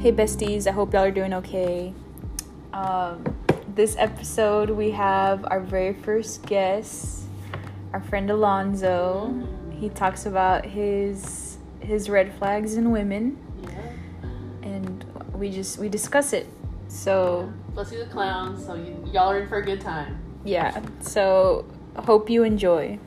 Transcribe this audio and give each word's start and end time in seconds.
Hey 0.00 0.12
besties, 0.12 0.66
I 0.66 0.70
hope 0.70 0.92
y'all 0.94 1.02
are 1.04 1.10
doing 1.10 1.34
okay. 1.34 1.92
Um, 2.72 3.36
this 3.74 3.96
episode 3.98 4.70
we 4.70 4.90
have 4.92 5.44
our 5.50 5.60
very 5.60 5.92
first 5.92 6.46
guest, 6.46 7.24
our 7.92 8.00
friend 8.00 8.30
Alonso. 8.30 9.34
He 9.72 9.88
talks 9.90 10.24
about 10.26 10.64
his 10.64 11.58
his 11.80 12.08
red 12.08 12.32
flags 12.34 12.74
in 12.76 12.90
women, 12.92 13.36
Yeah. 13.62 13.68
and 14.62 15.04
we 15.34 15.50
just 15.50 15.78
we 15.78 15.88
discuss 15.88 16.32
it. 16.32 16.46
So 16.88 17.52
Let's 17.74 17.90
see 17.90 17.96
the 17.98 18.06
clowns. 18.06 18.64
So 18.64 18.74
you, 18.74 19.04
y'all 19.12 19.30
are 19.30 19.40
in 19.40 19.48
for 19.48 19.58
a 19.58 19.64
good 19.64 19.80
time. 19.80 20.18
yeah, 20.44 20.80
so 21.00 21.66
hope 21.96 22.30
you 22.30 22.42
enjoy. 22.42 22.98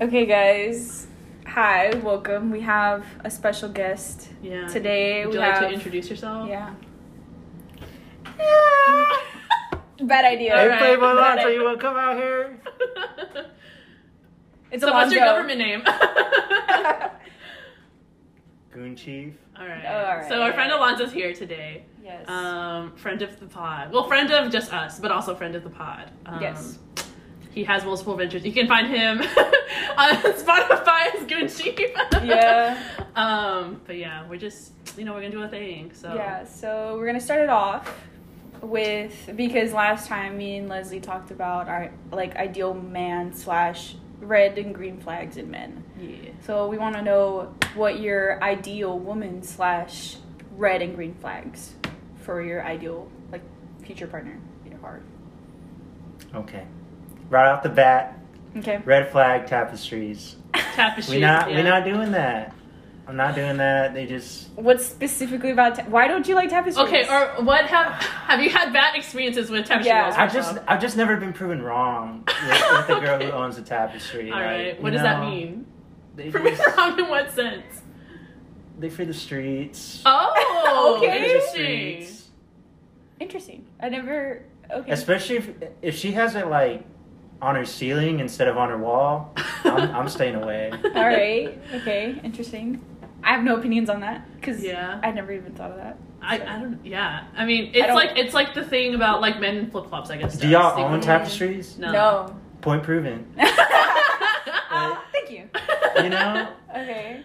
Okay, 0.00 0.26
guys. 0.26 1.06
Hi, 1.46 1.90
welcome. 2.02 2.50
We 2.50 2.60
have 2.60 3.04
a 3.24 3.30
special 3.30 3.68
guest 3.68 4.28
Yeah. 4.42 4.66
today. 4.68 5.20
Would 5.24 5.30
we 5.30 5.34
you 5.34 5.40
like 5.40 5.54
have 5.54 5.68
to 5.68 5.72
introduce 5.74 6.08
yourself? 6.10 6.48
yeah. 6.48 6.74
Bad 10.00 10.24
idea. 10.24 10.52
All 10.54 10.58
Hey, 10.60 10.68
right. 10.68 10.78
Playboy 10.78 11.00
Bad 11.16 11.36
Lonzo, 11.36 11.48
you 11.48 11.64
want 11.64 11.80
to 11.80 11.86
come 11.86 11.96
out 11.96 12.16
here? 12.16 12.60
It's 14.70 14.84
so 14.84 14.92
what's 14.92 15.10
your 15.10 15.24
government 15.24 15.58
name? 15.58 15.82
Goon 18.70 18.94
Chief. 18.94 19.32
all 19.58 19.66
right. 19.66 19.82
Oh, 19.88 19.94
all 20.04 20.16
right, 20.18 20.28
So 20.28 20.42
our 20.42 20.52
friend 20.52 20.70
Alonso's 20.70 21.10
here 21.10 21.32
today. 21.32 21.86
yes. 22.04 22.28
Um, 22.28 22.94
friend 22.94 23.22
of 23.22 23.40
the 23.40 23.46
pod. 23.46 23.90
Well, 23.92 24.06
friend 24.06 24.30
of 24.30 24.52
just 24.52 24.70
us, 24.74 25.00
but 25.00 25.10
also 25.10 25.34
friend 25.34 25.54
of 25.54 25.64
the 25.64 25.70
pod. 25.70 26.10
Um, 26.26 26.42
Yes. 26.42 26.78
He 27.58 27.64
has 27.64 27.84
multiple 27.84 28.14
ventures. 28.14 28.44
You 28.44 28.52
can 28.52 28.68
find 28.68 28.86
him 28.86 29.18
on 29.98 30.14
Spotify 30.44 31.12
as 31.12 31.24
Good 31.26 31.48
Chief. 31.52 31.90
Yeah. 32.22 32.80
Um, 33.16 33.80
but 33.84 33.96
yeah, 33.96 34.28
we're 34.28 34.36
just 34.38 34.70
you 34.96 35.04
know 35.04 35.12
we're 35.12 35.22
gonna 35.22 35.32
do 35.32 35.42
a 35.42 35.48
thing. 35.48 35.90
So 35.92 36.14
Yeah, 36.14 36.44
so 36.44 36.94
we're 36.96 37.06
gonna 37.06 37.20
start 37.20 37.40
it 37.40 37.48
off 37.48 37.92
with 38.62 39.30
because 39.34 39.72
last 39.72 40.06
time 40.06 40.38
me 40.38 40.58
and 40.58 40.68
Leslie 40.68 41.00
talked 41.00 41.32
about 41.32 41.66
our 41.68 41.90
like 42.12 42.36
ideal 42.36 42.74
man 42.74 43.34
slash 43.34 43.96
red 44.20 44.56
and 44.56 44.72
green 44.72 45.00
flags 45.00 45.36
in 45.36 45.50
men. 45.50 45.82
yeah. 46.00 46.30
So 46.46 46.68
we 46.68 46.78
want 46.78 46.94
to 46.94 47.02
know 47.02 47.52
what 47.74 47.98
your 47.98 48.40
ideal 48.40 48.96
woman 48.96 49.42
slash 49.42 50.18
red 50.56 50.80
and 50.80 50.94
green 50.94 51.14
flags 51.14 51.74
for 52.22 52.40
your 52.40 52.64
ideal 52.64 53.10
like 53.32 53.42
future 53.82 54.06
partner. 54.06 54.38
in 54.64 54.70
Your 54.70 54.80
heart. 54.80 55.02
Okay. 56.36 56.64
Right 57.30 57.48
off 57.50 57.62
the 57.62 57.68
bat, 57.68 58.18
Okay. 58.56 58.80
red 58.84 59.10
flag 59.10 59.46
tapestries. 59.46 60.36
Tapestries. 60.54 61.16
We're 61.20 61.26
not 61.26 61.50
yeah. 61.50 61.56
we 61.56 61.62
not 61.62 61.84
doing 61.84 62.12
that. 62.12 62.54
I'm 63.06 63.16
not 63.16 63.34
doing 63.34 63.56
that. 63.58 63.94
They 63.94 64.06
just 64.06 64.50
What 64.54 64.80
specifically 64.82 65.50
about? 65.50 65.76
Ta- 65.76 65.84
why 65.88 66.08
don't 66.08 66.26
you 66.28 66.34
like 66.34 66.50
tapestries? 66.50 66.86
Okay, 66.88 67.06
or 67.08 67.42
what 67.44 67.64
have 67.66 67.92
have 68.02 68.40
you 68.42 68.50
had 68.50 68.72
bad 68.72 68.94
experiences 68.96 69.50
with 69.50 69.66
tapestry 69.66 69.88
Yeah. 69.88 70.14
I've 70.16 70.32
just 70.32 70.56
off? 70.58 70.64
I've 70.68 70.80
just 70.80 70.96
never 70.96 71.16
been 71.16 71.32
proven 71.32 71.62
wrong 71.62 72.24
with, 72.26 72.62
with 72.72 72.86
the 72.86 73.00
girl 73.04 73.18
who 73.20 73.30
owns 73.32 73.56
a 73.58 73.62
tapestry. 73.62 74.30
All 74.30 74.36
Like, 74.38 74.46
right. 74.46 74.76
you 74.76 74.82
What 74.82 74.92
does 74.92 75.02
that 75.02 75.20
mean? 75.20 75.66
They 76.16 76.30
Prove 76.30 76.44
me 76.44 76.50
just, 76.50 76.76
wrong 76.76 76.98
in 76.98 77.08
what 77.08 77.30
sense? 77.32 77.64
they 78.78 78.88
free 78.90 79.04
the 79.06 79.14
streets. 79.14 80.02
Oh, 80.06 80.94
Okay. 80.98 81.06
They 81.10 81.18
the 81.18 81.24
interesting. 81.34 82.02
streets. 82.04 82.30
Interesting. 83.20 83.66
I 83.80 83.88
never. 83.88 84.44
Okay. 84.70 84.90
Especially 84.92 85.36
if 85.36 85.50
if 85.82 85.96
she 85.96 86.12
has 86.12 86.34
it 86.34 86.46
like 86.48 86.84
on 87.40 87.54
her 87.54 87.64
ceiling 87.64 88.20
instead 88.20 88.48
of 88.48 88.56
on 88.58 88.68
her 88.68 88.78
wall, 88.78 89.32
I'm, 89.64 89.94
I'm 89.94 90.08
staying 90.18 90.34
away. 90.34 90.70
All 90.72 91.06
right. 91.06 91.58
Okay. 91.74 92.20
Interesting. 92.24 92.84
I 93.22 93.32
have 93.32 93.42
no 93.44 93.56
opinions 93.56 93.90
on 93.90 94.00
that 94.00 94.24
because 94.36 94.62
Yeah. 94.62 95.00
I 95.02 95.10
never 95.12 95.32
even 95.32 95.54
thought 95.54 95.70
of 95.72 95.76
that. 95.76 95.98
I, 96.20 96.38
So- 96.38 96.44
I 96.46 96.58
don't. 96.60 96.84
Yeah. 96.84 97.24
I 97.36 97.44
mean, 97.44 97.70
it's 97.74 97.86
don't- 97.86 97.94
like 97.94 98.16
it's 98.16 98.34
like 98.34 98.54
the 98.54 98.64
thing 98.64 98.94
about 98.94 99.20
like 99.20 99.40
men 99.40 99.56
in 99.56 99.70
flip 99.70 99.88
flops. 99.88 100.10
I 100.10 100.16
guess. 100.16 100.36
Do 100.36 100.48
y'all 100.48 100.78
own 100.80 100.92
would- 100.92 101.02
tapestries? 101.02 101.78
No. 101.78 101.92
No. 101.92 102.36
Point 102.60 102.82
proven. 102.82 103.32
Ah, 103.38 105.04
thank 105.12 105.30
you. 105.30 105.48
You 106.02 106.10
know? 106.10 106.48
Okay. 106.70 107.22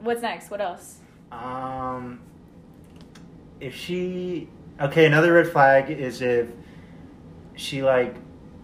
What's 0.00 0.22
next? 0.22 0.50
What 0.50 0.60
else? 0.60 0.98
Um, 1.30 2.20
if 3.60 3.74
she 3.76 4.48
okay, 4.80 5.06
another 5.06 5.32
red 5.34 5.46
flag 5.48 5.90
is 5.90 6.20
if 6.20 6.48
she 7.54 7.82
like 7.82 8.16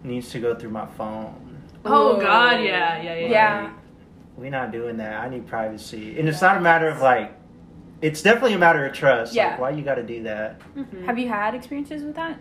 needs 0.03 0.29
to 0.31 0.39
go 0.39 0.55
through 0.55 0.69
my 0.71 0.85
phone. 0.85 1.57
Oh 1.85 2.17
Ooh. 2.17 2.21
God. 2.21 2.61
Yeah. 2.63 3.01
Yeah. 3.01 3.15
Yeah. 3.15 3.27
Yeah. 3.29 3.73
We're 4.35 4.51
not 4.51 4.71
doing 4.71 4.97
that. 4.97 5.21
I 5.23 5.29
need 5.29 5.47
privacy, 5.47 6.19
and 6.19 6.27
it's 6.29 6.41
not 6.41 6.57
a 6.57 6.61
matter 6.61 6.87
of 6.87 7.01
like. 7.01 7.33
It's 7.99 8.21
definitely 8.21 8.53
a 8.53 8.59
matter 8.59 8.85
of 8.85 8.93
trust. 8.93 9.33
Yeah. 9.33 9.49
Like, 9.51 9.59
why 9.59 9.69
you 9.71 9.81
got 9.81 9.95
to 9.95 10.03
do 10.03 10.21
that? 10.23 10.61
Mhm. 10.75 11.05
Have 11.05 11.17
you 11.17 11.27
had 11.27 11.55
experiences 11.55 12.03
with 12.03 12.15
that? 12.15 12.37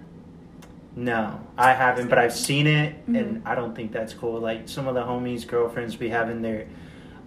No, 0.94 1.40
I 1.56 1.72
haven't, 1.72 2.08
but 2.08 2.18
I've 2.18 2.32
seen 2.34 2.66
it, 2.66 3.06
Mhm. 3.06 3.18
and 3.20 3.42
I 3.46 3.54
don't 3.54 3.74
think 3.74 3.92
that's 3.92 4.12
cool. 4.14 4.38
Like 4.40 4.68
some 4.68 4.86
of 4.86 4.94
the 4.94 5.02
homies' 5.02 5.46
girlfriends 5.46 5.96
be 5.96 6.08
having 6.08 6.42
their 6.42 6.66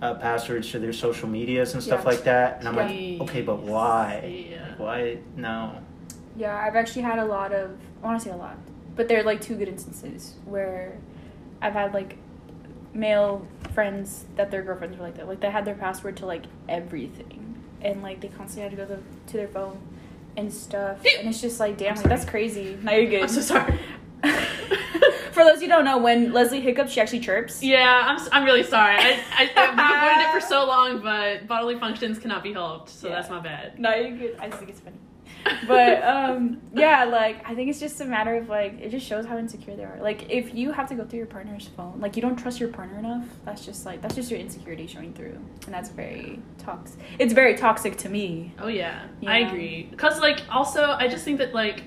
uh, 0.02 0.14
passwords 0.14 0.72
to 0.72 0.80
their 0.80 0.94
social 0.94 1.28
medias 1.28 1.74
and 1.74 1.84
stuff 1.84 2.02
Yeah. 2.04 2.10
like 2.12 2.24
that, 2.24 2.60
and 2.60 2.68
I'm 2.70 2.76
like, 2.78 3.20
okay, 3.30 3.42
but 3.42 3.60
why? 3.64 4.48
Yeah. 4.52 4.70
Like, 4.70 4.80
why? 4.80 5.18
No. 5.36 5.72
Yeah, 6.38 6.56
I've 6.58 6.76
actually 6.78 7.02
had 7.02 7.20
a 7.20 7.26
lot 7.26 7.52
of. 7.52 7.72
I 8.02 8.06
want 8.08 8.20
to 8.22 8.26
say 8.30 8.32
a 8.34 8.38
lot, 8.38 8.56
but 9.00 9.08
they're 9.08 9.24
like 9.24 9.40
two 9.40 9.56
good 9.56 9.70
instances 9.70 10.34
where 10.44 10.98
I've 11.62 11.72
had 11.72 11.94
like 11.94 12.18
male 12.94 13.48
friends 13.74 14.26
that 14.36 14.52
their 14.52 14.62
girlfriends 14.62 14.98
were 14.98 15.06
like 15.06 15.16
that. 15.16 15.26
Like 15.26 15.40
they 15.40 15.50
had 15.50 15.64
their 15.64 15.76
password 15.76 16.18
to 16.18 16.26
like 16.26 16.44
everything, 16.68 17.56
and 17.82 18.04
like 18.04 18.20
they 18.20 18.28
constantly 18.28 18.64
had 18.64 18.72
to 18.72 18.76
go 18.76 18.96
to, 18.98 19.02
to 19.32 19.38
their 19.38 19.48
phone 19.48 19.80
and 20.36 20.54
stuff. 20.54 20.98
And 21.18 21.30
it's 21.30 21.40
just 21.40 21.62
like, 21.62 21.78
damn, 21.78 21.96
like 21.96 22.10
that's 22.10 22.26
crazy. 22.26 22.78
Now 22.84 22.92
you're 22.92 23.10
good. 23.10 23.22
I'm 23.22 23.30
so 23.30 23.40
sorry. 23.40 23.80
For 25.32 25.46
those 25.46 25.62
who 25.62 25.68
don't 25.70 25.86
know, 25.86 25.98
when 26.00 26.34
Leslie 26.34 26.60
hiccups, 26.60 26.92
she 26.92 27.00
actually 27.00 27.22
chirps. 27.22 27.64
Yeah, 27.64 28.02
I'm, 28.04 28.20
I'm 28.34 28.44
really 28.44 28.64
sorry. 28.64 28.98
I, 28.98 29.18
I, 29.32 29.50
I've 29.56 29.74
avoided 29.80 30.28
it 30.28 30.34
for 30.34 30.46
so 30.46 30.66
long, 30.74 31.02
but 31.02 31.48
bodily 31.48 31.80
functions 31.80 32.20
cannot 32.20 32.44
be 32.44 32.52
helped, 32.52 32.90
so 32.90 33.08
Yeah. 33.08 33.16
that's 33.16 33.30
my 33.30 33.40
bad. 33.40 33.80
No, 33.80 33.96
you're 33.96 34.18
good. 34.18 34.36
I 34.42 34.48
just 34.48 34.60
think 34.60 34.72
it's 34.72 34.82
funny. 34.82 34.98
But 35.68 36.04
um 36.04 36.62
yeah, 36.74 37.06
like 37.06 37.48
I 37.48 37.56
think 37.56 37.70
it's 37.70 37.80
just 37.80 38.00
a 38.02 38.06
matter 38.06 38.36
of 38.36 38.50
like 38.50 38.80
it 38.80 38.90
just 38.90 39.06
shows 39.06 39.26
how 39.26 39.38
insecure 39.38 39.76
they 39.76 39.84
are. 39.84 39.98
Like 40.02 40.30
if 40.30 40.54
you 40.54 40.72
have 40.72 40.88
to 40.90 40.96
go 40.96 41.06
through 41.06 41.20
your 41.20 41.28
partner's 41.28 41.68
phone, 41.68 42.00
like 42.00 42.16
you 42.16 42.22
don't 42.22 42.36
trust 42.36 42.60
your 42.60 42.70
partner 42.70 43.00
enough, 43.00 43.26
that's 43.46 43.66
just 43.66 43.86
like 43.86 44.02
that's 44.02 44.16
just 44.16 44.32
your 44.32 44.40
insecurity 44.40 44.88
showing 44.88 45.14
through. 45.14 45.40
And 45.66 45.74
that's 45.74 45.90
very 45.90 46.42
toxic. 46.58 47.00
It's 47.20 47.34
very 47.34 47.56
toxic 47.56 47.98
to 47.98 48.10
me. 48.10 48.54
Oh 48.60 48.68
yeah, 48.68 49.08
I 49.26 49.40
agree. 49.40 49.92
Cause 49.98 50.20
like 50.20 50.42
also 50.50 50.84
I 50.92 51.08
just 51.08 51.24
think 51.26 51.38
that 51.40 51.54
like 51.54 51.84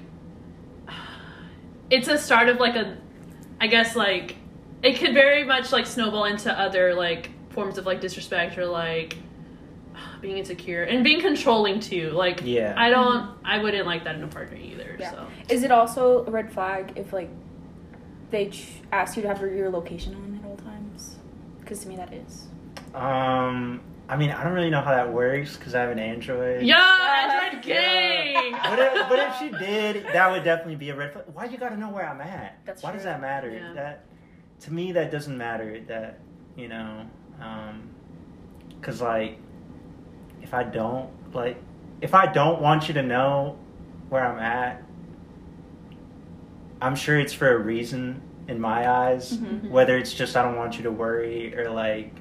it's 1.90 2.08
a 2.08 2.18
start 2.18 2.48
of 2.48 2.58
like 2.58 2.74
a, 2.74 2.96
I 3.60 3.66
guess 3.66 3.94
like 3.94 4.36
it 4.82 4.98
could 4.98 5.14
very 5.14 5.44
much 5.44 5.72
like 5.72 5.86
snowball 5.86 6.24
into 6.24 6.52
other 6.58 6.94
like 6.94 7.30
forms 7.50 7.78
of 7.78 7.86
like 7.86 8.00
disrespect 8.00 8.56
or 8.58 8.66
like 8.66 9.16
being 10.22 10.38
insecure 10.38 10.84
and 10.84 11.04
being 11.04 11.20
controlling 11.20 11.80
too. 11.80 12.10
Like 12.10 12.40
Yeah. 12.44 12.72
I 12.76 12.88
don't, 12.88 13.36
I 13.44 13.58
wouldn't 13.58 13.86
like 13.86 14.04
that 14.04 14.14
in 14.14 14.22
a 14.22 14.28
partner 14.28 14.56
either. 14.56 14.96
Yeah. 14.98 15.10
So 15.10 15.26
Is 15.50 15.62
it 15.64 15.70
also 15.70 16.24
a 16.24 16.30
red 16.30 16.50
flag 16.50 16.92
if 16.96 17.12
like 17.12 17.28
they 18.30 18.48
ch- 18.48 18.68
ask 18.92 19.16
you 19.16 19.22
to 19.22 19.28
have 19.28 19.40
your 19.42 19.68
location 19.68 20.14
on 20.14 20.40
at 20.42 20.48
all 20.48 20.56
times? 20.56 21.16
Because 21.60 21.80
to 21.80 21.88
me 21.88 21.96
that 21.96 22.12
is. 22.14 22.46
Um, 22.94 23.82
I 24.08 24.16
mean, 24.16 24.30
I 24.30 24.42
don't 24.44 24.52
really 24.52 24.70
know 24.70 24.80
how 24.80 24.90
that 24.92 25.12
works 25.12 25.56
because 25.56 25.74
I 25.74 25.80
have 25.82 25.90
an 25.90 25.98
Android. 25.98 26.62
yeah, 26.62 27.40
Android 27.44 27.62
gang. 27.64 28.52
But 28.52 28.78
if, 28.78 29.08
but 29.08 29.18
if 29.18 29.38
she 29.38 29.48
did, 29.64 30.04
that 30.12 30.30
would 30.30 30.44
definitely 30.44 30.76
be 30.76 30.90
a 30.90 30.96
red 30.96 31.12
flag. 31.12 31.24
Why 31.32 31.46
you 31.46 31.58
got 31.58 31.70
to 31.70 31.76
know 31.76 31.88
where 31.90 32.08
I'm 32.08 32.20
at? 32.20 32.58
That's 32.64 32.82
Why 32.82 32.92
does 32.92 33.04
that 33.04 33.20
matter? 33.20 33.50
Yeah. 33.50 33.72
That 33.74 34.04
to 34.60 34.72
me, 34.72 34.92
that 34.92 35.10
doesn't 35.10 35.36
matter. 35.36 35.80
That 35.88 36.20
you 36.56 36.68
know, 36.68 37.06
because 38.78 39.00
like, 39.00 39.38
if 40.42 40.52
I 40.54 40.62
don't 40.64 41.08
like, 41.34 41.56
if 42.00 42.14
I 42.14 42.26
don't 42.26 42.60
want 42.60 42.88
you 42.88 42.94
to 42.94 43.02
know 43.02 43.56
where 44.08 44.24
I'm 44.26 44.38
at, 44.38 44.82
I'm 46.80 46.94
sure 46.96 47.18
it's 47.18 47.32
for 47.32 47.50
a 47.54 47.58
reason 47.58 48.20
in 48.48 48.60
my 48.60 48.88
eyes. 48.90 49.36
Mhm. 49.38 49.70
Whether 49.70 49.96
it's 49.96 50.12
just 50.12 50.36
I 50.36 50.42
don't 50.42 50.56
want 50.56 50.76
you 50.76 50.82
to 50.84 50.90
worry 50.90 51.56
or 51.56 51.70
like, 51.70 52.12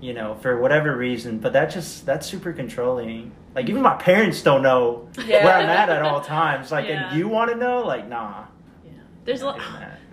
you 0.00 0.14
know, 0.14 0.34
for 0.36 0.58
whatever 0.60 0.96
reason. 0.96 1.38
But 1.38 1.52
that 1.52 1.70
just 1.70 2.06
that's 2.06 2.26
super 2.26 2.52
controlling. 2.52 3.32
Like 3.54 3.68
even 3.68 3.82
my 3.82 3.96
parents 3.96 4.42
don't 4.42 4.62
know 4.62 5.08
Yeah. 5.26 5.44
where 5.44 5.54
I'm 5.54 5.68
at 5.68 5.90
at 5.90 6.02
all 6.02 6.20
times. 6.22 6.72
Like, 6.72 6.88
Yeah. 6.88 7.10
and 7.10 7.18
you 7.18 7.28
want 7.28 7.50
to 7.50 7.56
know? 7.56 7.80
Like, 7.80 8.08
nah. 8.08 8.44
Yeah. 8.84 8.92
There's 9.24 9.42
a 9.42 9.46
lot. 9.46 9.60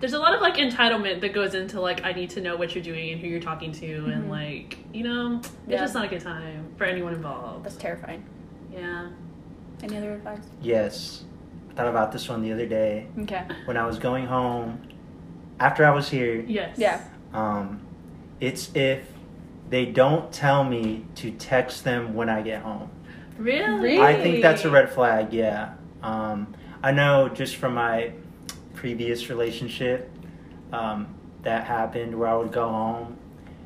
There's 0.00 0.12
a 0.12 0.18
lot 0.18 0.34
of 0.34 0.40
like 0.40 0.56
entitlement 0.56 1.20
that 1.20 1.32
goes 1.32 1.54
into 1.54 1.80
like 1.80 2.04
I 2.04 2.12
need 2.12 2.30
to 2.30 2.40
know 2.40 2.56
what 2.56 2.74
you're 2.74 2.84
doing 2.84 3.10
and 3.12 3.20
who 3.20 3.26
you're 3.28 3.40
talking 3.40 3.72
to 3.72 3.86
Mhm. 4.02 4.12
and 4.12 4.30
like 4.30 4.78
you 4.92 5.04
know 5.04 5.38
it's 5.38 5.50
Yeah. 5.66 5.78
just 5.78 5.94
not 5.94 6.04
a 6.04 6.08
good 6.08 6.20
time 6.22 6.66
for 6.76 6.84
anyone 6.84 7.14
involved. 7.14 7.64
That's 7.64 7.76
terrifying. 7.76 8.24
Yeah. 8.72 9.08
Any 9.82 9.96
other 9.96 10.12
advice? 10.14 10.40
Yes, 10.60 11.24
I 11.70 11.74
thought 11.74 11.88
about 11.88 12.12
this 12.12 12.28
one 12.28 12.42
the 12.42 12.52
other 12.52 12.66
day 12.66 13.06
Okay. 13.22 13.42
when 13.66 13.76
I 13.76 13.86
was 13.86 13.98
going 13.98 14.26
home 14.26 14.80
after 15.60 15.84
I 15.84 15.90
was 15.90 16.08
here. 16.08 16.44
Yes. 16.46 16.76
Yeah. 16.78 17.00
Um, 17.32 17.80
it's 18.40 18.74
if 18.74 19.00
they 19.70 19.84
don't 19.86 20.32
tell 20.32 20.64
me 20.64 21.04
to 21.16 21.30
text 21.32 21.84
them 21.84 22.14
when 22.14 22.28
I 22.28 22.42
get 22.42 22.62
home. 22.62 22.90
Really? 23.38 23.80
Really? 23.80 24.00
I 24.00 24.14
think 24.20 24.42
that's 24.42 24.64
a 24.64 24.70
red 24.70 24.90
flag. 24.90 25.32
Yeah. 25.32 25.74
Um, 26.02 26.54
I 26.82 26.90
know 26.90 27.28
just 27.28 27.56
from 27.56 27.74
my 27.74 28.12
previous 28.82 29.28
relationship 29.28 30.08
um, 30.72 31.12
that 31.42 31.64
happened 31.64 32.16
where 32.18 32.28
I 32.28 32.36
would 32.36 32.52
go 32.52 32.68
home 32.68 33.16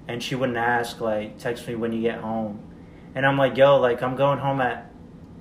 and 0.09 0.23
she 0.23 0.35
wouldn't 0.35 0.57
ask 0.57 1.01
like 1.01 1.39
text 1.39 1.69
me 1.69 1.75
when 1.75 1.93
you 1.93 2.01
get 2.01 2.19
home, 2.21 2.61
and 3.15 3.25
I'm 3.27 3.37
like 3.39 3.57
yo 3.57 3.79
like 3.79 4.03
I'm 4.03 4.17
going 4.17 4.39
home 4.39 4.61
at 4.61 4.91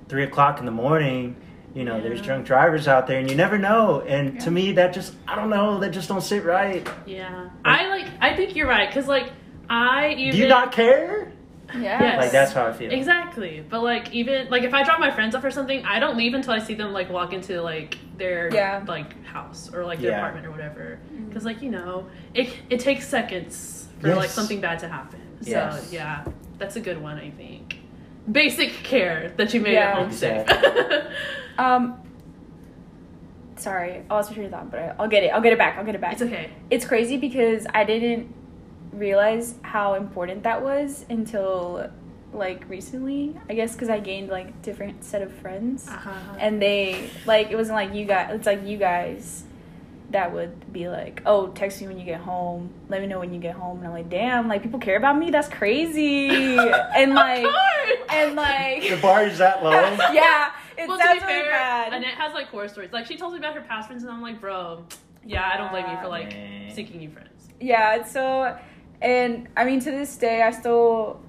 three 0.08 0.24
o'clock 0.24 0.60
in 0.60 0.66
the 0.66 0.70
morning. 0.72 1.36
You 1.74 1.84
know, 1.84 2.02
there's 2.02 2.20
drunk 2.20 2.44
drivers 2.44 2.86
out 2.86 3.06
there, 3.06 3.18
and 3.18 3.30
you 3.30 3.34
never 3.34 3.56
know. 3.56 4.02
And 4.02 4.34
Yeah. 4.34 4.40
to 4.40 4.50
me, 4.50 4.72
that 4.72 4.92
just 4.92 5.14
I 5.26 5.34
don't 5.36 5.48
know. 5.48 5.80
That 5.80 5.90
just 5.90 6.06
don't 6.06 6.20
sit 6.20 6.44
right. 6.44 6.86
Yeah. 7.06 7.48
I 7.64 7.88
like. 7.88 8.06
I 8.20 8.36
think 8.36 8.54
you're 8.54 8.68
right 8.68 8.88
because 8.90 9.08
like 9.08 9.32
I 9.70 10.10
even. 10.18 10.32
Do 10.32 10.36
you 10.36 10.48
not 10.48 10.70
care? 10.72 11.31
Yeah. 11.74 12.00
Yes. 12.02 12.18
Like 12.20 12.30
that's 12.32 12.52
how 12.52 12.66
I 12.66 12.72
feel. 12.72 12.90
Exactly. 12.92 13.64
But 13.68 13.82
like 13.82 14.12
even 14.12 14.48
like 14.50 14.62
if 14.62 14.74
I 14.74 14.82
drop 14.82 15.00
my 15.00 15.10
friends 15.10 15.34
off 15.34 15.44
or 15.44 15.50
something, 15.50 15.84
I 15.84 15.98
don't 15.98 16.16
leave 16.16 16.34
until 16.34 16.52
I 16.52 16.58
see 16.58 16.74
them 16.74 16.92
like 16.92 17.10
walk 17.10 17.32
into 17.32 17.60
like 17.62 17.98
their 18.16 18.52
Yeah. 18.52 18.84
like 18.86 19.24
house 19.24 19.70
or 19.72 19.84
like 19.84 20.00
their 20.00 20.10
Yeah. 20.12 20.18
apartment 20.18 20.46
or 20.46 20.50
whatever. 20.50 20.98
Mm-hmm. 21.12 21.28
Because 21.28 21.44
like 21.44 21.62
you 21.62 21.70
know 21.70 22.06
it 22.34 22.54
it 22.70 22.80
takes 22.80 23.06
seconds 23.08 23.88
for 24.00 24.14
like 24.14 24.30
something 24.30 24.60
bad 24.60 24.78
to 24.80 24.88
happen. 24.88 25.20
So 25.42 25.50
Yes. 25.50 25.88
yeah, 25.92 26.24
that's 26.58 26.76
a 26.76 26.80
good 26.80 27.00
one 27.00 27.18
I 27.18 27.30
think. 27.30 27.78
Basic 28.30 28.70
care 28.72 29.32
that 29.36 29.52
you 29.54 29.60
made 29.60 29.72
Yeah. 29.74 29.90
at 29.90 29.96
home 29.96 30.12
safe. 30.12 30.46
Um. 31.58 31.98
Sorry, 33.56 34.02
I 34.10 34.14
lost 34.14 34.30
my 34.30 34.34
train 34.34 34.46
of 34.46 34.52
thought, 34.52 34.70
but 34.70 34.80
I- 34.80 34.94
I'll 34.98 35.08
get 35.08 35.22
it. 35.22 35.28
I'll 35.28 35.40
get 35.40 35.52
it 35.52 35.58
back. 35.58 35.76
I'll 35.78 35.84
get 35.84 35.94
it 35.94 36.00
back. 36.00 36.14
it's 36.14 36.22
okay. 36.22 36.50
It's 36.70 36.84
crazy 36.84 37.16
because 37.16 37.66
I 37.72 37.84
didn't 37.84 38.34
realize 38.92 39.54
how 39.62 39.94
important 39.94 40.42
that 40.44 40.62
was 40.62 41.04
until 41.10 41.90
like 42.32 42.68
recently. 42.68 43.36
I 43.48 43.54
guess 43.54 43.72
because 43.72 43.88
I 43.88 44.00
gained 44.00 44.28
like 44.28 44.62
different 44.62 45.04
set 45.04 45.22
of 45.22 45.32
friends, 45.32 45.88
Uh-huh. 45.88 46.10
and 46.38 46.60
they 46.60 47.10
like 47.26 47.50
it 47.50 47.56
wasn't 47.56 47.76
like 47.76 47.94
you 47.94 48.04
guys. 48.06 48.30
It's 48.34 48.46
like 48.46 48.66
you 48.66 48.78
guys 48.78 49.44
that 50.10 50.32
would 50.32 50.70
be 50.72 50.88
like, 50.90 51.22
"Oh, 51.24 51.48
text 51.48 51.80
me 51.80 51.88
when 51.88 51.98
you 51.98 52.04
get 52.04 52.20
home. 52.20 52.70
Let 52.90 53.00
me 53.00 53.06
know 53.06 53.18
when 53.18 53.32
you 53.32 53.40
get 53.40 53.54
home." 53.54 53.78
And 53.78 53.86
I'm 53.86 53.92
like, 53.94 54.10
"Damn, 54.10 54.46
like 54.48 54.62
people 54.62 54.78
care 54.78 54.96
about 54.96 55.16
me. 55.18 55.30
That's 55.30 55.48
crazy." 55.48 56.28
and 56.58 57.14
like, 57.14 57.46
and 58.10 58.34
like, 58.36 58.82
The 58.88 58.98
bar 59.00 59.24
is 59.24 59.38
that 59.38 59.62
low. 59.64 59.70
yeah, 60.12 60.52
it 60.76 60.86
well, 60.88 60.98
to 60.98 61.02
sounds 61.04 61.20
be 61.20 61.26
really 61.26 61.42
fair, 61.42 61.50
bad. 61.50 61.92
Annette 61.94 62.14
has 62.14 62.34
like 62.34 62.48
horror 62.48 62.68
stories. 62.68 62.92
Like 62.92 63.06
she 63.06 63.16
tells 63.16 63.32
me 63.32 63.38
about 63.38 63.54
her 63.54 63.62
past 63.62 63.88
friends, 63.88 64.02
and 64.02 64.12
I'm 64.12 64.20
like, 64.22 64.38
bro, 64.40 64.84
yeah, 65.24 65.50
I 65.52 65.56
don't 65.56 65.70
blame 65.70 65.88
you 65.90 65.96
for 66.02 66.08
like 66.08 66.32
seeking 66.74 66.98
new 66.98 67.08
friends. 67.10 67.28
yeah 67.60 67.94
it's 67.96 68.10
so 68.12 68.56
and 69.02 69.48
i 69.56 69.64
mean 69.64 69.80
to 69.80 69.90
this 69.90 70.16
day 70.16 70.42
i 70.42 70.50
still 70.50 71.20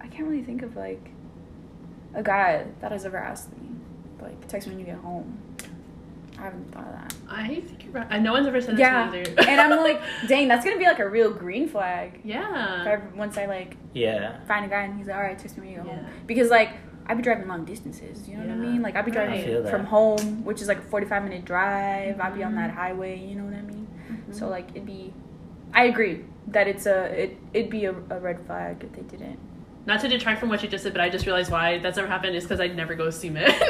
i 0.00 0.06
can't 0.08 0.28
really 0.28 0.42
think 0.42 0.62
of 0.62 0.76
like 0.76 1.10
a 2.14 2.22
guy 2.22 2.64
that 2.80 2.92
has 2.92 3.04
ever 3.06 3.16
asked 3.16 3.50
me 3.58 3.68
like 4.20 4.46
text 4.48 4.66
me 4.68 4.74
when 4.74 4.80
you 4.80 4.86
get 4.86 4.98
home 5.02 5.38
i 6.38 6.42
haven't 6.42 6.70
thought 6.72 6.84
of 6.86 6.92
that 6.92 7.14
I 7.28 7.46
think 7.48 7.84
you're 7.84 7.92
right. 7.92 8.06
I, 8.10 8.18
no 8.18 8.32
one's 8.32 8.46
ever 8.46 8.60
said 8.60 8.78
yeah 8.78 9.10
that 9.10 9.24
to 9.24 9.30
me 9.30 9.38
either. 9.38 9.40
and 9.50 9.60
i'm 9.60 9.70
like 9.82 10.00
dang 10.28 10.48
that's 10.48 10.64
gonna 10.64 10.78
be 10.78 10.84
like 10.84 10.98
a 10.98 11.08
real 11.08 11.30
green 11.32 11.68
flag 11.68 12.16
if 12.20 12.26
yeah. 12.26 12.84
I 12.86 13.16
once 13.16 13.38
i 13.38 13.46
like 13.46 13.76
Yeah. 13.92 14.44
find 14.46 14.64
a 14.64 14.68
guy 14.68 14.82
and 14.82 14.96
he's 14.98 15.06
like 15.06 15.16
all 15.16 15.22
right 15.22 15.38
text 15.38 15.56
me 15.56 15.62
when 15.66 15.70
you 15.70 15.76
get 15.82 15.86
home 15.86 15.98
Yeah. 16.04 16.10
because 16.26 16.50
like 16.50 16.70
i'd 17.06 17.16
be 17.16 17.22
driving 17.22 17.48
long 17.48 17.64
distances 17.64 18.28
you 18.28 18.36
know 18.36 18.44
what 18.44 18.50
i 18.52 18.56
mean 18.56 18.82
like 18.82 18.94
i'd 18.96 19.04
be 19.04 19.10
driving 19.10 19.66
I 19.66 19.70
from 19.70 19.84
home 19.84 20.44
which 20.44 20.60
is 20.62 20.68
like 20.68 20.78
a 20.78 20.82
45 20.82 21.22
minute 21.24 21.44
drive 21.44 22.20
i'd 22.20 22.34
be 22.34 22.42
on 22.42 22.54
that 22.56 22.70
highway 22.70 23.18
you 23.18 23.34
know 23.36 23.44
what 23.44 23.54
i 23.54 23.62
mean 23.62 23.84
Mm-hmm. 24.04 24.32
So 24.34 24.48
like 24.48 24.68
it'd 24.70 24.84
be, 24.84 25.14
I 25.74 25.84
agree 25.84 26.24
that 26.48 26.68
it's 26.68 26.86
a 26.86 27.04
it 27.24 27.36
it'd 27.52 27.70
be 27.70 27.84
a, 27.86 27.92
a 27.92 28.20
red 28.20 28.44
flag 28.46 28.82
if 28.84 28.92
they 28.92 29.02
didn't. 29.16 29.38
Not 29.86 30.00
to 30.00 30.08
detract 30.08 30.40
from 30.40 30.48
what 30.48 30.62
you 30.62 30.68
just 30.68 30.84
said, 30.84 30.92
but 30.94 31.02
I 31.02 31.10
just 31.10 31.26
realized 31.26 31.50
why 31.50 31.78
that's 31.78 31.96
never 31.96 32.08
happened 32.08 32.36
is 32.36 32.44
because 32.44 32.58
I'd 32.60 32.74
never 32.74 32.94
go 32.94 33.10
see 33.10 33.28
men. 33.28 33.44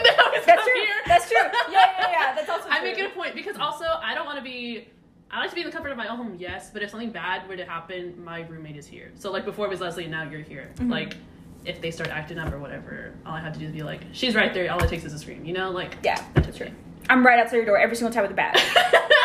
That's 0.47 0.63
true. 0.65 0.75
here. 0.75 0.95
That's 1.07 1.29
true. 1.29 1.39
Yeah, 1.73 1.91
yeah, 1.99 2.11
yeah. 2.11 2.35
That's 2.37 2.49
also 2.51 2.69
I 2.71 2.79
true. 2.79 2.89
make 2.89 2.99
it 2.99 3.07
a 3.07 3.15
point 3.15 3.35
because 3.35 3.57
also 3.57 3.85
I 4.03 4.15
don't 4.15 4.27
want 4.27 4.39
to 4.39 4.45
be. 4.45 4.87
I 5.31 5.41
like 5.41 5.49
to 5.51 5.55
be 5.57 5.63
in 5.63 5.67
the 5.67 5.73
comfort 5.73 5.91
of 5.91 5.97
my 5.97 6.07
own 6.07 6.19
home, 6.19 6.37
yes, 6.39 6.71
but 6.73 6.83
if 6.83 6.91
something 6.91 7.11
bad 7.11 7.49
were 7.49 7.57
to 7.57 7.65
happen, 7.65 8.23
my 8.23 8.43
roommate 8.43 8.77
is 8.77 8.87
here. 8.87 9.11
So 9.17 9.33
like 9.33 9.45
before 9.45 9.67
it 9.67 9.71
was 9.71 9.81
Leslie, 9.81 10.05
and 10.05 10.13
now 10.13 10.23
you're 10.31 10.41
here. 10.43 10.71
Mhm. 10.77 10.91
Like 10.91 11.17
if 11.65 11.81
they 11.81 11.91
start 11.91 12.11
acting 12.11 12.39
up 12.39 12.53
or 12.53 12.59
whatever, 12.61 13.15
all 13.27 13.33
I 13.35 13.41
have 13.41 13.55
to 13.55 13.59
do 13.59 13.65
is 13.67 13.73
be 13.73 13.83
like, 13.83 14.03
she's 14.13 14.35
right 14.37 14.53
there. 14.55 14.71
All 14.71 14.81
it 14.85 14.89
takes 14.89 15.05
is 15.05 15.13
a 15.15 15.19
scream, 15.19 15.45
you 15.45 15.55
know, 15.55 15.71
like 15.71 15.97
Yeah, 16.05 16.23
that's 16.35 16.57
true. 16.59 16.69
I'm 17.09 17.25
right 17.27 17.41
outside 17.41 17.57
your 17.57 17.65
door 17.67 17.79
every 17.79 17.97
single 17.97 18.13
time 18.13 18.23
with 18.23 18.31
a 18.33 18.35
bat. 18.35 18.55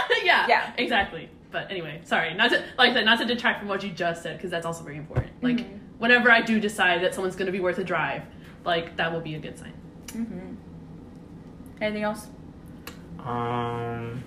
yeah, 0.23 0.47
Yeah. 0.47 0.71
exactly. 0.77 1.29
But 1.51 1.71
anyway, 1.71 2.01
sorry, 2.03 2.33
not 2.35 2.51
to 2.51 2.63
like 2.77 2.91
I 2.91 2.93
said, 2.93 3.05
not 3.05 3.19
to 3.19 3.25
detract 3.25 3.59
from 3.59 3.67
what 3.69 3.83
you 3.83 3.89
just 3.91 4.21
said 4.23 4.37
because 4.37 4.51
that's 4.51 4.65
also 4.65 4.83
very 4.83 4.97
important. 4.97 5.31
Like 5.41 5.57
Mhm. 5.57 5.79
whenever 5.97 6.29
I 6.31 6.41
do 6.41 6.59
decide 6.59 7.01
that 7.03 7.13
someone's 7.15 7.35
going 7.35 7.47
to 7.47 7.51
be 7.51 7.59
worth 7.59 7.79
a 7.79 7.83
drive, 7.83 8.23
like 8.65 8.95
that 8.97 9.11
will 9.11 9.21
be 9.21 9.35
a 9.35 9.39
good 9.39 9.57
sign. 9.57 9.73
hmm 10.13 10.55
Anything 11.81 12.03
else? 12.03 12.27
Um. 13.25 14.23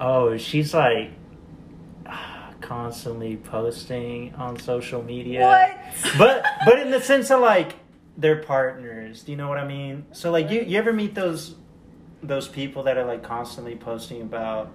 Oh, 0.00 0.36
she's 0.36 0.74
like 0.74 1.10
constantly 2.60 3.36
posting 3.36 4.34
on 4.36 4.58
social 4.58 5.02
media. 5.02 5.40
What? 5.42 6.16
But 6.18 6.44
but 6.64 6.78
in 6.80 6.90
the 6.90 7.00
sense 7.00 7.30
of 7.30 7.40
like 7.40 7.74
they're 8.16 8.42
partners. 8.42 9.22
Do 9.22 9.32
you 9.32 9.36
know 9.38 9.48
what 9.48 9.58
I 9.58 9.66
mean? 9.66 10.06
So 10.12 10.30
like 10.30 10.50
you 10.50 10.62
you 10.62 10.78
ever 10.78 10.92
meet 10.92 11.14
those 11.14 11.54
those 12.26 12.48
people 12.48 12.82
that 12.84 12.96
are 12.96 13.04
like 13.04 13.22
constantly 13.22 13.76
posting 13.76 14.22
about 14.22 14.70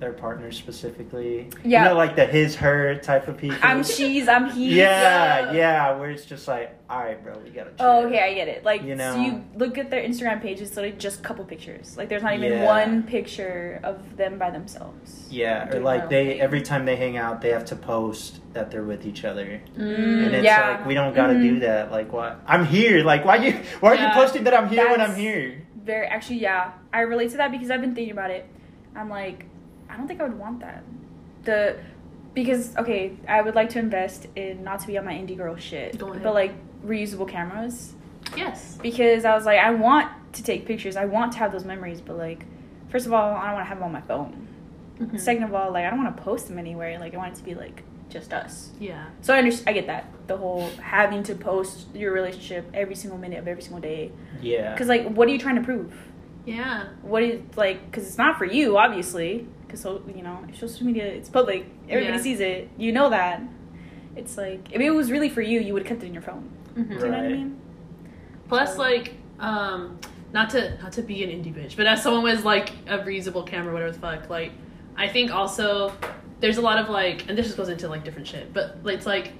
their 0.00 0.12
partners 0.12 0.56
specifically? 0.58 1.48
Yeah. 1.62 1.84
You 1.84 1.88
know, 1.90 1.94
like 1.96 2.16
the 2.16 2.26
his 2.26 2.56
her 2.56 2.96
type 2.96 3.28
of 3.28 3.36
people. 3.38 3.56
I'm 3.62 3.84
she's. 3.84 4.26
I'm 4.28 4.50
he. 4.56 4.76
Yeah, 4.78 5.52
yeah, 5.52 5.96
where 5.96 6.10
it's 6.10 6.24
just 6.24 6.48
like, 6.48 6.76
all 6.90 6.98
right, 6.98 7.22
bro, 7.22 7.38
we 7.38 7.50
gotta. 7.50 7.70
Oh, 7.78 8.06
okay, 8.06 8.20
I 8.20 8.34
get 8.34 8.48
it. 8.48 8.64
Like, 8.64 8.82
You 8.82 8.96
so 8.98 9.16
know? 9.16 9.22
you 9.24 9.44
look 9.54 9.78
at 9.78 9.90
their 9.90 10.02
Instagram 10.02 10.42
pages, 10.42 10.72
so 10.72 10.82
like 10.82 10.98
just 10.98 11.20
a 11.20 11.22
couple 11.22 11.44
pictures. 11.44 11.96
Like, 11.96 12.08
there's 12.08 12.22
not 12.24 12.34
even 12.34 12.52
Yeah. 12.52 12.64
one 12.66 13.04
picture 13.04 13.80
of 13.84 14.16
them 14.16 14.36
by 14.38 14.50
themselves. 14.50 15.26
Yeah, 15.30 15.72
or 15.72 15.80
like 15.80 16.08
they 16.08 16.26
thing. 16.26 16.40
every 16.40 16.62
time 16.62 16.84
they 16.86 16.96
hang 16.96 17.16
out, 17.16 17.40
they 17.40 17.50
have 17.50 17.64
to 17.66 17.76
post 17.76 18.40
that 18.52 18.70
they're 18.72 18.82
with 18.82 19.06
each 19.06 19.24
other, 19.24 19.60
Mm, 19.78 20.26
and 20.26 20.34
it's 20.34 20.44
yeah. 20.44 20.70
like 20.70 20.86
we 20.86 20.94
don't 20.94 21.14
gotta 21.14 21.34
Mhm. 21.34 21.42
do 21.42 21.60
that. 21.60 21.92
Like, 21.92 22.12
what? 22.12 22.40
I'm 22.46 22.64
here. 22.66 23.04
Like, 23.04 23.24
why 23.24 23.36
you? 23.36 23.52
Why 23.80 23.90
are 23.92 23.94
you 24.08 24.08
posting 24.12 24.42
that 24.44 24.54
I'm 24.54 24.68
here 24.68 24.90
when 24.90 25.00
I'm 25.00 25.14
here? 25.14 25.62
Very 25.84 26.06
actually, 26.06 26.38
yeah. 26.38 26.72
I 26.92 27.00
relate 27.00 27.30
to 27.32 27.36
that 27.38 27.50
because 27.52 27.70
I've 27.70 27.80
been 27.80 27.94
thinking 27.94 28.12
about 28.12 28.30
it. 28.30 28.46
I'm 28.96 29.08
like, 29.10 29.44
I 29.88 29.96
don't 29.96 30.08
think 30.08 30.20
I 30.20 30.24
would 30.24 30.38
want 30.38 30.60
that. 30.60 30.82
The 31.44 31.76
because 32.32 32.74
okay, 32.76 33.16
I 33.28 33.42
would 33.42 33.54
like 33.54 33.68
to 33.70 33.78
invest 33.78 34.26
in 34.34 34.64
not 34.64 34.80
to 34.80 34.86
be 34.86 34.98
on 34.98 35.04
my 35.04 35.12
indie 35.14 35.36
girl 35.36 35.54
shit, 35.56 35.98
but 35.98 36.24
like 36.34 36.52
reusable 36.84 37.28
cameras 37.28 37.94
Yes. 38.36 38.76
because 38.82 39.24
I 39.24 39.34
was 39.34 39.44
like, 39.46 39.58
I 39.60 39.70
want 39.70 40.10
to 40.32 40.42
take 40.42 40.66
pictures. 40.66 40.96
I 40.96 41.04
want 41.04 41.32
to 41.32 41.38
have 41.38 41.52
those 41.52 41.64
memories, 41.64 42.00
but 42.00 42.16
like, 42.18 42.44
first 42.88 43.06
of 43.06 43.12
all, 43.12 43.34
I 43.34 43.44
don't 43.46 43.54
want 43.54 43.64
to 43.66 43.68
have 43.68 43.78
them 43.78 43.84
on 43.84 43.92
my 43.92 44.00
phone. 44.00 44.48
Mhm. 44.98 45.20
Second 45.20 45.44
of 45.44 45.54
all, 45.54 45.70
like 45.72 45.84
I 45.84 45.90
don't 45.90 46.02
want 46.02 46.16
to 46.16 46.22
post 46.22 46.48
them 46.48 46.58
anywhere. 46.58 46.98
Like 46.98 47.14
I 47.14 47.18
want 47.18 47.34
it 47.34 47.36
to 47.38 47.44
be 47.44 47.54
like 47.54 47.82
just 48.08 48.32
us. 48.32 48.70
Yeah. 48.78 49.06
So 49.22 49.34
I 49.34 49.38
understand. 49.38 49.68
I 49.68 49.72
get 49.72 49.86
that 49.88 50.06
the 50.26 50.36
whole 50.36 50.68
having 50.82 51.22
to 51.24 51.34
post 51.34 51.86
your 51.94 52.12
relationship 52.12 52.68
every 52.72 52.94
single 52.94 53.18
minute 53.18 53.38
of 53.38 53.48
every 53.48 53.62
single 53.62 53.80
day. 53.80 54.12
Yeah. 54.40 54.72
Because 54.72 54.88
like, 54.88 55.08
what 55.08 55.28
are 55.28 55.32
you 55.32 55.38
trying 55.38 55.56
to 55.56 55.62
prove? 55.62 55.92
Yeah. 56.46 56.84
What 57.02 57.22
is 57.22 57.40
like? 57.56 57.90
Because 57.90 58.06
it's 58.06 58.18
not 58.18 58.38
for 58.38 58.44
you, 58.44 58.76
obviously. 58.78 59.46
Because 59.66 59.80
so 59.80 60.02
you 60.14 60.22
know, 60.22 60.38
social 60.54 60.86
media, 60.86 61.04
it's 61.06 61.28
public. 61.28 61.66
Everybody 61.88 62.16
Yeah. 62.18 62.22
sees 62.22 62.40
it. 62.40 62.68
You 62.78 62.92
know 62.92 63.10
that. 63.10 63.42
It's 64.16 64.36
like 64.36 64.68
if 64.72 64.80
it 64.80 64.90
was 64.90 65.10
really 65.10 65.28
for 65.28 65.42
you, 65.42 65.58
you 65.60 65.72
would 65.72 65.82
have 65.82 65.88
kept 65.88 66.02
it 66.02 66.06
in 66.06 66.14
your 66.14 66.22
phone. 66.22 66.48
Mhm. 66.76 66.88
Do 66.88 66.94
you 66.94 67.00
know 67.00 67.08
what 67.08 67.18
I 67.18 67.28
mean? 67.28 67.60
Plus, 68.48 68.74
So- 68.74 68.80
like, 68.82 69.14
um, 69.40 69.98
not 70.32 70.50
to 70.50 70.76
not 70.82 70.92
to 70.92 71.02
be 71.02 71.24
an 71.24 71.30
indie 71.30 71.52
bitch, 71.54 71.76
but 71.76 71.86
as 71.86 72.02
someone 72.02 72.22
with 72.22 72.44
like 72.44 72.70
a 72.86 72.98
reusable 72.98 73.46
camera, 73.46 73.72
whatever 73.72 73.92
the 73.92 73.98
fuck, 73.98 74.28
like, 74.30 74.52
I 74.96 75.08
think 75.08 75.32
also 75.34 75.92
there's 76.44 76.58
a 76.58 76.60
lot 76.60 76.78
of 76.78 76.90
like, 76.90 77.26
and 77.26 77.38
this 77.38 77.46
just 77.46 77.56
goes 77.56 77.70
into 77.70 77.88
like 77.88 78.04
different 78.04 78.28
shit, 78.28 78.52
but 78.52 78.76
it's 78.84 79.06
like 79.06 79.32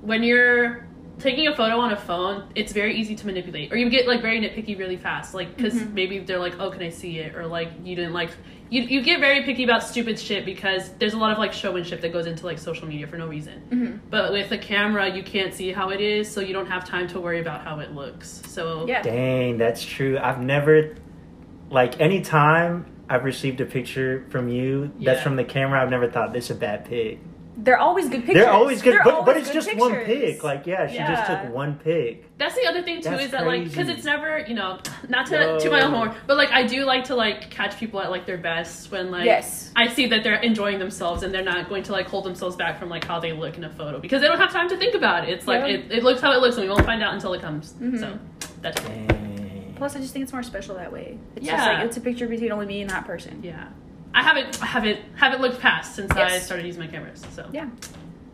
when 0.00 0.22
you're 0.22 0.86
taking 1.18 1.46
a 1.46 1.54
photo 1.54 1.78
on 1.78 1.92
a 1.92 1.96
phone, 1.96 2.50
it's 2.54 2.72
very 2.72 2.94
easy 2.96 3.14
to 3.16 3.26
manipulate, 3.26 3.70
or 3.70 3.76
you 3.76 3.90
get 3.90 4.06
like 4.08 4.22
very 4.22 4.40
nitpicky 4.40 4.78
really 4.78 4.96
fast, 4.96 5.34
like 5.34 5.54
because 5.54 5.74
Mhm. 5.74 5.92
maybe 5.92 6.20
they're 6.20 6.38
like, 6.38 6.58
oh, 6.58 6.70
can 6.70 6.82
I 6.82 6.88
see 6.88 7.18
it, 7.18 7.34
or 7.36 7.46
like 7.46 7.68
you 7.84 7.94
didn't 7.94 8.14
like. 8.14 8.30
You, 8.70 8.80
you 8.82 9.02
get 9.02 9.20
very 9.20 9.42
picky 9.44 9.64
about 9.64 9.82
stupid 9.82 10.18
shit 10.18 10.46
because 10.46 10.90
there's 10.98 11.12
a 11.12 11.18
lot 11.18 11.32
of 11.32 11.38
like 11.38 11.52
showmanship 11.52 12.00
that 12.00 12.12
goes 12.14 12.26
into 12.26 12.46
like 12.46 12.58
social 12.58 12.86
media 12.88 13.06
for 13.06 13.18
no 13.18 13.26
reason. 13.26 13.62
Mm-hmm. 13.70 13.96
But 14.08 14.32
with 14.32 14.50
a 14.52 14.58
camera, 14.58 15.14
you 15.14 15.22
can't 15.22 15.52
see 15.52 15.70
how 15.70 15.90
it 15.90 16.00
is, 16.00 16.30
so 16.30 16.40
you 16.40 16.54
don't 16.54 16.66
have 16.66 16.86
time 16.86 17.08
to 17.08 17.20
worry 17.20 17.40
about 17.40 17.62
how 17.62 17.80
it 17.80 17.92
looks. 17.92 18.42
So 18.46 18.86
Yeah. 18.88 19.02
Dang, 19.02 19.58
that's 19.58 19.84
true. 19.84 20.18
I've 20.18 20.40
never, 20.40 20.94
like, 21.70 22.00
anytime 22.00 22.86
I've 23.10 23.24
received 23.24 23.60
a 23.60 23.66
picture 23.66 24.24
from 24.30 24.48
you 24.48 24.90
that's 25.00 25.18
Yeah. 25.18 25.22
from 25.22 25.36
the 25.36 25.44
camera, 25.44 25.82
I've 25.82 25.90
never 25.90 26.08
thought 26.10 26.32
this 26.32 26.46
is 26.46 26.50
a 26.52 26.54
bad 26.60 26.84
pic. 26.84 27.18
they're 27.60 27.76
always 27.76 28.08
good 28.08 28.20
pictures. 28.24 28.44
They're 28.44 28.52
always 28.52 28.82
good, 28.82 28.92
They're 28.94 29.02
but, 29.02 29.24
but 29.26 29.36
it's 29.36 29.48
good 29.48 29.54
just 29.64 29.76
one 29.76 29.90
pictures. 29.92 30.06
pick. 30.36 30.44
Like, 30.44 30.64
yeah, 30.64 30.86
she 30.86 30.98
just 30.98 31.26
took 31.26 31.52
one 31.52 31.74
pick. 31.82 32.24
That's 32.38 32.54
the 32.54 32.66
other 32.68 32.82
thing 32.82 32.98
too 33.02 33.10
That's 33.10 33.24
is 33.24 33.30
that 33.32 33.46
like 33.48 33.64
because 33.64 33.88
it's 33.88 34.04
never 34.04 34.38
you 34.46 34.54
know 34.54 34.78
not 35.08 35.26
to 35.26 35.58
to 35.58 35.68
my 35.68 35.80
own 35.82 35.90
Yo. 35.90 35.96
horn, 35.98 36.12
but 36.28 36.36
like 36.36 36.52
I 36.52 36.62
do 36.64 36.84
like 36.84 37.02
to 37.06 37.16
like 37.16 37.50
catch 37.50 37.76
people 37.76 38.00
at 38.00 38.12
like 38.12 38.26
their 38.26 38.38
best 38.38 38.92
when 38.92 39.10
like 39.10 39.24
Yes. 39.24 39.72
I 39.74 39.88
see 39.88 40.06
that 40.06 40.22
they're 40.22 40.34
enjoying 40.40 40.78
themselves 40.78 41.24
and 41.24 41.34
they're 41.34 41.42
not 41.42 41.68
going 41.68 41.82
to 41.82 41.90
like 41.92 42.06
hold 42.06 42.26
themselves 42.26 42.54
back 42.54 42.78
from 42.78 42.90
like 42.90 43.04
how 43.04 43.18
they 43.18 43.32
look 43.32 43.56
in 43.58 43.64
a 43.64 43.70
photo 43.70 43.98
because 43.98 44.22
they 44.22 44.28
don't 44.28 44.38
have 44.38 44.52
time 44.52 44.68
to 44.68 44.76
think 44.76 44.94
about 44.94 45.24
it. 45.28 45.32
It's 45.32 45.48
like 45.48 45.62
Yeah. 45.62 45.78
it, 45.78 45.90
it 45.90 46.04
looks 46.04 46.20
how 46.20 46.30
it 46.30 46.40
looks 46.40 46.54
and 46.58 46.62
we 46.64 46.70
won't 46.70 46.86
find 46.86 47.02
out 47.02 47.12
until 47.12 47.32
it 47.34 47.40
comes. 47.40 47.72
Mhm. 47.82 47.98
So 47.98 48.16
that's 48.62 48.80
Dang. 48.82 49.08
Plus, 49.78 49.96
I 49.96 50.00
just 50.00 50.12
think 50.12 50.24
it's 50.24 50.32
more 50.32 50.42
special 50.42 50.74
that 50.76 50.92
way. 50.92 51.18
It's 51.36 51.46
Yeah. 51.46 51.56
just 51.56 51.66
like 51.68 51.86
it's 51.86 51.96
a 51.96 52.00
picture 52.00 52.26
between 52.28 52.52
only 52.52 52.66
me 52.66 52.80
and 52.82 52.90
that 52.90 53.06
person. 53.06 53.40
yeah. 53.42 53.68
I 54.14 54.22
haven't 54.22 54.60
I 54.62 54.66
haven't 54.66 55.00
haven't 55.16 55.40
looked 55.40 55.60
past 55.60 55.94
since 55.94 56.10
I 56.12 56.38
started 56.38 56.66
using 56.66 56.82
my 56.82 56.88
cameras. 56.88 57.24
So 57.34 57.48
Yeah. 57.52 57.68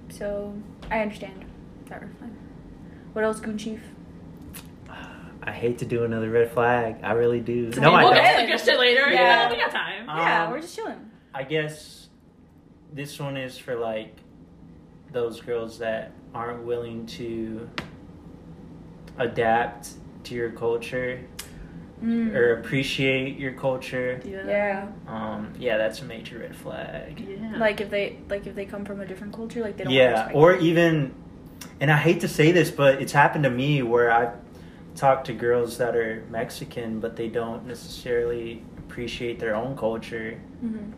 So 0.09 0.55
I 0.91 1.01
understand 1.01 1.45
that 1.89 2.01
red 2.01 2.17
flag. 2.19 2.31
What 3.13 3.25
else, 3.25 3.41
Goon 3.41 3.59
Chief? 3.59 3.81
I 5.47 5.53
hate 5.53 5.77
to 5.79 5.85
do 5.85 6.05
another 6.05 6.31
red 6.31 6.51
flag. 6.53 6.97
I 7.03 7.13
really 7.13 7.41
do. 7.41 7.71
So 7.73 7.83
No, 7.83 7.93
I 7.93 8.03
we'll 8.05 8.15
don't. 8.15 8.23
get 8.23 8.37
to 8.41 8.47
the 8.47 8.53
good 8.53 8.61
shit 8.61 8.79
later. 8.79 9.03
Yeah. 9.13 9.49
Yeah, 9.49 9.51
we 9.51 9.57
got 9.59 9.71
time. 9.73 10.07
yeah, 10.07 10.45
Um, 10.47 10.51
we're 10.53 10.61
just 10.63 10.75
chilling. 10.75 11.11
I 11.35 11.43
guess 11.43 12.09
this 12.93 13.21
one 13.21 13.37
is 13.37 13.59
for 13.59 13.75
like 13.77 14.17
those 15.13 15.41
girls 15.43 15.79
that 15.81 16.13
aren't 16.35 16.63
willing 16.65 17.05
to 17.07 17.69
adapt 19.19 19.91
to 20.25 20.35
your 20.35 20.51
culture 20.51 21.21
Mm. 22.05 22.35
or 22.35 22.59
appreciate 22.61 23.39
your 23.39 23.53
culture. 23.53 24.21
yeah. 24.25 24.89
Um, 25.09 25.53
yeah, 25.59 25.79
that's 25.79 26.01
a 26.03 26.05
major 26.05 26.39
red 26.39 26.55
flag. 26.55 27.19
Yeah. 27.19 27.57
Like 27.57 27.81
if 27.81 27.89
they 27.89 28.19
like 28.29 28.47
if 28.47 28.55
they 28.55 28.67
come 28.67 28.85
from 28.85 29.01
a 29.01 29.07
different 29.07 29.33
culture, 29.33 29.63
like 29.63 29.77
they 29.79 29.85
don't. 29.85 29.93
Yeah, 29.93 30.11
respect 30.11 30.37
or 30.37 30.53
you. 30.55 30.71
even, 30.71 31.15
and 31.81 31.91
I 31.91 31.97
hate 31.97 32.21
to 32.21 32.29
say 32.29 32.53
this, 32.53 32.71
but 32.71 33.01
it's 33.01 33.13
happened 33.13 33.45
to 33.45 33.51
me 33.51 33.83
where 33.83 34.11
I've 34.13 34.35
talked 34.97 35.27
to 35.27 35.33
girls 35.33 35.79
that 35.79 35.97
are 35.97 36.23
Mexican, 36.31 37.01
but 37.01 37.17
they 37.17 37.29
don't 37.29 37.67
necessarily 37.67 38.63
appreciate 38.79 39.39
their 39.41 39.55
own 39.57 39.75
culture, 39.77 40.39
Mhm. 40.63 40.93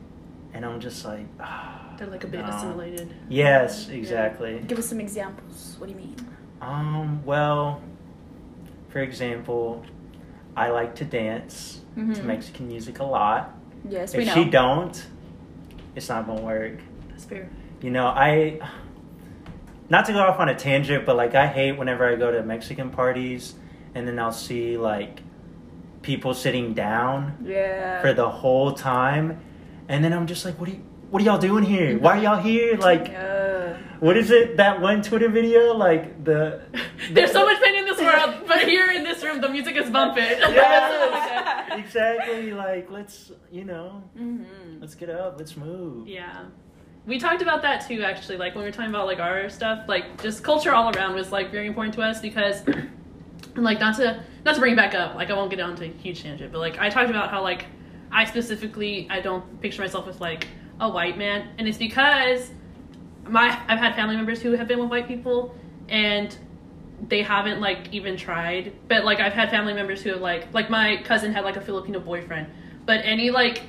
and 0.55 0.67
I'm 0.67 0.81
just 0.81 1.05
like, 1.05 1.27
ah, 1.41 1.95
They're 1.99 2.09
like 2.09 2.25
a 2.25 2.27
bit 2.27 2.41
no. 2.45 2.49
assimilated. 2.53 3.15
Yes, 3.29 3.89
exactly. 3.89 4.61
Give 4.67 4.79
us 4.79 4.87
some 4.87 5.01
examples. 5.01 5.77
What 5.79 5.87
do 5.87 5.93
you 5.93 5.99
mean? 6.01 6.17
Um, 6.61 7.25
well, 7.25 7.81
for 8.89 8.99
example, 9.01 9.83
I 10.57 10.71
like 10.71 10.95
to 10.97 11.05
dance 11.05 11.81
to 11.95 12.01
Mhm. 12.01 12.25
Mexican 12.25 12.69
music 12.69 12.99
a 12.99 13.05
lot. 13.05 13.55
Yes, 13.89 14.15
we 14.15 14.23
If 14.23 14.29
know. 14.29 14.35
she 14.35 14.45
don't, 14.51 15.07
it's 15.95 16.09
not 16.09 16.27
gonna 16.27 16.41
work. 16.43 16.79
That's 17.11 17.25
fair. 17.25 17.49
You 17.83 17.91
know, 17.91 18.07
I 18.07 18.59
not 19.89 20.07
to 20.07 20.13
go 20.13 20.19
off 20.21 20.41
on 20.41 20.49
a 20.49 20.55
tangent, 20.55 21.07
but 21.07 21.17
like 21.17 21.35
I 21.35 21.47
hate 21.47 21.79
whenever 21.79 22.07
I 22.07 22.17
go 22.17 22.33
to 22.33 22.43
Mexican 22.43 22.91
parties 22.91 23.55
and 23.95 24.07
then 24.09 24.19
I'll 24.19 24.33
see 24.33 24.77
like 24.77 25.21
people 26.03 26.35
sitting 26.35 26.73
down 26.75 27.37
yeah. 27.45 28.01
for 28.01 28.13
the 28.13 28.29
whole 28.29 28.73
time, 28.73 29.41
and 29.89 30.05
then 30.05 30.13
I'm 30.13 30.27
just 30.27 30.45
like, 30.45 30.59
what 30.61 30.69
are 30.69 30.73
you, 30.73 30.81
what 31.11 31.23
are 31.23 31.25
y'all 31.25 31.39
doing 31.39 31.65
here? 31.65 31.99
Why 31.99 32.19
are 32.19 32.23
y'all 32.23 32.43
here? 32.43 32.77
Like, 32.77 33.09
Yeah. 33.09 33.77
what 34.01 34.17
is 34.17 34.31
it 34.31 34.57
that 34.57 34.81
one 34.81 35.03
Twitter 35.03 35.29
video? 35.29 35.73
Like 35.75 36.25
the 36.25 36.63
There's 37.13 37.33
so 37.33 37.45
much 37.45 37.61
pain 37.63 37.75
in 37.77 37.85
this 37.85 37.99
world, 38.01 38.45
but 38.47 38.61
here 38.69 38.91
in 38.91 39.05
this 39.05 39.23
room, 39.23 39.41
the 39.41 39.49
music 39.49 39.77
is 39.77 39.89
bumping. 39.91 40.25
Yes, 40.25 41.73
exactly. 41.79 42.53
Like 42.53 42.91
let's 42.91 43.33
you 43.51 43.65
know 43.65 44.03
Mhm. 44.19 44.81
let's 44.81 44.95
get 44.95 45.11
up, 45.11 45.37
let's 45.39 45.57
move. 45.57 46.09
yeah. 46.09 46.45
We 47.07 47.21
talked 47.21 47.41
about 47.41 47.63
that 47.63 47.87
too, 47.87 48.03
actually. 48.03 48.37
Like 48.37 48.57
when 48.57 48.65
we 48.65 48.69
were 48.69 48.75
talking 48.75 48.91
about 48.91 49.07
like 49.07 49.21
our 49.21 49.49
stuff, 49.49 49.85
like 49.87 50.21
just 50.21 50.43
culture 50.43 50.75
all 50.75 50.91
around 50.97 51.15
was 51.15 51.31
like 51.31 51.53
very 51.53 51.69
important 51.69 51.95
to 51.95 52.03
us 52.03 52.21
because, 52.21 52.63
like, 53.55 53.79
not 53.79 53.95
to 53.99 54.25
not 54.45 54.55
to 54.57 54.61
bring 54.61 54.73
it 54.73 54.77
back 54.77 54.95
up. 54.97 55.15
Like 55.15 55.31
I 55.31 55.35
won't 55.35 55.51
get 55.51 55.61
onto 55.61 55.85
a 55.85 55.87
huge 55.87 56.23
tangent, 56.25 56.51
but 56.51 56.59
like 56.59 56.81
I 56.81 56.91
talked 56.91 57.09
about 57.11 57.31
how 57.31 57.43
like 57.45 57.67
I 58.11 58.25
specifically 58.25 59.07
I 59.09 59.21
don't 59.21 59.61
picture 59.61 59.83
myself 59.83 60.09
as 60.09 60.21
like 60.21 60.49
a 60.81 60.89
white 60.89 61.19
man, 61.19 61.49
and 61.59 61.69
it's 61.69 61.79
because 61.79 62.51
my 63.25 63.49
I've 63.69 63.79
had 63.79 63.95
family 63.95 64.17
members 64.17 64.41
who 64.41 64.53
have 64.53 64.69
been 64.69 64.79
with 64.79 64.91
white 64.91 65.09
people 65.09 65.55
and 65.89 66.37
they 67.09 67.23
haven't 67.23 67.61
like 67.61 67.93
even 67.93 68.17
tried 68.17 68.73
but 68.89 69.05
like 69.05 69.21
i've 69.21 69.35
had 69.35 69.51
family 69.51 69.75
members 69.75 70.01
who 70.01 70.09
have 70.11 70.23
like 70.23 70.53
like 70.55 70.71
my 70.71 70.97
cousin 71.05 71.31
had 71.31 71.45
like 71.45 71.57
a 71.57 71.61
filipino 71.61 72.01
boyfriend 72.01 72.47
but 72.87 73.01
any 73.05 73.29
like 73.29 73.63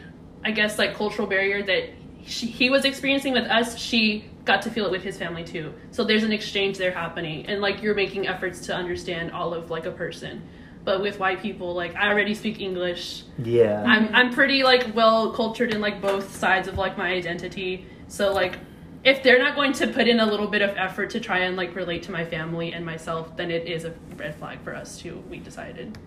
i 0.45 0.51
guess 0.51 0.79
like 0.79 0.95
cultural 0.95 1.27
barrier 1.27 1.61
that 1.61 1.89
she, 2.25 2.45
he 2.45 2.69
was 2.69 2.85
experiencing 2.85 3.33
with 3.33 3.43
us 3.45 3.77
she 3.77 4.23
got 4.47 4.61
to 4.63 4.71
feel 4.71 4.85
it 4.85 4.91
with 4.91 5.03
his 5.03 5.17
family 5.17 5.43
too. 5.43 5.73
So 5.91 6.03
there's 6.03 6.23
an 6.23 6.31
exchange 6.31 6.77
there 6.77 6.91
happening 6.91 7.45
and 7.45 7.61
like 7.61 7.83
you're 7.83 7.93
making 7.93 8.27
efforts 8.27 8.61
to 8.61 8.73
understand 8.73 9.31
all 9.31 9.53
of 9.53 9.69
like 9.69 9.85
a 9.85 9.91
person 9.91 10.41
but 10.87 11.01
with 11.01 11.19
white 11.19 11.41
people 11.41 11.73
like 11.73 11.93
i 11.97 12.07
already 12.07 12.33
speak 12.33 12.61
english 12.61 13.23
Yeah. 13.43 13.83
I'm 13.85 14.05
I'm 14.15 14.33
pretty 14.33 14.63
like 14.63 14.95
well 14.95 15.31
cultured 15.31 15.73
in 15.73 15.81
like 15.81 16.01
both 16.01 16.33
sides 16.33 16.67
of 16.69 16.77
like 16.77 16.97
my 16.97 17.09
identity. 17.11 17.85
So 18.07 18.33
like 18.33 18.57
if 19.03 19.21
they're 19.21 19.37
not 19.45 19.53
going 19.55 19.73
to 19.73 19.87
put 19.87 20.07
in 20.07 20.19
a 20.19 20.25
little 20.25 20.47
bit 20.47 20.61
of 20.61 20.71
effort 20.77 21.09
to 21.11 21.19
try 21.19 21.39
and 21.39 21.55
like 21.57 21.75
relate 21.75 22.03
to 22.03 22.11
my 22.11 22.23
family 22.25 22.71
and 22.73 22.85
myself, 22.85 23.35
then 23.35 23.51
it 23.51 23.67
is 23.67 23.83
a 23.83 23.93
red 24.15 24.33
flag 24.35 24.57
for 24.63 24.73
us 24.73 24.97
too. 24.97 25.21
We 25.29 25.37
decided. 25.39 25.97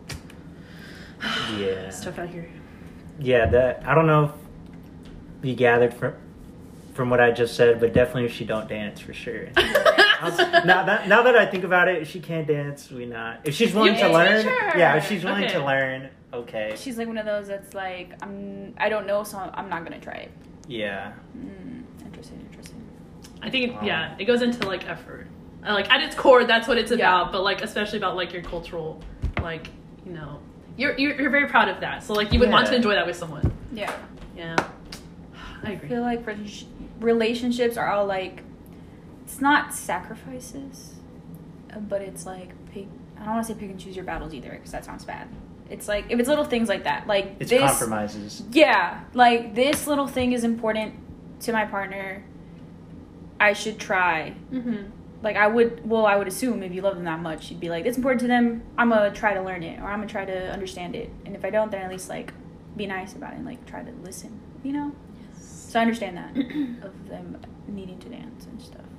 Yeah. 1.58 1.90
Tough 1.90 2.18
out 2.18 2.30
here. 2.30 2.48
Yeah, 3.18 3.44
that 3.50 3.86
I 3.86 3.94
don't 3.94 4.06
know 4.06 4.24
if 4.24 5.44
you 5.44 5.54
gathered 5.54 5.92
from 5.92 6.14
from 6.94 7.10
what 7.10 7.20
I 7.20 7.30
just 7.30 7.54
said, 7.54 7.80
but 7.80 7.92
definitely 7.92 8.24
if 8.24 8.32
she 8.32 8.44
don't 8.46 8.68
dance 8.68 8.98
for 9.00 9.12
sure. 9.12 9.48
now 10.22 10.84
that 10.84 11.08
now 11.08 11.22
that 11.22 11.36
I 11.36 11.46
think 11.46 11.64
about 11.64 11.88
it, 11.88 12.02
if 12.02 12.10
she 12.10 12.20
can't 12.20 12.46
dance, 12.46 12.90
we 12.90 13.06
not. 13.06 13.40
If 13.44 13.54
she's 13.54 13.74
willing 13.74 13.94
You 13.94 14.00
to 14.00 14.08
learn, 14.12 14.36
teach 14.42 14.46
her. 14.52 14.78
yeah, 14.78 14.96
if 14.96 15.08
she's 15.08 15.24
willing 15.24 15.44
Okay. 15.44 15.54
to 15.54 15.64
learn, 15.64 16.08
okay, 16.32 16.74
She's 16.76 16.98
like 16.98 17.08
one 17.08 17.18
of 17.18 17.26
those 17.26 17.48
that's 17.48 17.74
like 17.74 18.12
I'm. 18.22 18.74
I 18.78 18.88
don't 18.88 19.06
know, 19.06 19.22
so 19.24 19.38
I'm 19.38 19.68
not 19.68 19.84
gonna 19.84 20.00
try 20.00 20.14
it. 20.14 20.30
yeah, 20.68 21.12
Mm, 21.36 21.82
interesting. 22.04 22.40
Interesting. 22.50 22.82
I 23.42 23.50
think 23.50 23.76
Um, 23.78 23.84
yeah, 23.86 24.14
it 24.18 24.24
goes 24.26 24.42
into 24.42 24.66
like 24.66 24.88
effort. 24.88 25.26
Uh, 25.66 25.72
like 25.74 25.90
at 25.90 26.02
its 26.02 26.14
core, 26.14 26.44
that's 26.44 26.66
what 26.68 26.78
it's 26.78 26.90
Yeah. 26.90 26.96
about. 26.96 27.32
But 27.32 27.42
like 27.42 27.62
especially 27.62 27.98
about 27.98 28.16
like 28.16 28.32
your 28.32 28.42
cultural, 28.42 29.02
like 29.42 29.68
you 30.06 30.12
know, 30.12 30.40
you're 30.76 30.96
you're, 30.98 31.20
you're 31.20 31.30
very 31.30 31.46
proud 31.48 31.68
of 31.68 31.80
that. 31.80 32.02
So 32.02 32.12
like 32.14 32.32
you 32.32 32.38
would 32.40 32.50
want 32.50 32.66
to 32.68 32.74
enjoy 32.74 32.94
that 32.94 33.06
with 33.06 33.16
someone. 33.16 33.52
Yeah. 33.72 33.92
Yeah, 34.36 34.56
I 35.64 35.72
agree. 35.72 35.86
I 35.86 35.90
feel 35.90 36.00
like 36.02 36.24
relationships 37.00 37.76
are 37.76 37.88
all 37.90 38.06
like, 38.06 38.42
it's 39.30 39.40
not 39.40 39.72
sacrifices, 39.72 40.94
uh, 41.72 41.78
but 41.78 42.02
it's 42.02 42.26
like 42.26 42.50
pick. 42.72 42.86
I 43.16 43.24
don't 43.24 43.34
want 43.34 43.46
to 43.46 43.52
say 43.52 43.58
pick 43.58 43.70
and 43.70 43.78
choose 43.78 43.94
your 43.94 44.04
battles 44.04 44.34
either, 44.34 44.50
because 44.50 44.72
that 44.72 44.84
sounds 44.84 45.04
bad. 45.04 45.28
It's 45.68 45.86
like 45.86 46.06
if 46.08 46.18
it's 46.18 46.28
little 46.28 46.44
things 46.44 46.68
like 46.68 46.82
that, 46.84 47.06
like 47.06 47.36
it's 47.38 47.50
this. 47.50 47.60
compromises. 47.60 48.42
Yeah, 48.50 49.04
like 49.14 49.54
this 49.54 49.86
little 49.86 50.08
thing 50.08 50.32
is 50.32 50.42
important 50.42 50.94
to 51.42 51.52
my 51.52 51.64
partner. 51.64 52.24
I 53.38 53.52
should 53.52 53.78
try. 53.78 54.34
Mm-hmm. 54.52 54.90
Like 55.22 55.36
I 55.36 55.46
would, 55.46 55.88
well, 55.88 56.06
I 56.06 56.16
would 56.16 56.26
assume 56.26 56.64
if 56.64 56.72
you 56.72 56.82
love 56.82 56.96
them 56.96 57.04
that 57.04 57.20
much, 57.20 57.50
you'd 57.50 57.60
be 57.60 57.70
like, 57.70 57.86
"It's 57.86 57.96
important 57.96 58.22
to 58.22 58.26
them. 58.26 58.62
I'm 58.76 58.88
gonna 58.88 59.12
try 59.12 59.34
to 59.34 59.42
learn 59.42 59.62
it, 59.62 59.78
or 59.78 59.84
I'm 59.84 60.00
gonna 60.00 60.08
try 60.08 60.24
to 60.24 60.50
understand 60.52 60.96
it. 60.96 61.10
And 61.24 61.36
if 61.36 61.44
I 61.44 61.50
don't, 61.50 61.70
then 61.70 61.82
at 61.82 61.90
least 61.90 62.08
like 62.08 62.32
be 62.76 62.86
nice 62.86 63.14
about 63.14 63.34
it 63.34 63.36
and 63.36 63.46
like 63.46 63.64
try 63.64 63.84
to 63.84 63.92
listen. 64.02 64.40
You 64.64 64.72
know." 64.72 64.92
So 65.38 65.78
I 65.78 65.82
understand 65.82 66.16
that 66.16 66.36
of 66.84 67.08
them 67.08 67.40
needing 67.68 68.00
to 68.00 68.08
dance 68.08 68.46
and 68.46 68.60
stuff. 68.60 68.89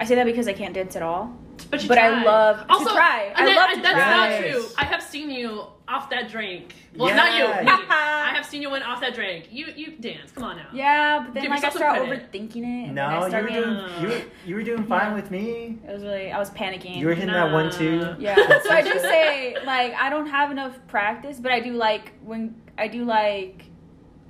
I 0.00 0.04
say 0.04 0.14
that 0.16 0.24
because 0.24 0.48
I 0.48 0.52
can't 0.54 0.74
dance 0.74 0.96
at 0.96 1.02
all. 1.02 1.36
But, 1.70 1.82
you 1.82 1.88
But 1.88 1.98
I 1.98 2.08
try. 2.08 2.24
love 2.24 2.56
to 2.66 2.84
try. 2.86 3.32
I 3.36 3.44
then- 3.44 3.56
love 3.56 3.70
to 3.74 3.80
that's 3.82 3.94
try. 3.94 4.30
not 4.30 4.40
true. 4.40 4.64
I 4.78 4.84
have 4.86 5.02
seen 5.02 5.30
you 5.30 5.62
off 5.86 6.08
that 6.08 6.30
drink. 6.30 6.74
Well, 6.96 7.14
not 7.14 7.32
you. 7.36 7.44
Me. 7.66 7.70
I 7.90 8.32
have 8.34 8.46
seen 8.46 8.62
you 8.62 8.70
went 8.70 8.88
off 8.88 9.00
that 9.02 9.14
drink. 9.14 9.48
You 9.50 9.66
you 9.76 9.92
dance. 9.98 10.32
Come 10.32 10.44
on 10.44 10.56
now. 10.56 10.68
Yeah, 10.72 11.20
but 11.24 11.34
then 11.34 11.42
Give 11.44 11.50
like 11.50 11.64
I 11.64 11.68
start 11.70 12.00
overthinking 12.00 12.88
it. 12.88 12.92
No, 12.92 13.28
then 13.28 13.34
I 13.34 13.38
you 13.38 13.44
were 13.44 13.48
getting, 13.50 13.74
doing 13.74 14.02
you 14.02 14.08
were, 14.08 14.22
you 14.46 14.54
were 14.54 14.62
doing 14.62 14.84
fine 14.84 15.08
Yeah. 15.08 15.14
with 15.14 15.30
me. 15.30 15.78
It 15.86 15.92
was 15.92 16.02
really 16.02 16.32
I 16.32 16.38
was 16.38 16.50
panicking. 16.50 16.96
You 16.96 17.06
were 17.06 17.14
hitting 17.14 17.34
that 17.34 17.52
one 17.52 17.70
too. 17.70 18.14
Yeah. 18.18 18.36
So 18.62 18.70
I 18.70 18.80
do 18.82 18.98
say 18.98 19.56
like 19.66 19.92
I 19.94 20.08
don't 20.08 20.28
have 20.28 20.50
enough 20.50 20.78
practice, 20.88 21.38
but 21.38 21.52
I 21.52 21.60
do 21.60 21.72
like 21.74 22.12
when 22.24 22.54
I 22.78 22.88
do 22.88 23.04
like 23.04 23.64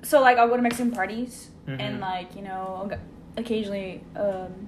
so 0.03 0.19
like 0.19 0.37
I'll 0.37 0.49
go 0.49 0.57
to 0.57 0.61
Mexican 0.63 0.91
parties 0.91 1.47
Mhm. 1.67 1.79
and 1.79 1.99
like 2.01 2.35
you 2.35 2.41
know 2.41 2.89
occasionally 3.37 4.03
um, 4.15 4.67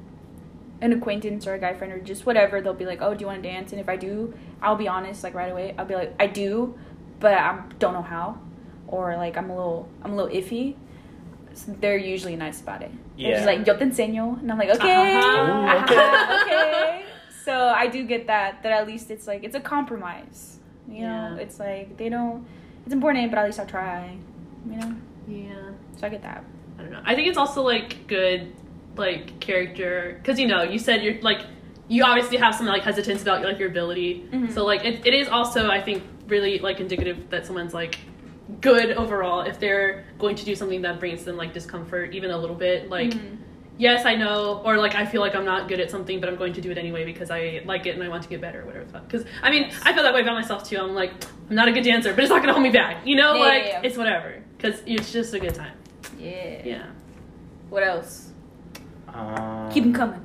an 0.84 0.92
acquaintance 0.94 1.48
or 1.48 1.54
a 1.56 1.60
guy 1.60 1.74
friend 1.74 1.92
or 1.94 2.00
just 2.00 2.26
whatever 2.26 2.60
they'll 2.62 2.74
be 2.74 2.86
like 2.86 3.02
oh 3.02 3.14
do 3.16 3.22
you 3.22 3.28
want 3.28 3.42
to 3.42 3.50
dance 3.50 3.72
and 3.72 3.80
if 3.82 3.88
I 3.90 3.96
do 3.96 4.34
I'll 4.62 4.76
be 4.76 4.88
honest 4.88 5.24
like 5.24 5.34
right 5.34 5.52
away 5.52 5.74
I'll 5.78 5.86
be 5.86 5.96
like 5.96 6.14
I 6.20 6.28
do, 6.28 6.78
but 7.20 7.34
I 7.34 7.62
don't 7.80 7.94
know 7.94 8.02
how 8.16 8.38
or 8.88 9.16
like 9.18 9.36
I'm 9.38 9.50
a 9.50 9.56
little 9.56 9.88
I'm 10.04 10.12
a 10.14 10.16
little 10.16 10.32
iffy. 10.42 10.76
So 11.56 11.72
they're 11.80 11.98
usually 11.98 12.36
nice 12.36 12.60
about 12.62 12.82
it. 12.82 12.92
They're 13.18 13.32
just 13.34 13.46
Yeah. 13.46 13.54
like 13.58 13.66
yo 13.68 13.78
te 13.78 13.86
enseño 13.86 14.40
and 14.42 14.52
I'm 14.52 14.58
like 14.58 14.70
okay 14.78 15.16
Uh-huh. 15.16 15.52
Ooh, 15.52 15.84
okay. 15.84 15.96
uh-huh, 15.96 16.42
okay. 16.46 17.06
So 17.46 17.54
I 17.84 17.88
do 17.88 18.06
get 18.06 18.28
that. 18.28 18.64
That 18.64 18.72
at 18.72 18.88
least 18.88 19.12
it's 19.12 19.28
like 19.28 19.44
it's 19.44 19.56
a 19.56 19.60
compromise. 19.60 20.60
You 20.90 21.02
know, 21.08 21.36
Yeah. 21.36 21.44
it's 21.44 21.60
like 21.60 21.98
they 21.98 22.10
don't. 22.10 22.46
It's 22.86 22.94
important, 22.94 23.32
but 23.32 23.38
at 23.40 23.46
least 23.46 23.60
I'll 23.60 23.66
try. 23.80 24.18
You 24.70 24.78
know, 24.80 24.96
Yeah. 25.28 25.70
so 25.98 26.08
I 26.08 26.10
get 26.10 26.22
that. 26.24 26.44
I 26.78 26.82
don't 26.84 26.92
know. 26.92 27.02
I 27.06 27.16
think 27.16 27.28
it's 27.28 27.38
also 27.38 27.62
like 27.62 28.08
good 28.08 28.52
like 28.96 29.40
character 29.40 30.18
because 30.22 30.40
you 30.40 30.48
know 30.48 30.64
you 30.64 30.78
said 30.80 31.04
you're 31.04 31.20
like 31.22 31.42
you 31.90 32.04
obviously 32.04 32.38
have 32.38 32.56
some 32.56 32.66
like 32.66 32.82
hesitance 32.84 33.22
about 33.22 33.44
like 33.44 33.60
your 33.60 33.70
ability. 33.70 34.26
Mhm. 34.32 34.52
So 34.54 34.66
like 34.66 34.86
it, 34.86 35.06
it 35.06 35.14
is 35.14 35.28
also 35.28 35.70
I 35.70 35.82
think 35.82 36.04
really 36.28 36.60
like 36.60 36.80
indicative 36.80 37.30
that 37.30 37.46
someone's 37.46 37.74
like 37.74 37.98
good 38.62 38.92
overall 38.92 39.42
if 39.42 39.60
they're 39.60 40.06
going 40.20 40.36
to 40.36 40.46
do 40.46 40.56
something 40.56 40.82
that 40.84 41.00
brings 41.00 41.24
them 41.26 41.38
like 41.38 41.54
discomfort 41.54 42.14
even 42.14 42.30
a 42.32 42.38
little 42.38 42.56
bit 42.56 42.90
like 42.90 43.12
Mhm. 43.12 43.38
yes 43.78 44.06
i 44.06 44.16
know 44.16 44.62
or 44.66 44.78
like 44.78 44.96
i 44.96 45.06
feel 45.06 45.22
like 45.22 45.34
i'm 45.34 45.46
not 45.46 45.68
good 45.70 45.80
at 45.80 45.90
something 45.90 46.20
but 46.20 46.28
i'm 46.30 46.36
going 46.36 46.52
to 46.54 46.60
do 46.62 46.70
it 46.70 46.78
anyway 46.78 47.06
because 47.06 47.32
i 47.32 47.62
like 47.66 47.86
it 47.86 47.96
and 47.96 48.04
i 48.04 48.08
want 48.10 48.22
to 48.22 48.28
get 48.30 48.42
better 48.42 48.62
or 48.62 48.66
whatever 48.66 48.86
because 49.08 49.26
i 49.42 49.50
mean 49.50 49.72
i 49.84 49.94
feel 49.94 50.04
that 50.04 50.14
way 50.14 50.22
about 50.22 50.34
myself 50.36 50.64
too 50.68 50.78
i'm 50.78 50.94
like 50.94 51.12
i'm 51.50 51.56
not 51.56 51.68
a 51.70 51.72
good 51.72 51.84
dancer 51.86 52.14
but 52.14 52.22
it's 52.24 52.30
not 52.30 52.38
going 52.38 52.48
to 52.48 52.54
hold 52.54 52.64
me 52.64 52.70
back 52.70 53.06
you 53.08 53.16
know 53.16 53.34
Yeah, 53.34 53.42
like 53.42 53.64
yeah, 53.64 53.70
yeah. 53.70 53.82
it's 53.84 53.98
whatever 53.98 54.36
because 54.58 54.82
it's 54.86 55.12
just 55.14 55.34
a 55.34 55.40
good 55.40 55.56
time 55.56 55.76
Yeah. 56.20 56.62
yeah 56.66 56.86
What 57.70 57.84
else? 57.84 58.33
Um, 59.14 59.72
Keep 59.72 59.84
them 59.86 59.94
coming. 59.94 60.22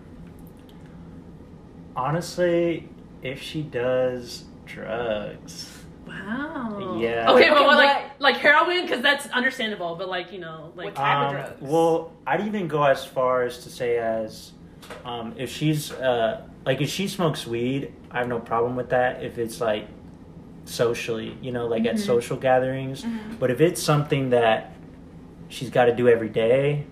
Honestly, 1.97 2.89
if 3.23 3.43
she 3.43 3.63
does 3.63 4.45
drugs, 4.67 5.71
wow 6.07 6.97
Yeah. 7.01 7.31
okay, 7.33 7.49
but 7.49 7.59
Okay, 7.59 7.67
what, 7.67 7.77
like 7.77 7.97
what- 7.97 8.05
like 8.21 8.37
heroin 8.37 8.83
because 8.83 9.01
that's 9.03 9.27
understandable 9.29 9.95
but 9.95 10.09
like 10.09 10.33
you 10.33 10.39
know 10.41 10.73
like 10.77 10.87
What 10.87 10.95
type 10.97 11.17
of 11.19 11.27
um, 11.29 11.35
drugs? 11.35 11.61
well, 11.61 12.13
I'd 12.27 12.47
even 12.47 12.69
go 12.69 12.83
as 12.85 13.05
far 13.05 13.43
as 13.43 13.63
to 13.65 13.71
say 13.71 13.99
as 13.99 14.53
um, 15.05 15.35
if 15.37 15.51
she's 15.51 15.93
uh, 15.93 16.43
like 16.65 16.81
if 16.81 16.89
she 16.89 17.09
smokes 17.09 17.47
weed, 17.47 17.93
I 18.11 18.19
have 18.19 18.29
no 18.29 18.39
problem 18.41 18.77
with 18.77 18.91
that. 18.91 19.23
If 19.23 19.39
it's 19.39 19.61
like 19.61 19.87
socially, 20.65 21.37
you 21.43 21.51
know, 21.53 21.67
like 21.67 21.85
at 21.87 21.97
Mhm. 21.97 21.99
social 22.07 22.37
gatherings. 22.37 23.05
Mhm. 23.05 23.39
But 23.39 23.51
if 23.51 23.61
it's 23.61 23.83
something 23.83 24.31
that 24.31 24.73
she's 25.49 25.71
got 25.71 25.87
to 25.87 25.95
do 25.95 26.09
every 26.09 26.29
day, 26.29 26.85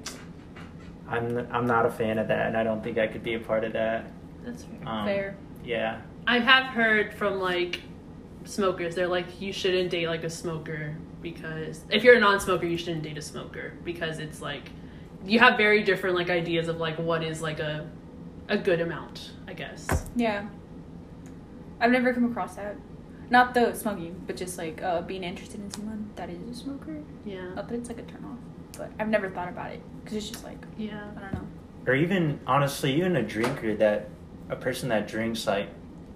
I'm 1.08 1.46
I'm 1.50 1.66
not 1.66 1.86
a 1.86 1.90
fan 1.90 2.18
of 2.18 2.28
that, 2.28 2.46
and 2.48 2.56
I 2.56 2.64
don't 2.64 2.82
think 2.82 2.98
I 2.98 3.06
could 3.06 3.22
be 3.22 3.34
a 3.34 3.38
part 3.40 3.64
of 3.64 3.72
that. 3.74 4.06
that's 4.44 4.64
fair 4.64 4.88
Um, 4.88 5.06
Fair. 5.06 5.36
Yeah. 5.64 6.00
I 6.26 6.38
have 6.40 6.66
heard 6.66 7.14
from 7.14 7.38
like 7.40 7.80
smokers, 8.44 8.94
they're 8.94 9.06
like, 9.08 9.40
you 9.40 9.52
shouldn't 9.52 9.90
date 9.90 10.08
like 10.08 10.24
a 10.24 10.30
smoker 10.30 10.96
because 11.22 11.80
if 11.90 12.04
you're 12.04 12.16
a 12.16 12.20
non-smoker, 12.20 12.66
you 12.66 12.76
shouldn't 12.76 13.02
date 13.02 13.18
a 13.18 13.22
smoker 13.22 13.74
because 13.84 14.18
it's 14.18 14.40
like 14.40 14.70
you 15.24 15.38
have 15.40 15.56
very 15.56 15.82
different 15.82 16.14
like 16.16 16.30
ideas 16.30 16.68
of 16.68 16.78
like 16.78 16.98
what 16.98 17.22
is 17.22 17.42
like 17.42 17.60
a 17.60 17.88
a 18.48 18.56
good 18.56 18.80
amount, 18.80 19.32
I 19.48 19.52
guess. 19.54 20.06
Yeah. 20.14 20.46
I've 21.80 21.90
never 21.90 22.12
come 22.14 22.24
across 22.30 22.56
that. 22.56 22.76
Not 23.28 23.54
the 23.54 23.74
smoking, 23.74 24.22
but 24.26 24.36
just 24.36 24.56
like 24.56 24.80
uh, 24.82 25.02
being 25.02 25.24
interested 25.24 25.60
in 25.60 25.70
someone 25.72 26.10
that 26.14 26.30
is 26.30 26.48
a 26.48 26.54
smoker. 26.54 27.02
Yeah, 27.24 27.54
Not 27.54 27.68
that 27.68 27.74
it's 27.74 27.88
like 27.88 27.98
a 27.98 28.02
turn 28.02 28.24
off, 28.24 28.38
but 28.76 28.90
I've 28.98 29.08
never 29.08 29.28
thought 29.30 29.48
about 29.48 29.72
it 29.72 29.80
because 30.02 30.16
it's 30.18 30.28
just 30.30 30.44
like 30.44 30.58
yeah, 30.78 31.08
I 31.16 31.20
don't 31.20 31.32
know. 31.34 31.46
Or 31.86 31.94
even 31.94 32.40
honestly, 32.46 32.94
even 32.96 33.16
a 33.16 33.22
drinker 33.22 33.74
that 33.76 34.08
a 34.50 34.56
person 34.56 34.88
that 34.90 35.08
drinks 35.08 35.46
like 35.46 35.68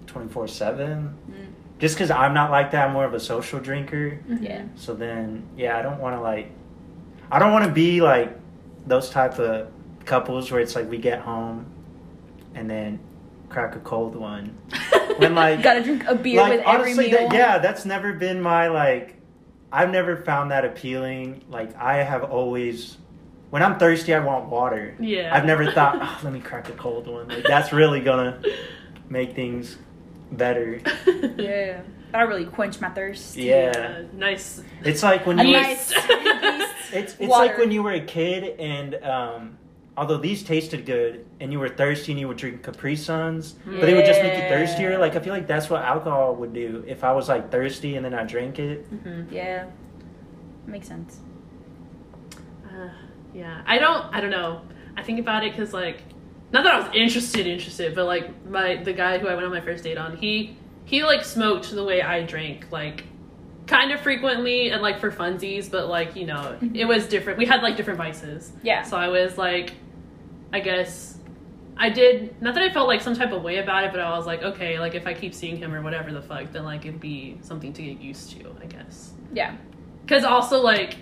twenty 0.07 0.29
four 0.29 0.47
seven. 0.47 1.13
Mm. 1.29 1.47
Just 1.79 1.95
because 1.95 2.11
I'm 2.11 2.33
not 2.33 2.51
like 2.51 2.71
that, 2.71 2.87
I'm 2.87 2.93
more 2.93 3.05
of 3.05 3.13
a 3.13 3.19
social 3.19 3.59
drinker. 3.59 4.19
Mhm. 4.29 4.43
Yeah. 4.43 4.63
So 4.75 4.93
then, 4.93 5.43
yeah, 5.57 5.77
I 5.77 5.81
don't 5.81 5.99
want 5.99 6.15
to 6.15 6.21
like, 6.21 6.51
I 7.31 7.39
don't 7.39 7.51
want 7.51 7.65
to 7.65 7.71
be 7.71 8.01
like 8.01 8.37
those 8.85 9.09
type 9.09 9.39
of 9.39 9.67
couples 10.05 10.51
where 10.51 10.61
it's 10.61 10.75
like 10.75 10.87
we 10.89 10.97
get 10.99 11.19
home 11.21 11.65
and 12.53 12.69
then 12.69 12.99
crack 13.49 13.75
a 13.75 13.79
cold 13.79 14.15
one. 14.15 14.57
When 15.17 15.35
like, 15.35 15.61
Gotta 15.61 15.83
drink 15.83 16.05
a 16.07 16.15
beer 16.15 16.39
like 16.41 16.51
with 16.51 16.59
every 16.61 16.91
honestly, 16.93 17.11
meal. 17.11 17.29
that, 17.29 17.33
yeah, 17.33 17.57
that's 17.59 17.85
never 17.85 18.13
been 18.13 18.41
my 18.41 18.69
like. 18.69 19.15
I've 19.71 19.89
never 19.89 20.17
found 20.17 20.51
that 20.51 20.65
appealing. 20.65 21.43
Like 21.49 21.75
I 21.77 21.97
have 22.03 22.23
always, 22.25 22.97
when 23.51 23.63
I'm 23.63 23.77
thirsty, 23.79 24.13
I 24.13 24.19
want 24.19 24.49
water. 24.49 24.95
Yeah. 24.99 25.35
I've 25.35 25.45
never 25.45 25.71
thought, 25.71 25.97
oh, 26.01 26.19
let 26.23 26.33
me 26.33 26.39
crack 26.39 26.69
a 26.69 26.73
cold 26.73 27.07
one. 27.07 27.27
Like 27.29 27.43
that's 27.45 27.71
really 27.71 27.99
gonna 28.01 28.41
make 29.09 29.35
things 29.35 29.77
better. 30.31 30.81
Yeah. 31.37 31.81
That'll 32.11 32.27
really 32.27 32.45
quench 32.45 32.81
my 32.81 32.89
thirst. 32.89 33.37
Yeah. 33.37 34.01
nice. 34.13 34.61
It's 34.83 35.01
like 35.01 35.25
when 35.25 35.39
A 35.39 35.43
you. 35.45 35.53
nice 35.53 35.93
It's 36.93 37.13
it's 37.13 37.17
Water. 37.19 37.45
like 37.45 37.57
when 37.57 37.71
you 37.71 37.81
were 37.83 37.93
a 37.93 38.01
kid 38.01 38.59
and 38.59 38.95
um, 38.95 39.57
although 40.01 40.17
these 40.17 40.41
tasted 40.41 40.83
good 40.83 41.23
and 41.39 41.51
you 41.53 41.59
were 41.59 41.69
thirsty 41.69 42.11
and 42.11 42.19
you 42.19 42.27
would 42.27 42.35
drink 42.37 42.63
Capri 42.63 42.95
Suns, 42.95 43.53
but 43.63 43.81
they 43.81 43.93
would 43.93 44.03
just 44.03 44.19
make 44.19 44.33
you 44.33 44.49
thirstier. 44.49 44.97
Like 44.97 45.15
I 45.15 45.19
feel 45.19 45.31
like 45.31 45.45
that's 45.45 45.69
what 45.69 45.83
alcohol 45.83 46.33
would 46.37 46.53
do. 46.53 46.83
If 46.87 47.03
I 47.03 47.13
was 47.13 47.29
like 47.29 47.51
thirsty 47.51 47.95
and 47.97 48.03
then 48.03 48.15
I 48.15 48.23
drank 48.23 48.57
it, 48.57 48.91
Mhm. 48.91 49.31
Yeah. 49.31 49.65
Makes 50.65 50.87
sense. 50.87 51.19
Uh, 52.65 52.89
yeah, 53.33 53.61
I 53.67 53.77
don't. 53.77 54.05
I 54.11 54.21
don't 54.21 54.31
know. 54.31 54.61
I 54.97 55.03
think 55.03 55.19
about 55.19 55.43
it 55.43 55.51
because 55.51 55.71
like, 55.71 55.99
not 56.51 56.63
that 56.63 56.73
I 56.73 56.79
was 56.79 56.89
interested, 56.95 57.45
interested, 57.45 57.93
but 57.93 58.05
like 58.05 58.43
my 58.47 58.77
the 58.77 58.93
guy 58.93 59.19
who 59.19 59.27
I 59.27 59.35
went 59.35 59.45
on 59.45 59.51
my 59.51 59.61
first 59.61 59.83
date 59.83 59.99
on, 59.99 60.17
he 60.17 60.57
he 60.85 61.03
like 61.03 61.23
smoked 61.23 61.69
the 61.69 61.83
way 61.83 62.01
I 62.01 62.23
drank, 62.23 62.71
like 62.71 63.03
kind 63.67 63.91
of 63.91 64.01
frequently 64.01 64.71
and 64.71 64.81
like 64.81 64.99
for 64.99 65.11
funsies, 65.11 65.69
but 65.69 65.87
like 65.89 66.15
you 66.15 66.25
know, 66.25 66.57
it 66.73 66.85
was 66.85 67.07
different. 67.07 67.37
We 67.37 67.45
had 67.45 67.61
like 67.61 67.77
different 67.77 67.97
vices, 67.99 68.51
Yeah. 68.63 68.81
so 68.81 68.97
I 68.97 69.07
was 69.09 69.37
like, 69.37 69.73
I 70.53 70.59
guess. 70.59 71.17
I 71.77 71.89
did 71.89 72.39
not 72.41 72.53
that 72.55 72.63
I 72.63 72.71
felt 72.71 72.87
like 72.87 73.01
some 73.01 73.15
type 73.15 73.31
of 73.31 73.41
way 73.41 73.57
about 73.57 73.83
it, 73.85 73.91
but 73.91 73.99
I 74.01 74.15
was 74.15 74.25
like, 74.27 74.43
okay, 74.43 74.77
like 74.79 74.93
if 74.93 75.07
I 75.07 75.13
keep 75.13 75.33
seeing 75.33 75.57
him 75.57 75.73
or 75.73 75.81
whatever 75.81 76.11
the 76.11 76.21
fuck, 76.21 76.51
then 76.51 76.63
like 76.63 76.85
it'd 76.85 76.99
be 76.99 77.37
something 77.41 77.73
to 77.73 77.81
get 77.81 77.99
used 77.99 78.31
to, 78.31 78.55
I 78.61 78.65
guess. 78.65 79.13
Yeah. 79.33 79.55
Because 80.05 80.23
also, 80.23 80.61
like, 80.61 80.97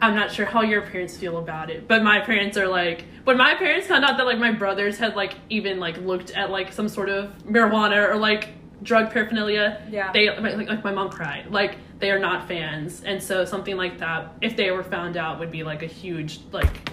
I'm 0.00 0.16
not 0.16 0.32
sure 0.32 0.46
how 0.46 0.62
your 0.62 0.82
parents 0.82 1.16
feel 1.16 1.38
about 1.38 1.70
it, 1.70 1.86
but 1.86 2.02
my 2.02 2.20
parents 2.20 2.56
are 2.56 2.66
like, 2.66 3.04
when 3.24 3.36
my 3.36 3.54
parents 3.54 3.86
found 3.86 4.04
out 4.04 4.16
that 4.16 4.26
like 4.26 4.38
my 4.38 4.50
brothers 4.50 4.98
had 4.98 5.14
like 5.14 5.34
even 5.48 5.78
like 5.78 5.96
looked 5.98 6.32
at 6.32 6.50
like 6.50 6.72
some 6.72 6.88
sort 6.88 7.08
of 7.08 7.30
marijuana 7.44 8.08
or 8.08 8.16
like 8.16 8.48
drug 8.82 9.12
paraphernalia, 9.12 9.80
Yeah. 9.90 10.10
they 10.12 10.28
like, 10.40 10.68
like 10.68 10.82
my 10.82 10.92
mom 10.92 11.08
cried. 11.10 11.52
Like 11.52 11.76
they 12.00 12.10
are 12.10 12.18
not 12.18 12.48
fans, 12.48 13.04
and 13.04 13.22
so 13.22 13.44
something 13.44 13.76
like 13.76 13.98
that, 13.98 14.32
if 14.40 14.56
they 14.56 14.72
were 14.72 14.82
found 14.82 15.16
out, 15.16 15.38
would 15.38 15.52
be 15.52 15.62
like 15.62 15.84
a 15.84 15.86
huge 15.86 16.40
like, 16.50 16.90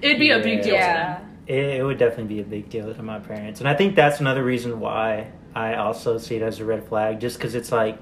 it'd 0.00 0.18
be 0.18 0.30
a 0.30 0.38
big 0.38 0.62
deal 0.62 0.74
yeah. 0.74 1.16
to 1.16 1.22
them. 1.22 1.36
it, 1.46 1.64
it 1.80 1.82
would 1.84 1.98
definitely 1.98 2.34
be 2.34 2.40
a 2.40 2.44
big 2.44 2.68
deal 2.70 2.92
to 2.94 3.02
my 3.02 3.18
parents. 3.18 3.60
And 3.60 3.68
I 3.68 3.74
think 3.74 3.96
that's 3.96 4.20
another 4.20 4.44
reason 4.44 4.80
why 4.80 5.32
I 5.54 5.74
also 5.74 6.18
see 6.18 6.36
it 6.36 6.42
as 6.42 6.60
a 6.60 6.64
red 6.64 6.86
flag, 6.88 7.20
just 7.20 7.36
because 7.38 7.54
it's 7.54 7.72
like, 7.72 7.98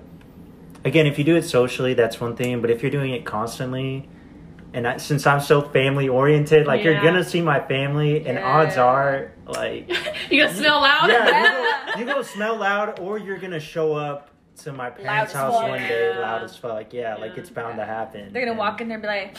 again, 0.85 1.06
if 1.06 1.18
you 1.18 1.24
do 1.24 1.37
it 1.37 1.42
socially, 1.42 1.94
that's 1.94 2.20
one 2.20 2.37
thing, 2.37 2.61
but 2.61 2.70
if 2.70 2.83
you're 2.83 2.90
doing 2.90 3.12
it 3.12 3.24
constantly, 3.24 4.09
and 4.72 4.87
I, 4.87 4.98
since 4.98 5.26
I'm 5.26 5.40
so 5.40 5.62
family 5.62 6.09
oriented, 6.09 6.66
like 6.66 6.85
you're 6.85 7.02
gonna 7.02 7.24
see 7.24 7.40
my 7.40 7.59
family, 7.61 8.24
and 8.26 8.38
odds 8.38 8.76
are, 8.76 9.33
like, 9.46 9.88
you're 10.30 10.46
gonna 10.46 10.56
smell 10.56 10.80
loud? 10.80 11.09
yeah, 11.11 11.28
Yeah. 11.28 11.98
you 11.98 12.04
go, 12.04 12.12
you 12.12 12.16
go 12.16 12.22
smell 12.22 12.56
loud, 12.56 13.00
or 13.00 13.18
you're 13.18 13.38
gonna 13.38 13.59
show 13.59 13.94
up 13.94 14.29
to 14.64 14.73
my 14.73 14.90
parents' 14.90 15.33
house 15.33 15.55
fuck. 15.55 15.68
one 15.68 15.79
day 15.81 16.12
Yeah. 16.14 16.20
loud 16.20 16.42
as 16.42 16.57
fuck. 16.57 16.92
Yeah, 16.92 17.16
like 17.16 17.37
it's 17.38 17.51
bound 17.51 17.77
to 17.79 17.85
happen. 17.85 18.33
They're 18.33 18.42
gonna 18.42 18.53
And- 18.53 18.59
walk 18.59 18.81
in 18.81 18.88
there 18.88 18.96
and 18.96 19.03
be 19.03 19.09
like, 19.09 19.37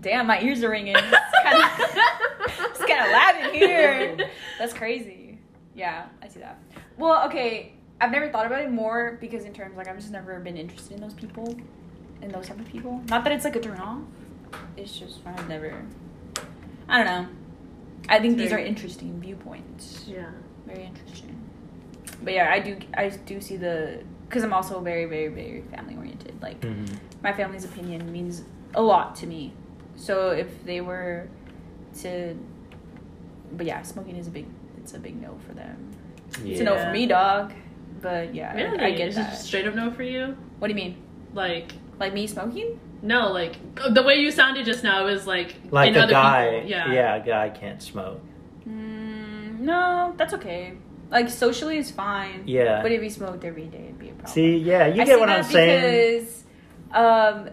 "Damn, 0.00 0.26
my 0.26 0.40
ears 0.40 0.62
are 0.64 0.70
ringing. 0.70 0.96
It's 0.96 1.42
kind 1.44 1.62
of, 1.62 2.70
it's 2.70 2.84
kind 2.84 3.00
of 3.04 3.10
loud 3.12 3.34
in 3.48 3.54
here. 3.54 4.28
That's 4.58 4.72
crazy." 4.72 5.38
Yeah, 5.74 6.06
I 6.22 6.28
see 6.28 6.40
that. 6.40 6.58
Well, 6.96 7.26
okay, 7.28 7.72
I've 8.00 8.10
never 8.10 8.28
thought 8.30 8.46
about 8.46 8.60
it 8.62 8.70
more 8.70 9.18
because 9.20 9.44
in 9.44 9.52
terms 9.52 9.76
like 9.76 9.88
I've 9.88 9.96
just 9.96 10.10
never 10.10 10.38
been 10.40 10.56
interested 10.56 10.94
in 10.94 11.00
those 11.00 11.14
people, 11.14 11.56
in 12.22 12.30
those 12.30 12.48
type 12.48 12.58
of 12.58 12.66
people. 12.68 13.02
Not 13.08 13.24
that 13.24 13.32
it's 13.32 13.44
like 13.44 13.56
a 13.56 13.60
turn 13.60 13.78
off. 13.78 14.02
It's 14.76 14.98
just 14.98 15.20
I've 15.26 15.48
never. 15.48 15.82
I 16.88 16.96
don't 16.96 17.06
know. 17.06 17.26
I 18.08 18.18
think 18.20 18.32
It's 18.34 18.42
these 18.42 18.50
very- 18.50 18.62
are 18.62 18.66
interesting 18.66 19.20
viewpoints. 19.20 20.04
Yeah. 20.06 20.30
Very 20.66 20.84
interesting. 20.84 21.34
But 22.22 22.32
yeah, 22.32 22.50
I 22.52 22.58
do. 22.60 22.78
I 22.96 23.08
do 23.10 23.40
see 23.40 23.56
the 23.56 24.02
because 24.28 24.44
I'm 24.44 24.52
also 24.52 24.80
very, 24.80 25.06
very, 25.06 25.28
very 25.28 25.62
family 25.74 25.96
oriented. 25.96 26.34
Like 26.42 26.60
Mhm. 26.60 26.98
my 27.22 27.32
family's 27.32 27.64
opinion 27.64 28.12
means 28.12 28.44
a 28.74 28.82
lot 28.82 29.16
to 29.16 29.26
me. 29.26 29.52
So 29.96 30.30
if 30.30 30.64
they 30.64 30.80
were 30.80 31.26
to, 32.02 32.36
but 33.52 33.66
yeah, 33.66 33.82
smoking 33.82 34.16
is 34.16 34.26
a 34.28 34.30
big. 34.30 34.46
It's 34.78 34.94
a 34.94 34.98
big 34.98 35.20
no 35.20 35.36
for 35.46 35.52
them. 35.54 35.76
It's 36.44 36.60
a 36.60 36.64
no 36.64 36.76
for 36.78 36.90
me, 36.92 37.06
dog. 37.06 37.52
But 38.00 38.34
yeah, 38.34 38.52
I- 38.52 38.62
Really? 38.62 38.78
I, 38.78 38.90
get 38.92 39.08
Is 39.08 39.16
it 39.16 39.20
that. 39.22 39.36
straight 39.36 39.66
up 39.66 39.74
no 39.74 39.90
for 39.90 40.02
you? 40.04 40.36
What 40.58 40.68
do 40.68 40.72
you 40.74 40.76
mean? 40.76 40.96
Like, 41.34 41.72
Like 41.98 42.12
me 42.14 42.26
smoking? 42.26 42.78
no, 43.02 43.32
like 43.32 43.56
the 43.92 44.02
way 44.02 44.16
you 44.20 44.30
sounded 44.30 44.64
just 44.66 44.84
now 44.84 45.04
was 45.04 45.26
like 45.26 45.56
Like 45.70 45.88
in 45.88 45.96
a 45.96 46.06
guy, 46.06 46.50
people. 46.56 46.70
Yeah. 46.70 46.92
yeah, 46.92 47.16
a 47.16 47.20
guy 47.26 47.48
can't 47.50 47.82
smoke. 47.82 48.20
Mm, 48.68 49.60
no, 49.60 50.14
that's 50.16 50.34
okay. 50.34 50.74
Like 51.10 51.28
socially 51.30 51.78
is 51.78 51.90
fine. 51.90 52.42
Yeah. 52.46 52.82
But 52.82 52.92
if 52.92 53.02
you 53.02 53.10
smoked 53.10 53.44
every 53.44 53.66
day, 53.66 53.84
it'd 53.84 53.98
be 53.98 54.08
a 54.10 54.12
problem. 54.12 54.32
See, 54.32 54.56
yeah, 54.58 54.86
you 54.86 55.02
I 55.02 55.04
get 55.04 55.18
what 55.18 55.30
I'm 55.30 55.42
saying. 55.42 56.18
Because, 56.20 56.44
um, 56.92 57.50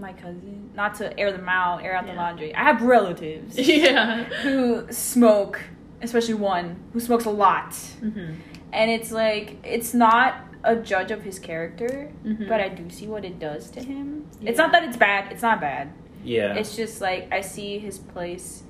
my 0.00 0.12
cousin, 0.12 0.70
not 0.74 0.94
to 0.96 1.18
air 1.18 1.32
them 1.32 1.48
out, 1.48 1.82
air 1.82 1.94
out 1.96 2.06
the 2.06 2.12
laundry. 2.12 2.54
I 2.54 2.62
have 2.64 2.82
relatives 2.82 3.58
Yeah. 3.68 4.24
who 4.42 4.86
smoke, 4.92 5.60
especially 6.02 6.34
one 6.34 6.76
who 6.92 7.00
smokes 7.00 7.24
a 7.24 7.30
lot, 7.30 7.70
Mhm. 8.02 8.36
and 8.72 8.90
it's 8.90 9.10
like 9.12 9.56
it's 9.64 9.94
not 9.94 10.34
a 10.62 10.76
judge 10.76 11.10
of 11.10 11.22
his 11.22 11.38
character, 11.38 12.10
Mhm. 12.24 12.48
but 12.48 12.60
I 12.60 12.68
do 12.70 12.88
see 12.90 13.06
what 13.06 13.24
it 13.24 13.38
does 13.38 13.70
to 13.70 13.80
him. 13.80 14.26
It's 14.42 14.58
not 14.58 14.72
that 14.72 14.82
it's 14.84 14.96
bad. 14.96 15.30
It's 15.32 15.42
not 15.42 15.60
bad. 15.60 15.90
Yeah. 16.24 16.54
It's 16.54 16.74
just 16.74 17.00
like 17.00 17.28
I 17.32 17.40
see 17.42 17.78
his 17.78 17.98
place 17.98 18.62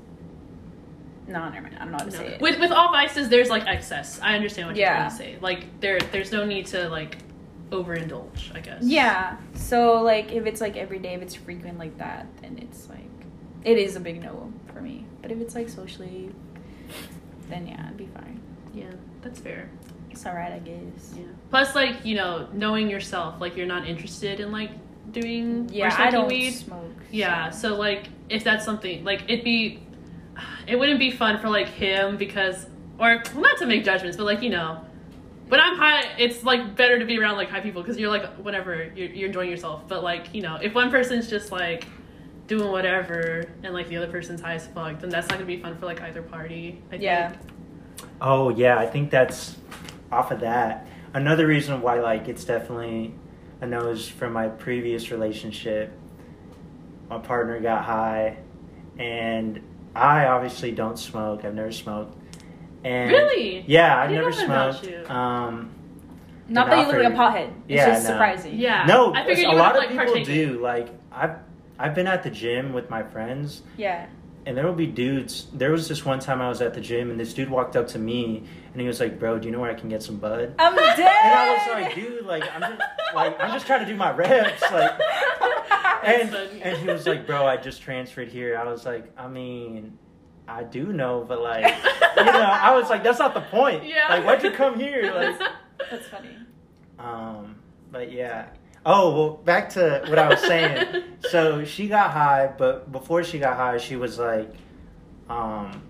No, 1.26 1.48
never 1.48 1.62
mind. 1.62 1.76
I 1.76 1.84
don't 1.84 1.92
know 1.92 1.98
how 1.98 2.04
to 2.04 2.10
No. 2.10 2.16
say 2.18 2.26
it. 2.34 2.40
With 2.40 2.58
with 2.60 2.70
all 2.70 2.92
vices, 2.92 3.28
there's 3.28 3.48
like 3.50 3.66
excess. 3.66 4.20
I 4.22 4.34
understand 4.34 4.68
what 4.68 4.76
you're 4.76 4.86
trying 4.88 5.10
to 5.10 5.16
say. 5.16 5.36
Like 5.40 5.80
there, 5.80 5.98
there's 6.12 6.32
no 6.32 6.44
need 6.44 6.66
to 6.66 6.88
like 6.88 7.16
overindulge. 7.70 8.54
I 8.54 8.60
guess. 8.60 8.82
yeah. 8.82 9.36
So 9.54 10.02
like, 10.02 10.32
if 10.32 10.46
it's 10.46 10.60
like 10.60 10.76
every 10.76 10.98
day, 10.98 11.14
if 11.14 11.22
it's 11.22 11.34
frequent 11.34 11.78
like 11.78 11.96
that, 11.98 12.26
then 12.42 12.58
it's 12.60 12.88
like, 12.88 12.98
it 13.64 13.78
is 13.78 13.96
a 13.96 14.00
big 14.00 14.22
no 14.22 14.52
for 14.72 14.80
me. 14.80 15.06
But 15.22 15.32
if 15.32 15.40
it's 15.40 15.54
like 15.54 15.68
socially, 15.68 16.30
then 17.48 17.66
yeah, 17.66 17.84
it'd 17.86 17.96
be 17.96 18.06
fine. 18.06 18.40
Yeah, 18.74 18.90
that's 19.22 19.40
fair. 19.40 19.68
It's 20.10 20.24
alright, 20.26 20.52
I 20.52 20.58
guess. 20.58 21.14
Yeah. 21.16 21.24
Plus, 21.50 21.74
like 21.74 22.04
you 22.04 22.14
know, 22.16 22.48
knowing 22.52 22.88
yourself, 22.90 23.40
like 23.40 23.56
you're 23.56 23.66
not 23.66 23.86
interested 23.88 24.40
in 24.40 24.52
like 24.52 24.70
doing 25.10 25.68
or 25.70 25.74
Yeah, 25.74 25.88
smoking 25.90 26.06
I 26.06 26.10
don't 26.10 26.28
weed. 26.28 26.50
smoke. 26.52 26.92
Yeah, 27.10 27.50
so 27.50 27.74
like 27.76 28.08
if 28.28 28.44
that's 28.44 28.64
something 28.64 29.04
like 29.04 29.22
it'd 29.28 29.44
be 29.44 29.80
it 30.66 30.76
wouldn't 30.78 30.98
be 30.98 31.10
fun 31.10 31.38
for 31.38 31.48
like 31.48 31.68
him 31.68 32.16
because 32.16 32.66
or 32.98 33.22
well, 33.32 33.42
not 33.42 33.58
to 33.58 33.66
make 33.66 33.84
judgments, 33.84 34.16
but 34.16 34.24
like 34.24 34.42
you 34.42 34.50
know, 34.50 34.84
when 35.48 35.60
I'm 35.60 35.76
high, 35.76 36.14
it's 36.18 36.42
like 36.44 36.76
better 36.76 36.98
to 36.98 37.04
be 37.04 37.18
around 37.18 37.36
like 37.36 37.50
high 37.50 37.60
people 37.60 37.82
because 37.82 37.98
you're 37.98 38.10
like 38.10 38.26
whatever 38.36 38.90
you're, 38.96 39.08
you're 39.08 39.26
enjoying 39.28 39.50
yourself. 39.50 39.86
But 39.88 40.02
like 40.02 40.34
you 40.34 40.42
know, 40.42 40.56
if 40.62 40.74
one 40.74 40.90
person's 40.90 41.28
just 41.28 41.50
like 41.52 41.86
doing 42.46 42.70
whatever 42.70 43.44
and 43.62 43.72
like 43.72 43.88
the 43.88 43.96
other 43.96 44.10
person's 44.10 44.40
high 44.40 44.54
as 44.54 44.66
fuck, 44.68 45.00
then 45.00 45.10
that's 45.10 45.28
not 45.28 45.38
gonna 45.38 45.46
be 45.46 45.60
fun 45.60 45.76
for 45.76 45.86
like 45.86 46.00
either 46.02 46.22
party. 46.22 46.82
I 46.92 46.96
Yeah. 46.96 47.30
think. 47.30 47.42
Oh 48.20 48.50
yeah, 48.50 48.78
I 48.78 48.86
think 48.86 49.10
that's 49.10 49.56
off 50.12 50.30
of 50.30 50.40
that. 50.40 50.86
Another 51.14 51.46
reason 51.46 51.80
why 51.80 52.00
like 52.00 52.28
it's 52.28 52.44
definitely 52.44 53.14
a 53.60 53.66
nose 53.66 54.08
from 54.08 54.32
my 54.32 54.48
previous 54.48 55.10
relationship. 55.10 55.92
My 57.08 57.18
partner 57.18 57.60
got 57.60 57.84
high, 57.84 58.38
and 58.98 59.60
I 59.94 60.26
obviously 60.26 60.72
don't 60.72 60.98
smoke. 60.98 61.44
I've 61.44 61.54
never 61.54 61.72
smoked. 61.72 62.16
And 62.84 63.10
Really? 63.10 63.64
Yeah, 63.66 63.96
I 63.96 64.04
I've 64.04 64.10
never 64.10 64.30
know 64.30 64.36
that 64.36 64.44
about 64.44 64.74
smoked. 64.84 65.10
Um, 65.10 65.70
Not 66.48 66.64
And 66.68 66.72
that 66.72 66.78
you 66.80 66.86
look 66.92 67.02
like 67.02 67.12
a 67.12 67.16
offer- 67.22 67.38
pothead. 67.38 67.48
It's 67.48 67.54
Yeah, 67.68 67.86
just 67.86 68.04
no. 68.04 68.10
surprising. 68.10 68.54
Yeah. 68.58 68.84
no, 68.86 69.14
I 69.14 69.24
figured 69.24 69.46
a 69.46 69.56
lot 69.56 69.74
have, 69.74 69.76
of 69.76 69.78
like, 69.80 69.88
people 69.90 70.04
partaken. 70.06 70.34
do. 70.34 70.60
Like 70.60 70.88
I've 71.12 71.36
I've 71.78 71.94
been 71.94 72.06
at 72.06 72.22
the 72.22 72.30
gym 72.30 72.72
with 72.72 72.88
my 72.90 73.02
friends, 73.02 73.62
Yeah. 73.76 74.06
And 74.46 74.56
there 74.56 74.66
will 74.66 74.74
be 74.74 74.86
dudes. 74.86 75.46
There 75.52 75.70
was 75.70 75.88
this 75.88 76.04
one 76.04 76.20
time 76.20 76.40
I 76.40 76.48
was 76.48 76.60
at 76.60 76.74
the 76.74 76.80
gym, 76.80 77.10
and 77.10 77.18
this 77.18 77.32
dude 77.34 77.48
walked 77.50 77.76
up 77.76 77.88
to 77.88 77.98
me, 77.98 78.44
and 78.72 78.80
he 78.80 78.86
was 78.86 79.00
like, 79.00 79.18
"Bro, 79.18 79.40
do 79.40 79.46
you 79.48 79.52
know 79.52 79.60
where 79.60 79.70
I 79.70 79.74
can 79.74 79.88
get 79.88 80.02
some 80.02 80.16
bud?" 80.16 80.54
I'm 80.58 80.74
dead. 80.74 80.98
And 80.98 81.34
I 81.34 81.52
was 81.52 81.82
like, 81.82 81.94
dude, 81.94 82.24
like 82.26 82.44
I'm 82.54 82.60
just 82.60 82.82
like 83.14 83.40
I'm 83.40 83.52
just 83.52 83.66
trying 83.66 83.80
to 83.80 83.86
do 83.86 83.96
my 83.96 84.10
reps, 84.12 84.62
like. 84.72 84.92
And 86.04 86.34
and 86.34 86.76
he 86.76 86.86
was 86.86 87.06
like, 87.06 87.26
bro, 87.26 87.46
I 87.46 87.56
just 87.56 87.80
transferred 87.80 88.28
here. 88.28 88.58
I 88.58 88.64
was 88.70 88.84
like, 88.84 89.10
I 89.16 89.26
mean, 89.26 89.96
I 90.46 90.62
do 90.62 90.92
know, 90.92 91.24
but 91.26 91.40
like, 91.40 91.64
you 92.18 92.24
know, 92.24 92.30
I 92.30 92.74
was 92.74 92.90
like, 92.90 93.02
that's 93.02 93.18
not 93.18 93.32
the 93.32 93.40
point. 93.40 93.86
Yeah. 93.86 94.08
Like, 94.10 94.24
why'd 94.26 94.42
you 94.42 94.50
come 94.50 94.78
here? 94.78 95.10
Like, 95.14 95.38
That's 95.90 96.06
funny. 96.08 96.28
um, 96.98 97.56
but 97.90 98.12
yeah. 98.12 98.48
Oh 98.86 99.14
well, 99.16 99.30
back 99.44 99.70
to 99.70 100.04
what 100.08 100.18
I 100.18 100.28
was 100.28 100.40
saying. 100.46 101.02
so 101.30 101.64
she 101.64 101.88
got 101.88 102.10
high, 102.10 102.52
but 102.56 102.90
before 102.92 103.24
she 103.24 103.38
got 103.38 103.56
high, 103.56 103.78
she 103.78 103.96
was 103.96 104.18
like, 104.18 104.52
um, 105.28 105.82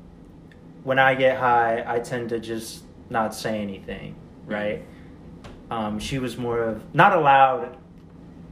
when 0.85 0.99
I 0.99 1.15
get 1.15 1.39
high, 1.39 1.83
I 1.87 1.99
tend 1.99 2.29
to 2.31 2.39
just 2.39 2.85
not 3.11 3.35
say 3.35 3.61
anything, 3.61 4.15
right? 4.47 4.85
Um, 5.71 5.99
she 5.99 6.19
was 6.19 6.37
more 6.37 6.61
of 6.61 6.95
not 6.95 7.13
a 7.15 7.21
loud 7.21 7.77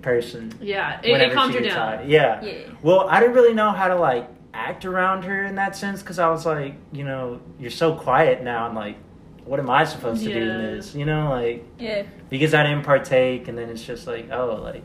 person. 0.01 0.53
yeah, 0.61 1.01
it, 1.05 1.21
it 1.21 1.33
calmed 1.33 1.55
her 1.55 1.61
down. 1.61 1.99
high. 1.99 2.03
Yeah. 2.05 2.43
Yeah. 2.43 2.71
Well, 2.83 3.09
I 3.09 3.21
didn't 3.21 3.35
really 3.37 3.55
know 3.55 3.71
how 3.71 3.89
to 3.89 3.95
like 3.95 4.29
act 4.55 4.85
around 4.85 5.23
her 5.25 5.45
in 5.45 5.55
that 5.55 5.77
sense 5.77 6.01
because 6.03 6.19
I 6.19 6.29
was 6.31 6.45
like, 6.45 6.75
you 6.93 7.05
know, 7.05 7.41
you're 7.61 7.71
so 7.71 7.95
quiet 7.95 8.43
now, 8.43 8.67
and 8.67 8.75
like, 8.75 8.97
what 9.45 9.59
am 9.61 9.69
I 9.71 9.85
supposed 9.85 10.23
to 10.25 10.33
do 10.33 10.41
in 10.41 10.63
this? 10.77 10.95
You 10.95 11.05
know, 11.05 11.31
like 11.31 11.65
Yeah. 11.79 12.05
because 12.31 12.55
I 12.55 12.63
didn't 12.63 12.85
partake, 12.85 13.49
and 13.49 13.57
then 13.59 13.69
it's 13.69 13.85
just 13.85 14.07
like, 14.07 14.31
oh, 14.31 14.61
like, 14.63 14.83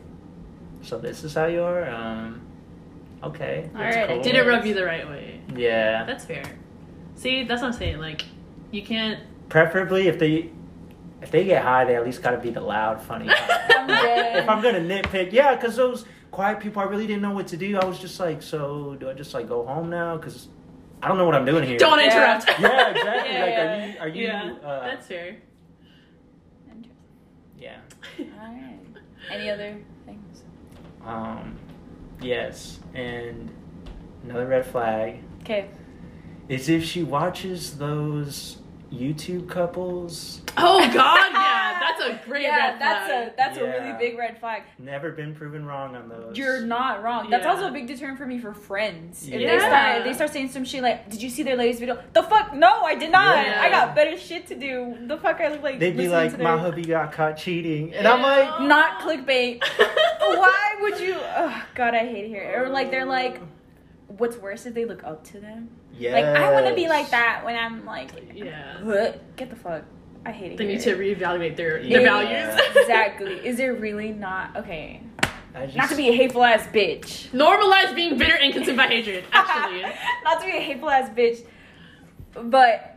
so 0.82 0.98
this 0.98 1.24
is 1.24 1.34
how 1.34 1.46
you 1.46 1.62
are. 1.62 1.88
Um, 1.88 2.40
okay, 3.22 3.70
that's 3.72 3.96
Alright, 3.96 4.10
I 4.10 4.14
cool. 4.14 4.22
Did 4.22 4.34
it 4.36 4.42
rub 4.46 4.64
you 4.64 4.74
the 4.74 4.84
right 4.84 5.08
way? 5.08 5.40
Yeah, 5.54 6.04
That's 6.04 6.24
fair. 6.24 6.44
See, 7.16 7.44
that's 7.44 7.62
what 7.62 7.68
I'm 7.68 7.78
saying. 7.78 7.98
Like, 7.98 8.24
you 8.70 8.82
can't. 8.82 9.20
preferably 9.48 10.08
if 10.08 10.18
they 10.18 10.50
if 11.20 11.30
they 11.32 11.44
get 11.44 11.62
high, 11.64 11.84
they 11.84 11.96
at 11.96 12.04
least 12.04 12.22
got 12.22 12.30
to 12.30 12.38
be 12.38 12.50
the 12.50 12.60
loud, 12.60 13.02
funny. 13.02 13.28
I'm 13.70 13.86
dead. 13.88 14.36
if 14.44 14.48
I'm 14.48 14.62
gonna 14.62 14.78
nitpick, 14.80 15.32
yeah, 15.32 15.56
because 15.56 15.74
those 15.74 16.04
quiet 16.30 16.60
people, 16.60 16.80
I 16.80 16.84
really 16.84 17.06
didn't 17.08 17.22
know 17.22 17.32
what 17.32 17.48
to 17.48 17.56
do. 17.56 17.76
I 17.76 17.84
was 17.84 17.98
just 17.98 18.20
like, 18.20 18.40
so 18.42 18.96
do 19.00 19.10
I 19.10 19.14
just 19.14 19.34
like 19.34 19.48
go 19.48 19.66
home 19.66 19.90
now? 19.90 20.16
Because 20.16 20.46
I 21.02 21.08
don't 21.08 21.16
know 21.18 21.24
what 21.26 21.34
I'm 21.34 21.44
doing 21.44 21.64
here. 21.64 21.78
Don't 21.78 21.90
want 21.90 22.02
to 22.02 22.06
Yeah. 22.08 22.34
interrupt. 22.36 22.60
Yeah, 22.60 22.90
exactly. 22.90 23.32
Yeah, 23.34 23.40
like, 23.44 23.52
yeah. 23.52 23.72
are 23.72 23.86
you? 23.86 23.98
Are 24.00 24.08
you? 24.08 24.26
yeah, 24.26 24.52
uh, 24.68 24.80
that's 24.86 25.06
fair. 25.06 25.36
yeah. 27.58 27.78
Alright. 28.18 28.78
Any 29.30 29.50
other 29.50 29.76
things? 30.06 30.42
Um, 31.04 31.56
yes, 32.20 32.80
and 32.94 33.50
another 34.24 34.46
red 34.46 34.66
flag 34.66 35.20
Okay. 35.42 35.68
is 36.48 36.68
if 36.68 36.84
she 36.84 37.02
watches 37.02 37.78
those 37.78 38.58
YouTube 38.92 39.48
couples. 39.48 40.40
Oh 40.56 40.78
God, 40.94 41.32
yeah, 41.32 41.78
that's 41.78 42.02
a 42.02 42.20
great 42.28 42.42
yeah, 42.42 42.72
red 42.72 42.80
that's 42.80 43.06
flag. 43.06 43.28
a 43.28 43.36
that's 43.36 43.58
a 43.58 43.64
really 43.64 43.92
big 43.98 44.16
red 44.16 44.38
flag. 44.40 44.62
Never 44.78 45.12
been 45.12 45.34
proven 45.34 45.66
wrong 45.66 45.94
on 45.94 46.08
those. 46.08 46.36
You're 46.38 46.62
not 46.62 47.02
wrong. 47.02 47.28
That's 47.30 47.44
Yeah. 47.44 47.50
also 47.50 47.68
a 47.68 47.70
big 47.70 47.86
deterrent 47.86 48.16
for 48.18 48.26
me 48.26 48.38
for 48.38 48.54
friends. 48.54 49.26
If 49.26 49.32
they 49.32 49.58
start 49.58 50.04
they 50.04 50.12
start 50.14 50.32
saying 50.32 50.48
some 50.50 50.64
shit 50.64 50.82
like, 50.82 51.10
"Did 51.10 51.22
you 51.22 51.28
see 51.28 51.42
their 51.42 51.56
latest 51.56 51.80
video?" 51.80 52.02
The 52.14 52.22
fuck? 52.22 52.54
No, 52.54 52.82
I 52.82 52.94
did 52.94 53.12
not. 53.12 53.44
Yeah. 53.44 53.60
I 53.60 53.68
got 53.68 53.94
better 53.94 54.16
shit 54.16 54.46
to 54.48 54.54
do. 54.54 54.96
The 55.06 55.18
fuck 55.18 55.40
I 55.40 55.48
look 55.48 55.62
like. 55.62 55.78
They'd 55.78 55.96
be 55.96 56.08
like, 56.08 56.38
"My 56.38 56.56
hubby 56.56 56.84
got 56.84 57.12
caught 57.12 57.36
cheating," 57.36 57.94
and 57.94 58.06
I'm 58.08 58.22
like, 58.22 58.62
not 58.62 59.00
clickbait. 59.00 59.62
Why 60.20 60.74
would 60.80 60.98
you? 61.00 61.14
Oh 61.18 61.62
God, 61.74 61.94
I 61.94 62.06
hate 62.06 62.24
it 62.24 62.28
here. 62.28 62.54
Or 62.64 62.68
like 62.68 62.90
they're 62.90 63.04
like, 63.04 63.40
what's 64.08 64.36
worse 64.36 64.66
if 64.66 64.74
they 64.74 64.84
look 64.84 65.04
up 65.04 65.24
to 65.24 65.40
them? 65.40 65.68
"Yes." 65.98 66.12
Like 66.14 66.24
I 66.24 66.52
want 66.52 66.66
to 66.66 66.74
be 66.74 66.88
like 66.88 67.10
that 67.10 67.42
when 67.44 67.56
I'm 67.56 67.84
like, 67.84 68.10
Yeah. 68.34 68.82
what? 68.82 69.36
Get 69.36 69.50
the 69.50 69.56
fuck. 69.56 69.82
I 70.26 70.32
hate 70.32 70.52
it. 70.52 70.58
They 70.58 70.66
need 70.66 70.80
to 70.80 70.94
reevaluate 70.96 71.56
their 71.56 71.80
Yeah. 71.80 71.98
their 71.98 72.06
values. 72.06 72.60
exactly. 72.76 73.34
Is 73.46 73.56
there 73.56 73.74
really 73.74 74.12
not 74.12 74.56
okay? 74.56 75.02
Just, 75.64 75.76
Not 75.76 75.88
to 75.90 75.96
be 75.96 76.08
a 76.08 76.12
hateful 76.12 76.44
ass 76.44 76.66
bitch. 76.68 77.30
Normalize 77.30 77.92
being 77.94 78.16
bitter 78.16 78.36
and 78.36 78.52
consumed 78.52 78.76
by 78.76 78.86
hatred. 78.86 79.24
Actually. 79.32 79.82
not 80.22 80.38
to 80.40 80.46
be 80.46 80.52
a 80.56 80.60
hateful 80.60 80.88
ass 80.88 81.08
bitch, 81.10 81.44
but 82.34 82.96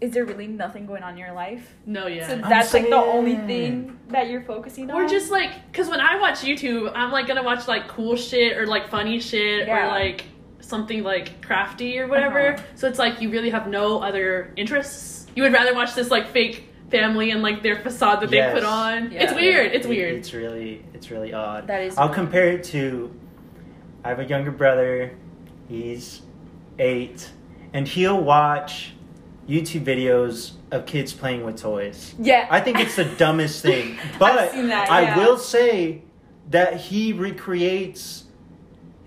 is 0.00 0.12
there 0.12 0.24
really 0.24 0.46
nothing 0.46 0.86
going 0.86 1.02
on 1.02 1.12
in 1.12 1.18
your 1.18 1.32
life? 1.32 1.74
No, 1.86 2.06
yeah. 2.06 2.26
So 2.26 2.34
I'm 2.34 2.40
that's 2.40 2.72
like 2.72 2.88
the 2.88 2.96
only 2.96 3.36
thing 3.36 3.98
that 4.08 4.28
you're 4.28 4.42
focusing 4.42 4.90
on. 4.90 4.96
or 5.00 5.06
just 5.06 5.30
like, 5.30 5.72
cause 5.72 5.88
when 5.88 6.00
I 6.00 6.18
watch 6.18 6.36
YouTube, 6.40 6.90
I'm 6.94 7.12
like 7.12 7.26
gonna 7.28 7.42
watch 7.42 7.68
like 7.68 7.86
cool 7.86 8.16
shit 8.16 8.56
or 8.56 8.66
like 8.66 8.88
funny 8.88 9.20
shit 9.20 9.66
Yeah. 9.66 9.84
or 9.84 9.88
like 9.88 10.24
something 10.70 11.02
like 11.02 11.44
crafty 11.44 11.98
or 11.98 12.06
whatever. 12.06 12.54
Uh-huh. 12.54 12.62
So 12.76 12.88
it's 12.88 12.98
like 12.98 13.20
you 13.20 13.28
really 13.30 13.50
have 13.50 13.66
no 13.68 13.98
other 13.98 14.54
interests. 14.56 15.26
You 15.36 15.42
would 15.42 15.52
rather 15.52 15.74
watch 15.74 15.94
this 15.94 16.10
like 16.10 16.28
fake 16.28 16.68
family 16.90 17.30
and 17.32 17.42
like 17.42 17.62
their 17.62 17.80
facade 17.82 18.20
that 18.22 18.30
Yes. 18.32 18.54
they 18.54 18.60
put 18.60 18.66
on. 18.66 19.12
Yeah. 19.12 19.24
It's 19.24 19.34
weird. 19.34 19.72
It's 19.72 19.86
It- 19.86 19.90
weird. 19.90 20.14
It's 20.14 20.32
really, 20.32 20.82
it's 20.94 21.10
really 21.10 21.32
odd. 21.34 21.66
that 21.66 21.82
is. 21.82 21.98
I'll 21.98 22.06
weird. 22.06 22.14
compare 22.14 22.48
it 22.52 22.64
to 22.64 23.14
I 24.02 24.08
have 24.08 24.18
a 24.20 24.24
younger 24.24 24.50
brother. 24.50 25.12
He's 25.68 26.22
eight, 26.78 27.30
and 27.74 27.86
he'll 27.86 28.20
watch 28.22 28.94
YouTube 29.48 29.84
videos 29.84 30.52
of 30.70 30.86
kids 30.86 31.12
playing 31.12 31.44
with 31.44 31.60
toys. 31.60 32.14
Yeah. 32.18 32.46
I 32.50 32.60
think 32.60 32.78
it's 32.80 32.96
the 32.96 33.04
dumbest 33.04 33.60
thing. 33.62 33.98
But 34.18 34.52
seen 34.52 34.68
that, 34.68 34.90
I 34.90 35.16
will 35.18 35.36
say 35.36 36.02
that 36.50 36.76
he 36.76 37.12
recreates 37.12 38.24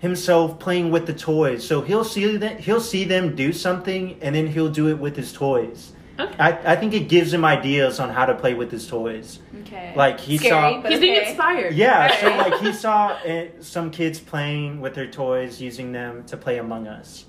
himself 0.04 0.58
playing 0.60 0.90
with 0.90 1.06
the 1.06 1.14
toys. 1.14 1.66
So 1.66 1.80
he'll 1.80 2.04
see 2.04 2.36
that 2.36 2.60
he'll 2.60 2.80
see 2.92 3.04
them 3.04 3.34
do 3.34 3.52
something 3.52 4.18
and 4.20 4.34
then 4.34 4.46
he'll 4.46 4.68
do 4.70 4.88
it 4.88 4.98
with 4.98 5.16
his 5.16 5.32
toys. 5.32 5.92
Okay. 6.20 6.36
I, 6.38 6.74
I 6.74 6.76
think 6.76 6.92
it 6.92 7.08
gives 7.08 7.32
him 7.32 7.44
ideas 7.44 7.98
on 7.98 8.10
how 8.10 8.26
to 8.26 8.34
play 8.34 8.52
with 8.54 8.70
his 8.70 8.86
toys. 8.86 9.40
Okay. 9.62 9.92
Like 9.96 10.20
he 10.20 10.36
Scary, 10.38 10.50
saw 10.74 10.82
but 10.82 10.92
He's 10.92 11.00
being 11.00 11.16
inspired. 11.26 11.74
yeah, 11.74 12.20
so 12.20 12.28
like 12.36 12.60
he 12.60 12.72
saw 12.84 13.06
uh, 13.08 13.46
some 13.60 13.90
kids 13.90 14.20
playing 14.20 14.80
with 14.80 14.94
their 14.94 15.08
toys, 15.10 15.60
using 15.60 15.90
them 15.90 16.24
to 16.26 16.36
play 16.36 16.58
Among 16.58 16.86
Us, 16.86 17.24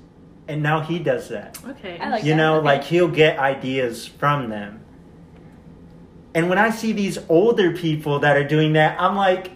and 0.47 0.61
now 0.61 0.81
he 0.81 0.99
does 0.99 1.29
that. 1.29 1.57
Okay. 1.67 1.97
I 1.97 2.09
like 2.09 2.23
you 2.23 2.31
that, 2.31 2.35
know, 2.37 2.57
okay. 2.57 2.65
like 2.65 2.83
he'll 2.83 3.07
get 3.07 3.39
ideas 3.39 4.05
from 4.05 4.49
them. 4.49 4.81
And 6.35 6.49
when 6.49 6.57
I 6.59 6.69
see 6.69 6.91
these 6.91 7.17
older 7.29 7.71
people 7.71 8.19
that 8.19 8.35
are 8.35 8.47
doing 8.47 8.73
that, 8.73 8.99
I'm 9.01 9.15
like, 9.15 9.49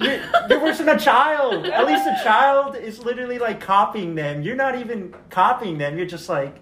you're, 0.00 0.20
you're 0.48 0.60
worse 0.62 0.78
than 0.78 0.88
a 0.88 0.98
child. 0.98 1.66
At 1.66 1.86
least 1.86 2.06
a 2.06 2.18
child 2.24 2.76
is 2.76 2.98
literally 3.04 3.38
like 3.38 3.60
copying 3.60 4.14
them. 4.14 4.42
You're 4.42 4.56
not 4.56 4.76
even 4.78 5.14
copying 5.30 5.78
them. 5.78 5.96
You're 5.96 6.06
just 6.06 6.28
like, 6.28 6.56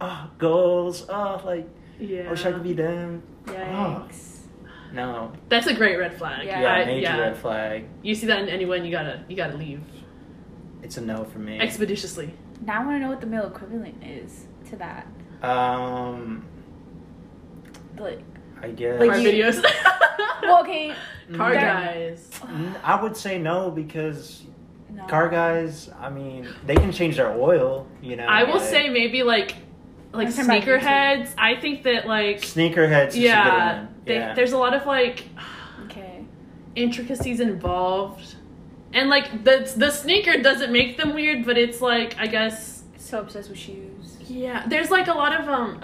oh, 0.00 0.30
goals. 0.38 1.06
Oh, 1.08 1.40
like, 1.44 1.68
yeah. 1.98 2.22
I 2.26 2.30
wish 2.30 2.44
I 2.44 2.52
could 2.52 2.62
be 2.62 2.72
them. 2.74 3.22
Yikes. 3.46 4.40
No. 4.92 5.32
That's 5.48 5.66
a 5.66 5.74
great 5.74 5.96
red 5.96 6.16
flag. 6.16 6.46
Yeah. 6.46 6.60
Yeah, 6.60 6.84
major 6.86 7.00
yeah. 7.02 7.18
red 7.18 7.36
flag. 7.38 7.86
You 8.02 8.14
see 8.14 8.26
that 8.26 8.40
in 8.40 8.48
anyone, 8.48 8.84
you 8.84 8.90
gotta 8.90 9.24
you 9.28 9.36
gotta 9.36 9.56
leave 9.56 9.82
It's 10.82 10.96
a 10.96 11.00
no 11.00 11.24
for 11.24 11.38
me. 11.38 11.58
expeditiously. 11.60 12.32
Now 12.64 12.82
I 12.82 12.86
want 12.86 12.96
to 12.96 13.00
know 13.00 13.08
what 13.10 13.20
the 13.20 13.26
male 13.26 13.46
equivalent 13.46 14.02
is 14.02 14.46
to 14.70 14.76
that. 14.76 15.06
Um, 15.42 16.44
Like, 17.98 18.20
I 18.62 18.70
guess. 18.70 18.98
Like 19.00 19.10
Car 19.10 19.18
you- 19.18 19.30
videos. 19.30 19.62
well, 20.42 20.60
okay, 20.62 20.94
Car 21.34 21.52
That- 21.52 21.94
guys. 21.94 22.30
I 22.82 23.00
would 23.02 23.16
say 23.16 23.38
no 23.38 23.70
because 23.70 24.42
no. 24.90 25.04
car 25.06 25.28
guys. 25.28 25.90
I 26.00 26.08
mean, 26.10 26.48
they 26.66 26.74
can 26.76 26.92
change 26.92 27.16
their 27.16 27.30
oil. 27.32 27.86
You 28.02 28.16
know. 28.16 28.26
I 28.26 28.44
will 28.44 28.54
but 28.54 28.62
say 28.62 28.88
maybe 28.88 29.22
like 29.22 29.54
like 30.12 30.28
I'm 30.28 30.32
talking 30.32 30.46
about 30.50 30.62
sneakerheads. 30.80 31.34
I 31.36 31.56
think 31.60 31.82
that 31.82 32.06
like 32.06 32.38
sneakerheads. 32.42 33.14
Yeah, 33.14 33.40
a 33.40 33.44
good 33.44 33.78
one. 33.86 33.94
they, 34.06 34.14
yeah. 34.16 34.34
there's 34.34 34.52
a 34.52 34.58
lot 34.58 34.72
of 34.74 34.86
like 34.86 35.24
Okay. 35.86 36.24
intricacies 36.74 37.40
involved, 37.40 38.36
and 38.92 39.10
like 39.10 39.44
the 39.44 39.70
the 39.76 39.90
sneaker 39.90 40.40
doesn't 40.40 40.72
make 40.72 40.96
them 40.96 41.12
weird, 41.14 41.44
but 41.44 41.58
it's 41.58 41.80
like 41.82 42.16
I 42.18 42.26
guess 42.26 42.84
So 42.98 43.20
obsessed 43.20 43.50
with 43.50 43.58
shoes. 43.58 44.16
yeah. 44.28 44.66
There's 44.68 44.90
like 44.90 45.08
a 45.08 45.14
lot 45.14 45.38
of 45.38 45.48
um 45.48 45.80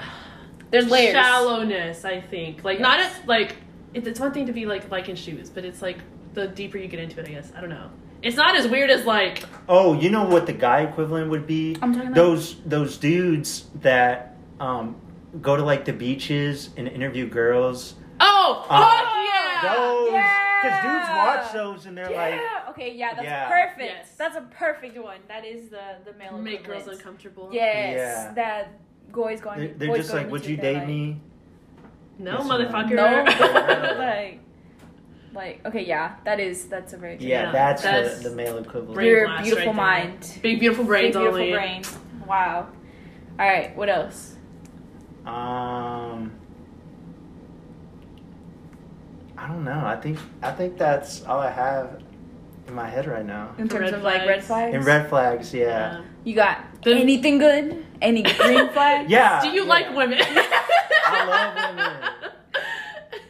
There's 0.73 0.89
layers. 0.89 1.13
shallowness. 1.13 2.05
I 2.05 2.21
think 2.21 2.65
like 2.65 2.81
not 2.81 2.99
as 3.01 3.13
like 3.27 3.57
it, 3.95 4.07
it's 4.07 4.19
one 4.19 4.33
thing 4.33 4.47
to 4.47 4.53
be 4.53 4.67
like 4.67 4.91
liking 4.91 5.15
shoes, 5.15 5.49
but 5.51 5.65
it's 5.65 5.81
like 5.83 5.99
the 6.35 6.49
deeper 6.49 6.79
you 6.79 6.89
get 6.89 6.99
into 7.01 7.21
it. 7.21 7.29
I 7.29 7.33
guess 7.33 7.53
I 7.57 7.61
don't 7.61 7.71
know. 7.71 7.91
It's 8.23 8.37
not 8.37 8.57
as 8.57 8.67
weird 8.69 8.89
as 8.91 9.05
like 9.05 9.45
Oh, 9.69 9.95
you 9.95 10.09
know 10.11 10.25
what 10.25 10.47
the 10.47 10.53
guy 10.53 10.81
equivalent 10.83 11.31
would 11.31 11.47
be? 11.47 11.77
I'm 11.83 11.93
talking 11.93 12.09
about 12.09 12.15
Those 12.15 12.57
those 12.65 12.97
dudes 12.97 13.67
that 13.83 14.37
um 14.61 14.97
go 15.41 15.57
to 15.57 15.63
like 15.63 15.85
the 15.85 15.93
beaches 15.93 16.71
and 16.77 16.89
interview 16.89 17.29
girls. 17.29 17.95
oh 18.21 18.67
Uh, 18.69 18.81
fuck 18.81 19.15
yeah. 19.27 19.75
Those 19.75 20.23
because 20.63 20.83
dudes 20.83 21.09
watch 21.09 21.53
those 21.53 21.87
and 21.87 21.99
they're 21.99 22.11
like, 22.11 22.41
Okay. 22.71 22.95
Yeah. 22.95 23.15
That's 23.15 23.25
Yeah. 23.25 23.49
perfect. 23.49 23.91
Yes. 23.97 24.15
That's 24.17 24.37
a 24.37 24.43
perfect 24.43 24.97
one. 25.03 25.19
That 25.29 25.45
is 25.45 25.69
the 25.71 25.97
the 26.05 26.13
male 26.17 26.39
Make 26.39 26.65
girls 26.65 26.87
uncomfortable. 26.87 27.51
Yes. 27.53 27.97
Yeah. 27.97 28.33
That 28.35 28.79
boys 29.12 29.40
going. 29.40 29.59
they're, 29.59 29.75
they're 29.75 29.88
boys 29.88 29.98
just 29.98 30.11
going 30.11 30.25
like, 30.25 30.33
would 30.33 30.46
you 30.46 30.57
date 30.57 30.79
like- 30.79 30.87
me? 30.88 31.20
No, 32.18 32.38
Yes, 32.38 32.46
motherfucker. 32.46 32.94
No. 32.94 33.94
like. 33.98 34.38
Like 35.35 35.64
okay, 35.64 35.83
yeah, 35.83 36.16
that 36.25 36.40
is 36.40 36.66
that's 36.66 36.92
a 36.92 36.98
very 36.98 37.16
good 37.16 37.27
Yeah, 37.27 37.44
Yeah, 37.44 37.53
that's, 37.53 37.83
that's 37.83 38.22
the, 38.22 38.29
the 38.29 38.37
male 38.37 38.59
equivalent. 38.59 39.03
Your 39.03 39.29
beautiful 39.38 39.57
right 39.57 39.64
there. 39.64 39.72
mind. 39.72 40.38
Big 40.42 40.61
beautiful 40.61 40.85
brain. 40.85 41.05
Big 41.05 41.12
beautiful 41.14 41.40
only. 41.40 41.53
brain. 41.53 41.83
Wow. 42.27 42.68
All 43.38 43.46
right, 43.46 43.75
what 43.75 43.88
else? 43.88 44.37
Um, 45.25 46.33
I 49.38 49.48
don't 49.48 49.64
know. 49.64 49.83
I 49.85 49.96
think 49.96 50.18
I 50.42 50.53
think 50.53 50.77
that's 50.77 51.25
all 51.25 51.40
I 51.40 51.51
have 51.51 52.03
in 52.68 52.75
my 52.75 52.88
head 52.88 53.07
right 53.07 53.25
now. 53.25 53.55
In 53.57 53.68
terms 53.68 53.90
red 53.90 53.94
of 53.94 54.03
like 54.03 54.29
red 54.29 54.44
flags? 54.44 54.46
flags. 54.46 54.75
In 54.75 54.83
red 54.85 55.09
flags, 55.09 55.55
yeah. 55.55 56.03
You 56.25 56.35
got 56.35 56.62
The- 56.83 56.95
anything 56.95 57.38
good? 57.38 57.85
Any 58.01 58.23
green 58.23 58.68
flags? 58.73 59.11
Yeah. 59.11 59.40
Do 59.42 59.49
you 59.49 59.62
yeah. 59.62 59.68
like 59.68 59.95
women? 59.95 60.18
I 60.21 61.25
love 61.25 61.77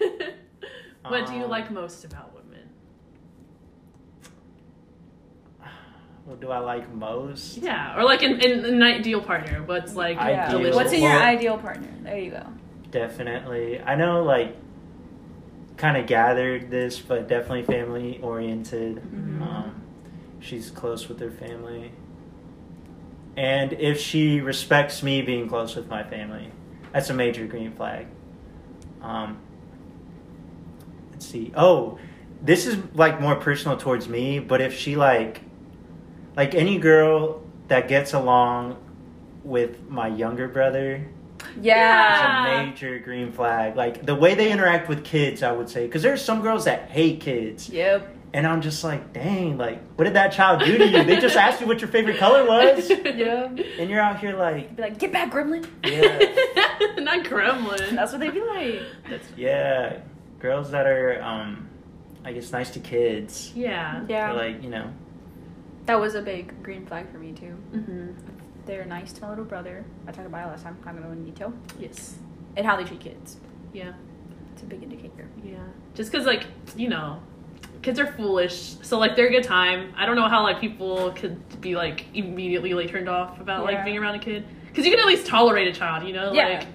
women. 0.01 0.33
what 1.09 1.27
do 1.27 1.35
you 1.35 1.45
Um, 1.45 1.51
like 1.51 1.71
most 1.71 2.05
about 2.05 2.33
women? 2.35 2.69
What 6.25 6.41
do 6.41 6.51
I 6.51 6.59
like 6.59 6.93
most? 6.95 7.59
Yeah, 7.59 7.97
or 7.99 8.05
like 8.05 8.23
in, 8.23 8.41
in 8.41 8.65
an 8.65 8.83
ideal 8.83 9.21
partner. 9.21 9.63
What's 9.65 9.95
like 9.95 10.17
Yeah. 10.17 10.55
Ideal. 10.55 10.75
What's 10.75 10.93
in 10.93 11.03
your 11.03 11.11
Well- 11.11 11.23
ideal 11.23 11.59
partner? 11.59 11.89
There 12.03 12.19
you 12.19 12.31
go. 12.31 12.47
Definitely. 12.91 13.81
I 13.81 13.95
know, 13.97 14.23
like, 14.23 14.55
kind 15.79 15.97
of 15.97 16.07
gathered 16.07 16.71
this, 16.71 17.01
but 17.01 17.27
definitely 17.27 17.63
family 17.65 18.21
oriented. 18.23 18.97
Mhm. 18.97 19.41
Um, 19.43 19.83
she's 20.41 20.71
close 20.71 21.09
with 21.09 21.19
her 21.21 21.31
family. 21.31 21.91
And 23.37 23.73
if 23.75 24.01
she 24.01 24.41
respects 24.41 25.03
me 25.03 25.23
being 25.23 25.49
close 25.49 25.75
with 25.75 25.89
my 25.89 26.03
family, 26.05 26.51
that's 26.93 27.09
a 27.11 27.15
major 27.15 27.47
green 27.47 27.73
flag. 27.73 28.07
Um, 29.01 29.39
let's 31.11 31.27
see. 31.27 31.53
Oh, 31.57 31.99
this 32.43 32.67
is 32.67 32.77
like 32.95 33.21
more 33.21 33.37
personal 33.37 33.77
towards 33.77 34.09
me, 34.09 34.39
but 34.39 34.61
if 34.61 34.77
she 34.77 34.97
like, 34.97 35.41
like 36.37 36.55
any 36.55 36.79
girl 36.79 37.43
that 37.69 37.89
gets 37.89 38.13
along 38.13 38.77
with 39.45 39.89
my 39.89 40.09
younger 40.09 40.49
brother, 40.49 41.05
Yeah. 41.61 42.45
it's 42.45 42.53
a 42.53 42.67
major 42.71 42.99
green 42.99 43.33
flag. 43.33 43.77
Like 43.77 44.05
the 44.05 44.15
way 44.15 44.35
they 44.35 44.53
interact 44.53 44.89
with 44.89 45.05
kids, 45.05 45.43
I 45.43 45.53
would 45.53 45.69
say, 45.71 45.87
because 45.87 46.03
there's 46.03 46.23
some 46.23 46.43
girls 46.43 46.65
that 46.67 46.91
hate 46.91 47.21
kids, 47.21 47.69
Yep. 47.71 48.17
And 48.35 48.47
I'm 48.47 48.61
just 48.63 48.83
like, 48.85 49.13
dang, 49.13 49.59
like 49.59 49.81
what 49.97 50.05
did 50.05 50.15
that 50.15 50.33
child 50.33 50.61
do 50.65 50.79
to 50.79 50.87
you? 50.87 51.05
they 51.05 51.19
just 51.21 51.37
asked 51.37 51.61
you 51.61 51.67
what 51.67 51.81
your 51.81 51.89
favorite 51.89 52.19
color 52.19 52.45
was, 52.47 52.89
Yeah. 53.05 53.47
and 53.79 53.91
you're 53.91 54.01
out 54.01 54.21
here 54.21 54.37
like, 54.37 54.77
Be 54.77 54.83
like, 54.83 54.99
get 54.99 55.13
back, 55.13 55.31
gremlin. 55.33 55.67
yeah, 55.85 56.19
Not 57.03 57.25
gremlin. 57.25 57.91
That's 57.95 58.13
what 58.13 58.21
they'd 58.21 58.33
be 58.35 58.43
like. 58.43 58.83
That's 59.11 59.27
yeah, 59.37 59.99
girls 60.39 60.71
that 60.71 60.87
are, 60.87 61.21
um, 61.23 61.69
I 62.25 62.33
guess, 62.33 62.53
nice 62.53 62.71
to 62.71 62.81
kids. 62.81 63.53
yeah. 63.55 64.05
Yeah. 64.09 64.33
Like, 64.33 64.63
you 64.63 64.71
know, 64.71 64.91
that 65.87 65.99
was 66.01 66.15
a 66.15 66.23
big 66.23 66.63
green 66.63 66.87
flag 66.87 67.11
for 67.11 67.19
me 67.19 67.33
too. 67.33 67.53
hmm 67.73 68.11
They're 68.67 68.85
nice 68.85 69.13
to 69.15 69.23
my 69.23 69.29
little 69.31 69.45
brother. 69.45 69.85
I 70.07 70.13
talked 70.13 70.27
about 70.29 70.47
it 70.47 70.51
last 70.53 70.63
time. 70.63 70.77
I'm 70.87 70.95
not 70.95 71.03
gonna 71.03 71.07
go 71.09 71.13
into 71.21 71.31
detail. 71.33 71.53
Yes. 71.81 72.17
And 72.57 72.65
how 72.65 72.77
they 72.77 72.85
treat 72.85 73.01
kids. 73.01 73.39
Yeah. 73.73 73.93
It's 74.53 74.63
a 74.63 74.67
big 74.67 74.83
indicator. 74.83 75.27
Yeah. 75.43 75.57
Just 75.95 76.13
because, 76.13 76.27
like, 76.27 76.45
you 76.77 76.89
know, 76.89 77.21
kids 77.83 77.99
are 77.99 78.07
foolish. 78.07 78.77
So, 78.83 78.99
like, 78.99 79.17
they're 79.17 79.27
a 79.29 79.31
good 79.31 79.45
time. 79.45 79.93
I 79.97 80.07
don't 80.07 80.17
know 80.17 80.29
how, 80.29 80.43
like, 80.43 80.61
people 80.61 81.13
could 81.13 81.61
be, 81.61 81.75
like, 81.75 82.07
immediately, 82.15 82.75
like, 82.75 82.89
turned 82.89 83.09
off 83.09 83.41
about, 83.41 83.61
Yeah. 83.69 83.77
like, 83.77 83.85
being 83.85 83.99
around 83.99 84.15
a 84.15 84.19
kid. 84.21 84.45
Because 84.69 84.85
you 84.87 84.91
can 84.93 85.01
at 85.01 85.07
least 85.07 85.27
tolerate 85.27 85.69
a 85.69 85.73
child, 85.73 86.07
you 86.07 86.13
know? 86.15 86.33
Yeah. 86.33 86.49
Like, 86.49 86.67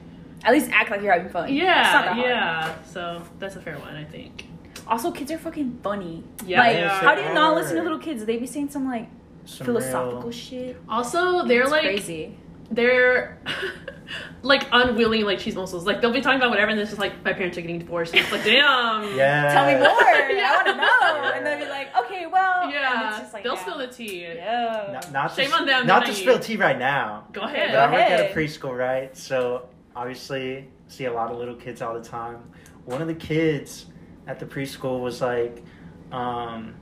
At 0.43 0.53
least 0.53 0.69
act 0.71 0.91
like 0.91 1.01
you're 1.01 1.11
having 1.11 1.29
fun. 1.29 1.49
It's 1.49 1.57
not 1.57 1.65
yeah, 1.65 2.01
hard. 2.13 2.17
yeah. 2.19 2.75
So, 2.85 3.21
that's 3.39 3.55
a 3.55 3.61
fair 3.61 3.77
one, 3.79 3.95
I 3.95 4.03
think. 4.03 4.45
Also, 4.87 5.11
kids 5.11 5.31
are 5.31 5.37
fucking 5.37 5.79
funny. 5.81 6.23
Yeah, 6.45 6.59
like, 6.59 6.75
they 6.75 6.87
how 6.87 7.15
do 7.15 7.21
you 7.21 7.33
not 7.33 7.55
listen 7.55 7.75
to 7.77 7.81
little 7.83 7.97
kids? 7.99 8.23
They 8.23 8.37
be 8.37 8.45
saying 8.45 8.69
some 8.69 8.87
like 8.87 9.09
some 9.45 9.65
philosophical 9.65 10.21
real- 10.21 10.31
shit. 10.31 10.77
Also, 10.87 11.43
they're, 11.45 11.63
It's 11.63 11.71
like, 11.71 11.81
crazy. 11.81 12.37
they're, 12.71 13.39
like, 14.41 14.67
unwilling, 14.71 15.25
like, 15.25 15.39
cheese 15.39 15.55
muscles. 15.55 15.85
Like, 15.85 16.01
they'll 16.01 16.11
be 16.13 16.21
talking 16.21 16.37
about 16.37 16.49
whatever, 16.49 16.69
and 16.71 16.79
this 16.79 16.91
is 16.91 16.99
like, 16.99 17.23
my 17.23 17.33
parents 17.33 17.57
are 17.57 17.61
getting 17.61 17.79
divorced. 17.79 18.13
And 18.13 18.21
it's 18.23 18.31
like, 18.31 18.43
damn. 18.43 19.15
Yeah. 19.17 19.53
Tell 19.53 19.65
me 19.65 19.73
more. 19.79 19.87
Yeah. 20.37 20.51
I 20.51 20.55
want 20.55 20.67
to 20.67 20.75
know. 20.75 21.31
And 21.35 21.45
they'll 21.45 21.59
be 21.65 21.69
like, 21.71 21.95
okay, 22.05 22.25
well. 22.27 22.63
and 22.63 22.71
Yeah. 22.73 23.09
it's 23.09 23.19
just 23.19 23.33
like, 23.33 23.43
they'll 23.43 23.55
yeah. 23.55 23.61
spill 23.61 23.77
the 23.79 23.87
tea. 23.87 24.21
Yeah. 24.23 24.89
Not, 24.93 25.11
not 25.11 25.35
Shame 25.35 25.49
to, 25.49 25.55
on 25.55 25.65
them, 25.65 25.87
Not 25.87 25.99
not 25.99 26.05
to 26.05 26.11
you. 26.11 26.17
spill 26.17 26.39
tea 26.39 26.57
right 26.57 26.77
now. 26.77 27.25
Go 27.31 27.41
Go 27.41 27.47
ahead. 27.47 27.69
But 27.71 27.79
I 27.79 27.91
work 27.91 28.01
at 28.01 28.31
a 28.31 28.33
preschool, 28.33 28.77
right? 28.77 29.15
So 29.17 29.67
obviously, 29.95 30.67
see 30.89 31.05
a 31.05 31.13
lot 31.13 31.31
of 31.31 31.37
little 31.37 31.55
kids 31.55 31.81
all 31.81 31.93
the 31.93 32.03
time. 32.07 32.37
One 32.85 33.01
of 33.01 33.07
the 33.07 33.15
kids 33.15 33.85
at 34.27 34.39
the 34.39 34.45
preschool 34.45 35.01
was 35.01 35.21
like, 35.21 35.63
um, 36.11 36.75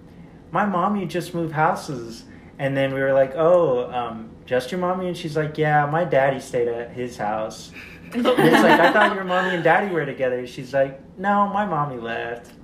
"My 0.51 0.65
mommy 0.65 1.05
just 1.05 1.33
moved 1.33 1.53
houses," 1.53 2.25
and 2.59 2.75
then 2.75 2.93
we 2.93 2.99
were 3.01 3.13
like, 3.13 3.33
"Oh, 3.35 3.89
um, 3.91 4.29
just 4.45 4.71
your 4.71 4.79
mommy?" 4.79 5.07
And 5.07 5.17
she's 5.17 5.35
like, 5.35 5.57
"Yeah, 5.57 5.85
my 5.85 6.03
daddy 6.03 6.39
stayed 6.39 6.67
at 6.67 6.91
his 6.91 7.17
house." 7.17 7.71
And 8.13 8.25
it's 8.25 8.63
like, 8.63 8.79
"I 8.79 8.93
thought 8.93 9.15
your 9.15 9.23
mommy 9.25 9.55
and 9.55 9.63
daddy 9.63 9.91
were 9.93 10.05
together." 10.05 10.45
She's 10.47 10.73
like, 10.73 11.01
"No, 11.17 11.47
my 11.47 11.65
mommy 11.65 11.97
left." 11.97 12.53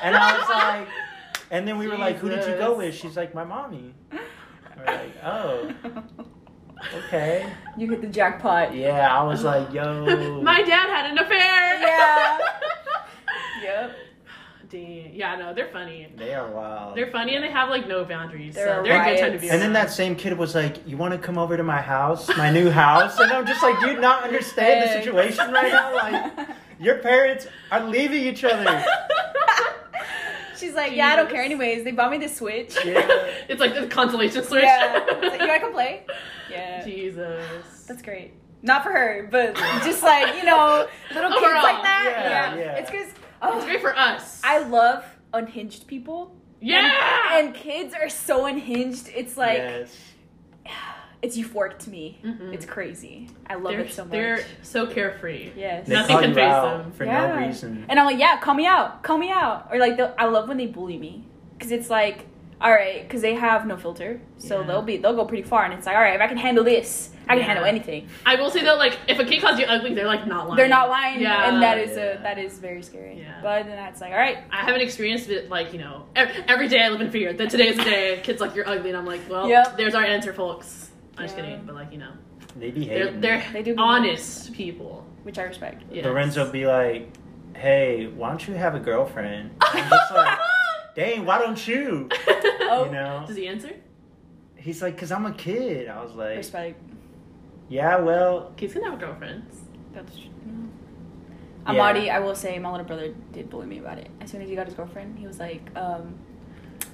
And 0.00 0.14
I 0.14 0.38
was 0.38 0.48
like, 0.48 0.88
and 1.50 1.66
then 1.66 1.76
we 1.76 1.88
were 1.88 1.96
like, 1.98 2.18
"Who 2.18 2.28
did 2.28 2.44
you 2.46 2.54
go 2.56 2.76
with?" 2.76 2.94
She's 2.94 3.16
like, 3.16 3.34
"My 3.34 3.42
mommy." 3.42 3.94
And 4.12 4.20
we're 4.78 4.84
like, 4.84 5.16
"Oh, 5.24 5.72
okay." 6.94 7.50
You 7.76 7.88
hit 7.90 8.00
the 8.00 8.06
jackpot. 8.06 8.74
Yeah, 8.74 9.12
I 9.12 9.22
was 9.24 9.42
like, 9.42 9.72
yo. 9.72 10.40
My 10.42 10.62
dad 10.62 10.88
had 10.88 11.10
an 11.10 11.18
affair. 11.18 11.80
Yeah. 11.80 12.38
Yep. 13.62 13.96
Dang. 14.70 15.14
Yeah, 15.14 15.36
no, 15.36 15.54
they're 15.54 15.70
funny. 15.72 16.08
They 16.16 16.34
are 16.34 16.50
wild. 16.50 16.94
They're 16.96 17.10
funny 17.10 17.34
and 17.36 17.42
they 17.44 17.50
have 17.50 17.70
like 17.70 17.88
no 17.88 18.04
boundaries. 18.04 18.54
They're 18.54 18.76
so 18.76 18.82
they're 18.82 19.00
a 19.00 19.04
good 19.04 19.18
time 19.20 19.30
to 19.32 19.38
riots. 19.38 19.42
be 19.42 19.48
and 19.48 19.62
then 19.62 19.72
that 19.72 19.90
same 19.90 20.14
kid 20.14 20.36
was 20.36 20.54
like, 20.54 20.86
"You 20.86 20.96
want 20.98 21.12
to 21.14 21.18
come 21.18 21.38
over 21.38 21.56
to 21.56 21.62
my 21.62 21.80
house, 21.80 22.28
my 22.36 22.50
new 22.50 22.68
house?" 22.70 23.18
And 23.18 23.32
I'm 23.32 23.46
just 23.46 23.62
like, 23.62 23.80
"Do 23.80 23.86
you 23.88 23.98
not 24.00 24.24
understand 24.24 24.82
the 24.82 24.92
situation 24.92 25.50
right 25.52 25.72
now? 25.72 25.94
Like, 25.94 26.48
your 26.80 26.98
parents 26.98 27.46
are 27.70 27.82
leaving 27.84 28.22
each 28.24 28.44
other." 28.44 28.84
She's 30.58 30.74
like, 30.74 30.92
yeah, 30.92 31.06
I 31.08 31.16
don't 31.16 31.30
care 31.30 31.42
anyways. 31.42 31.84
They 31.84 31.92
bought 31.92 32.10
me 32.10 32.18
the 32.18 32.28
Switch. 32.28 32.76
Yeah. 32.84 33.06
it's 33.48 33.60
like 33.60 33.74
the 33.74 33.86
consolation 33.86 34.42
switch. 34.42 34.64
Yeah. 34.64 35.04
It's 35.06 35.30
like, 35.30 35.40
you 35.40 35.46
want 35.46 35.62
to 35.62 35.70
play? 35.70 36.04
Yeah. 36.50 36.82
Jesus. 36.82 37.84
That's 37.86 38.00
great. 38.02 38.32
Not 38.62 38.82
for 38.82 38.90
her, 38.90 39.28
but 39.30 39.54
just 39.84 40.02
like, 40.02 40.34
you 40.36 40.44
know, 40.44 40.88
little 41.14 41.30
kids 41.30 41.42
like 41.42 41.82
that. 41.84 42.04
yeah, 42.10 42.54
Yeah. 42.54 42.58
yeah. 42.58 42.74
It's 42.78 42.90
because 42.90 43.06
It's 43.42 43.64
great 43.64 43.80
for 43.80 43.96
us. 43.96 44.40
I 44.44 44.58
love 44.58 45.04
unhinged 45.32 45.86
people. 45.86 46.34
yeah. 46.60 47.38
And 47.38 47.54
kids 47.54 47.94
are 47.94 48.08
so 48.08 48.46
unhinged. 48.46 49.10
It's 49.14 49.36
like, 49.36 49.58
yes. 49.58 49.96
it's 51.22 51.36
euphoric 51.36 51.78
to 51.78 51.90
me. 51.90 52.18
Mhm. 52.24 52.52
It's 52.54 52.64
crazy. 52.66 53.28
I 53.46 53.54
love 53.54 53.72
they're, 53.72 53.80
it 53.80 53.92
so 53.92 54.04
much. 54.04 54.12
They're 54.12 54.44
so 54.62 54.86
carefree. 54.86 55.50
yes. 55.56 55.86
They 55.86 55.94
Nothing 55.94 56.18
can 56.18 56.28
you 56.30 56.34
face 56.34 56.52
them. 56.52 56.92
for 56.92 57.04
Yeah. 57.04 57.28
no 57.34 57.46
reason. 57.46 57.86
And 57.88 57.98
I'm 57.98 58.06
like, 58.06 58.18
yeah, 58.18 58.38
call 58.40 58.54
me 58.54 58.66
out, 58.66 59.02
call 59.02 59.18
me 59.18 59.30
out. 59.30 59.68
Or 59.72 59.78
like, 59.78 59.96
they'll- 59.96 60.14
I 60.18 60.26
love 60.26 60.48
when 60.48 60.56
they 60.56 60.66
bully 60.66 60.96
me 60.98 61.24
because 61.56 61.72
it's 61.72 61.90
like, 61.90 62.26
all 62.60 62.72
right, 62.72 63.02
because 63.02 63.22
they 63.22 63.34
have 63.34 63.66
no 63.66 63.76
filter, 63.76 64.20
so 64.38 64.60
Yeah. 64.60 64.66
they'll 64.66 64.82
be 64.82 64.96
they'll 64.96 65.14
go 65.14 65.24
pretty 65.24 65.44
far, 65.44 65.64
and 65.64 65.72
it's 65.74 65.86
like, 65.86 65.94
all 65.94 66.02
right, 66.02 66.14
if 66.16 66.20
I 66.20 66.26
can 66.26 66.36
handle 66.38 66.64
this, 66.64 67.10
I 67.28 67.32
can 67.34 67.38
Yeah. 67.40 67.44
handle 67.44 67.64
anything. 67.66 68.08
I 68.24 68.36
will 68.36 68.50
say 68.50 68.64
though, 68.64 68.76
like 68.76 68.98
if 69.06 69.18
a 69.18 69.24
kid 69.24 69.42
calls 69.42 69.58
you 69.58 69.66
ugly, 69.66 69.94
they're 69.94 70.06
like 70.06 70.26
not 70.26 70.46
lying. 70.48 70.56
They're 70.56 70.68
not 70.68 70.88
lying, 70.88 71.20
Yeah. 71.20 71.48
and 71.52 71.62
that 71.62 71.78
is 71.78 71.96
Yeah. 71.96 72.18
a 72.18 72.22
that 72.22 72.38
is 72.38 72.58
very 72.58 72.82
scary. 72.82 73.18
Yeah. 73.20 73.40
But 73.42 73.66
then 73.66 73.76
that's 73.76 74.00
like, 74.00 74.12
all 74.12 74.18
right, 74.18 74.38
I 74.50 74.58
haven't 74.64 74.80
experienced 74.80 75.28
it 75.30 75.50
like 75.50 75.72
you 75.72 75.78
know 75.78 76.06
ev- 76.16 76.44
every 76.48 76.68
day 76.68 76.80
I 76.82 76.88
live 76.88 77.00
in 77.00 77.10
fear 77.10 77.32
that 77.32 77.50
today 77.50 77.68
is 77.68 77.76
the 77.76 77.84
day 77.84 78.20
kids 78.22 78.40
like 78.40 78.54
you're 78.54 78.68
ugly 78.68 78.88
and 78.90 78.98
I'm 78.98 79.06
like 79.06 79.20
well 79.28 79.48
Yep. 79.48 79.76
there's 79.76 79.94
our 79.94 80.04
answer 80.04 80.32
folks 80.32 80.90
I'm 81.16 81.24
just 81.24 81.36
kidding 81.36 81.60
but 81.66 81.74
like 81.74 81.92
you 81.92 81.98
know 81.98 82.12
They 82.56 82.70
be 82.70 82.88
they're 82.88 83.10
they're 83.12 83.44
They 83.52 83.62
do 83.62 83.74
honest 83.78 84.52
people 84.54 85.04
which 85.24 85.38
I 85.38 85.42
respect. 85.42 85.82
yes. 85.92 86.04
Lorenzo 86.06 86.50
be 86.50 86.66
like, 86.66 87.08
"Hey, 87.54 88.06
why 88.06 88.28
don't 88.30 88.48
you 88.48 88.54
have 88.54 88.74
a 88.74 88.78
girlfriend?" 88.80 89.50
I'm 89.60 89.88
just 89.90 90.12
like, 90.14 90.38
"Dang, 90.94 91.26
why 91.26 91.38
don't 91.38 91.60
you?" 91.68 92.08
Oh, 92.70 92.84
You 92.86 92.92
know? 92.92 93.24
does 93.26 93.36
he 93.36 93.46
answer 93.48 93.70
He's 94.56 94.80
like, 94.82 94.96
"Cause 94.98 95.10
I'm 95.12 95.24
a 95.26 95.32
kid." 95.32 95.88
I 95.88 96.02
was 96.02 96.14
like, 96.14 96.36
respect. 96.36 96.80
"Yeah, 97.68 97.98
well, 97.98 98.52
kids 98.56 98.72
can 98.72 98.82
have 98.82 98.98
girlfriends 98.98 99.60
That's 99.92 100.16
true. 100.16 100.30
Yeah. 101.66 101.72
Amadi, 101.72 102.10
I 102.10 102.18
will 102.20 102.34
say, 102.34 102.58
my 102.58 102.70
little 102.70 102.86
brother 102.86 103.14
did 103.32 103.50
bully 103.50 103.66
me 103.66 103.78
about 103.78 103.98
it. 103.98 104.08
As 104.20 104.30
soon 104.30 104.40
as 104.40 104.48
he 104.48 104.54
got 104.54 104.66
his 104.66 104.74
girlfriend, 104.74 105.18
he 105.18 105.26
was 105.26 105.38
like, 105.38 105.68
um, 105.76 106.14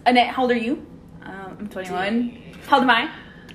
Annette, 0.04 0.28
how 0.34 0.42
old 0.42 0.50
are 0.50 0.56
you? 0.56 0.84
Um, 1.22 1.56
I'm 1.60 1.68
21. 1.68 2.42
How 2.66 2.76
old 2.78 2.82
am 2.84 2.90
I? 2.90 3.10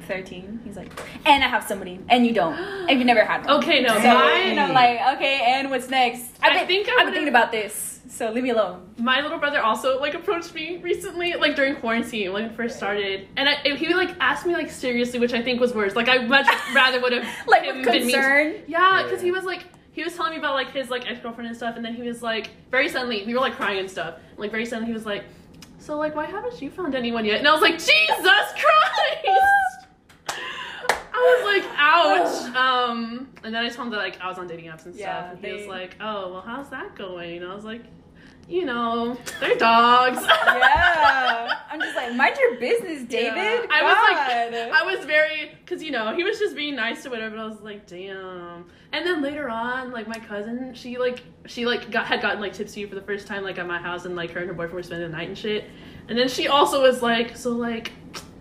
13. 0.08 0.62
He's 0.64 0.76
like, 0.76 0.92
and 1.26 1.44
I 1.44 1.48
have 1.48 1.64
somebody, 1.64 2.00
and 2.10 2.26
you 2.26 2.34
don't, 2.34 2.54
and 2.90 3.00
you 3.00 3.06
never 3.06 3.24
had 3.24 3.46
one. 3.46 3.58
okay 3.64 3.82
no 3.82 3.90
So, 3.96 4.14
my 4.14 4.32
and 4.32 4.60
I'm 4.60 4.74
like, 4.74 5.16
okay, 5.18 5.42
and 5.46 5.70
what's 5.70 5.90
next? 5.90 6.32
I've 6.42 6.54
I 6.54 6.66
think 6.66 6.88
I 6.90 6.94
I've 6.94 7.06
been 7.06 7.14
thinking 7.14 7.30
about 7.30 7.52
this, 7.52 7.89
so 8.08 8.32
leave 8.32 8.44
me 8.44 8.50
alone. 8.52 8.90
my 8.98 9.22
little 9.22 9.38
brother 9.38 9.60
also 9.62 10.00
like 10.00 10.14
approached 10.14 10.54
me 10.54 10.78
recently 10.78 11.34
like 11.34 11.56
during 11.56 11.76
quarantine 11.76 12.32
when 12.34 12.46
it 12.46 12.56
first 12.56 12.78
started 12.78 13.28
and 13.38 13.50
I, 13.50 13.58
if 13.66 13.80
he 13.80 13.94
like 13.94 14.16
asked 14.20 14.46
me 14.46 14.54
like 14.54 14.70
seriously 14.72 15.20
which 15.20 15.34
I 15.34 15.42
think 15.42 15.60
was 15.60 15.74
worse 15.74 15.96
like 15.96 16.08
I 16.10 16.20
much 16.20 16.48
rather 16.76 17.00
would 17.02 17.14
have 17.14 17.26
Like, 17.48 17.64
him 17.64 17.78
with 17.78 17.86
been 17.86 18.08
mean 18.08 18.16
to- 18.16 18.22
concern. 18.22 18.56
Yeah, 18.68 19.04
because 19.04 19.20
Yeah. 19.20 19.26
he 19.26 19.32
was 19.32 19.44
like, 19.44 19.64
he 19.92 20.04
was 20.04 20.16
telling 20.16 20.32
me 20.32 20.38
about 20.38 20.54
like 20.56 20.72
his 20.72 20.90
like 20.90 21.10
ex 21.10 21.20
girlfriend 21.20 21.48
and 21.50 21.58
stuff, 21.58 21.76
and 21.76 21.84
then 21.84 21.94
he 21.94 22.04
was 22.04 22.22
like, 22.22 22.52
very 22.72 22.88
suddenly, 22.88 23.26
we 23.26 23.34
were 23.34 23.42
like 23.42 23.56
crying 23.56 23.80
and 23.80 23.90
stuff. 23.92 24.16
Like 24.38 24.50
very 24.52 24.66
suddenly, 24.66 24.88
he 24.88 24.94
was 24.94 25.06
like, 25.06 25.26
so 25.80 25.98
like, 25.98 26.16
why 26.16 26.26
haven't 26.26 26.62
you 26.62 26.70
found 26.70 26.96
anyone 26.96 27.26
yet? 27.26 27.40
And 27.40 27.48
I 27.48 27.52
was 27.52 27.62
like, 27.62 27.74
Jesus 27.74 27.90
Christ! 27.92 29.59
I 31.90 32.22
was 32.22 32.44
like, 32.44 32.54
ouch. 32.54 32.56
Um, 32.90 33.30
and 33.44 33.54
then 33.54 33.66
I 33.66 33.70
told 33.70 33.88
him 33.88 33.92
that 33.92 33.98
like 33.98 34.20
I 34.22 34.28
was 34.30 34.38
on 34.38 34.48
dating 34.48 34.66
apps 34.66 34.86
and 34.86 34.94
stuff, 34.96 34.98
Yeah, 34.98 35.32
and 35.32 35.46
he 35.46 35.54
was 35.54 35.68
like, 35.68 35.96
oh 36.00 36.32
well, 36.32 36.42
how's 36.42 36.70
that 36.70 36.96
going? 36.96 37.42
And 37.42 37.52
I 37.52 37.56
was 37.56 37.66
like, 37.66 37.84
you 38.50 38.66
know, 38.66 39.18
they're 39.40 39.56
dogs. 39.56 40.20
Yeah. 40.60 41.60
I'm 41.72 41.80
just 41.80 41.96
like, 41.96 42.16
mind 42.16 42.36
your 42.40 42.60
business, 42.60 43.04
David. 43.04 43.36
Yeah. 43.36 43.66
I 43.70 43.84
was 43.84 44.52
like, 44.52 44.74
I 44.74 44.84
was 44.84 45.06
very, 45.06 45.52
cause 45.68 45.84
you 45.84 45.92
know, 45.92 46.16
he 46.16 46.24
was 46.24 46.40
just 46.40 46.56
being 46.56 46.76
nice 46.76 47.04
to 47.04 47.10
whatever. 47.10 47.36
But 47.36 47.42
I 47.44 47.48
was 47.48 47.62
like, 47.62 47.86
damn. 47.88 48.66
And 48.92 49.06
then 49.06 49.22
later 49.22 49.50
on, 49.50 49.92
like 49.92 50.08
my 50.08 50.18
cousin, 50.18 50.74
she 50.74 50.98
like, 50.98 51.22
she 51.46 51.66
like 51.68 51.92
got 51.92 52.08
had 52.08 52.22
gotten 52.22 52.42
like 52.42 52.54
tipsy 52.54 52.86
for 52.86 52.96
the 52.96 53.02
first 53.02 53.28
time, 53.28 53.44
like 53.44 53.60
at 53.60 53.68
my 53.68 53.78
house, 53.78 54.06
and 54.06 54.16
like 54.16 54.32
her 54.32 54.40
and 54.40 54.48
her 54.48 54.54
boyfriend 54.56 54.74
were 54.74 54.84
spending 54.84 55.12
the 55.12 55.16
night 55.16 55.28
and 55.28 55.38
shit. 55.38 55.66
And 56.08 56.18
then 56.18 56.28
she 56.28 56.48
also 56.48 56.82
was 56.82 57.04
like, 57.04 57.38
so 57.38 57.52
like, 57.52 57.92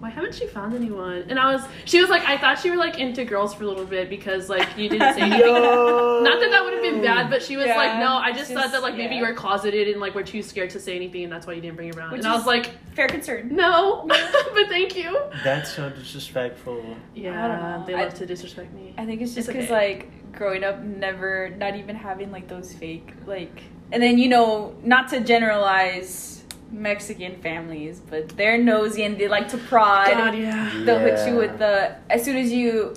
why 0.01 0.11
haven't 0.11 0.41
you 0.41 0.47
found 0.47 0.75
anyone? 0.75 1.25
And 1.29 1.39
I 1.41 1.53
was, 1.53 1.63
she 1.85 2.01
was 2.01 2.09
like, 2.09 2.23
I 2.23 2.39
thought 2.39 2.65
you 2.65 2.71
were 2.71 2.77
like 2.77 3.01
into 3.01 3.25
girls 3.25 3.53
for 3.53 3.65
a 3.65 3.67
little 3.67 3.85
bit 3.85 4.09
because 4.09 4.49
like 4.49 4.77
you 4.77 4.89
didn't 4.89 5.15
say 5.15 5.23
anything. 5.23 5.41
Yo. 5.41 6.21
Not 6.23 6.39
that 6.39 6.51
that 6.51 6.63
would 6.63 6.73
have 6.73 6.83
been 6.83 7.03
bad, 7.03 7.29
but 7.29 7.43
she 7.43 7.57
was 7.57 7.67
Yeah, 7.67 7.77
like, 7.77 7.99
no, 7.99 8.17
I 8.17 8.31
just, 8.31 8.51
it's 8.51 8.61
thought 8.61 8.71
that 8.71 8.83
like 8.83 8.95
maybe 8.95 9.15
yeah. 9.15 9.21
you 9.23 9.27
were 9.27 9.35
closeted 9.35 9.89
and 9.89 10.01
like 10.01 10.15
were 10.15 10.23
too 10.23 10.43
scared 10.43 10.71
to 10.71 10.81
say 10.81 10.95
anything, 10.95 11.25
and 11.25 11.33
that's 11.33 11.47
why 11.47 11.55
you 11.55 11.61
didn't 11.61 11.77
bring 11.77 11.89
it 11.89 11.97
around. 11.97 12.13
Which 12.13 12.21
and 12.21 12.29
I 12.29 12.37
was 12.37 12.47
like, 12.47 12.71
fair 12.95 13.09
concern. 13.09 13.55
no, 13.55 14.05
but 14.07 14.69
thank 14.69 14.97
you. 14.97 15.19
That's 15.43 15.73
so 15.73 15.91
disrespectful. 15.91 16.97
Yeah, 17.15 17.79
know. 17.79 17.85
they 17.87 17.95
I- 17.95 18.05
love 18.05 18.15
to 18.15 18.27
disrespect 18.27 18.73
me. 18.73 18.95
I 18.97 19.05
think 19.05 19.21
it's 19.21 19.35
just 19.35 19.49
because 19.49 19.65
okay. 19.65 19.73
like 19.73 20.33
growing 20.33 20.63
up, 20.63 20.81
never, 20.81 21.51
not 21.51 21.75
even 21.75 21.97
having 21.97 22.31
like 22.31 22.47
those 22.47 22.73
fake 22.73 23.13
like, 23.27 23.63
and 23.91 24.01
then 24.01 24.19
you 24.19 24.29
know, 24.29 24.77
not 24.85 25.09
to 25.09 25.21
generalize 25.21 26.38
Mexican 26.71 27.41
families, 27.41 28.01
but 28.01 28.29
they're 28.37 28.59
nosy 28.59 29.05
and 29.05 29.19
they 29.19 29.29
like 29.29 29.49
to 29.49 29.59
prod. 29.59 30.09
God, 30.09 30.37
yeah. 30.37 30.83
They'll 30.85 30.99
hit 30.99 31.29
you 31.29 31.37
with 31.37 31.59
the 31.59 31.97
as 32.11 32.25
soon 32.25 32.37
as 32.37 32.53
you 32.53 32.95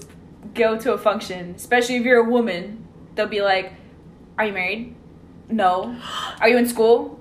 go 0.54 0.78
to 0.78 0.94
a 0.94 0.98
function, 0.98 1.54
especially 1.56 1.96
if 1.96 2.04
you're 2.04 2.26
a 2.26 2.30
woman, 2.30 2.88
they'll 3.16 3.28
be 3.28 3.42
like, 3.42 3.74
"Are 4.38 4.46
you 4.46 4.54
married? 4.54 4.96
No. 5.50 5.96
Are 6.40 6.50
you 6.50 6.58
in 6.58 6.68
school? 6.68 7.20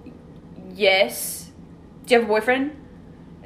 Yes. 0.74 1.50
Do 2.06 2.14
you 2.14 2.20
have 2.20 2.28
a 2.28 2.32
boyfriend?" 2.32 2.76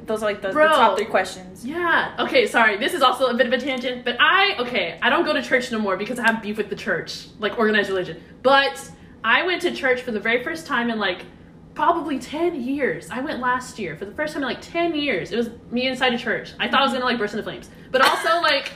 Those 0.05 0.21
are 0.21 0.25
like 0.27 0.41
the, 0.41 0.49
the 0.49 0.53
top 0.53 0.97
three 0.97 1.07
questions. 1.07 1.65
Yeah. 1.65 2.15
Okay, 2.19 2.45
sorry. 2.45 2.77
This 2.77 2.93
is 2.93 3.01
also 3.01 3.25
a 3.27 3.33
bit 3.33 3.47
of 3.47 3.53
a 3.53 3.57
tangent, 3.57 4.05
but 4.05 4.17
I 4.19 4.55
okay, 4.59 4.99
I 5.01 5.09
don't 5.09 5.25
go 5.25 5.33
to 5.33 5.41
church 5.41 5.71
no 5.71 5.79
more 5.79 5.97
because 5.97 6.19
I 6.19 6.31
have 6.31 6.41
beef 6.41 6.57
with 6.57 6.69
the 6.69 6.75
church, 6.75 7.27
like 7.39 7.57
organized 7.57 7.89
religion. 7.89 8.21
But 8.43 8.91
I 9.23 9.45
went 9.45 9.61
to 9.63 9.71
church 9.71 10.01
for 10.01 10.11
the 10.11 10.19
very 10.19 10.43
first 10.43 10.67
time 10.67 10.89
in 10.91 10.99
like 10.99 11.25
probably 11.75 12.17
10 12.17 12.61
years. 12.63 13.09
I 13.11 13.19
went 13.19 13.39
last 13.39 13.77
year 13.77 13.95
for 13.95 14.05
the 14.05 14.13
first 14.13 14.33
time 14.33 14.41
in 14.43 14.49
like 14.49 14.61
10 14.61 14.95
years. 14.95 15.31
It 15.31 15.37
was 15.37 15.49
me 15.71 15.87
inside 15.87 16.13
a 16.13 16.17
church. 16.17 16.53
I 16.59 16.67
thought 16.69 16.79
I 16.81 16.83
was 16.85 16.93
to 16.93 16.99
like 16.99 17.17
burst 17.19 17.33
into 17.33 17.43
flames. 17.43 17.69
But 17.91 18.01
also 18.01 18.29
like 18.41 18.71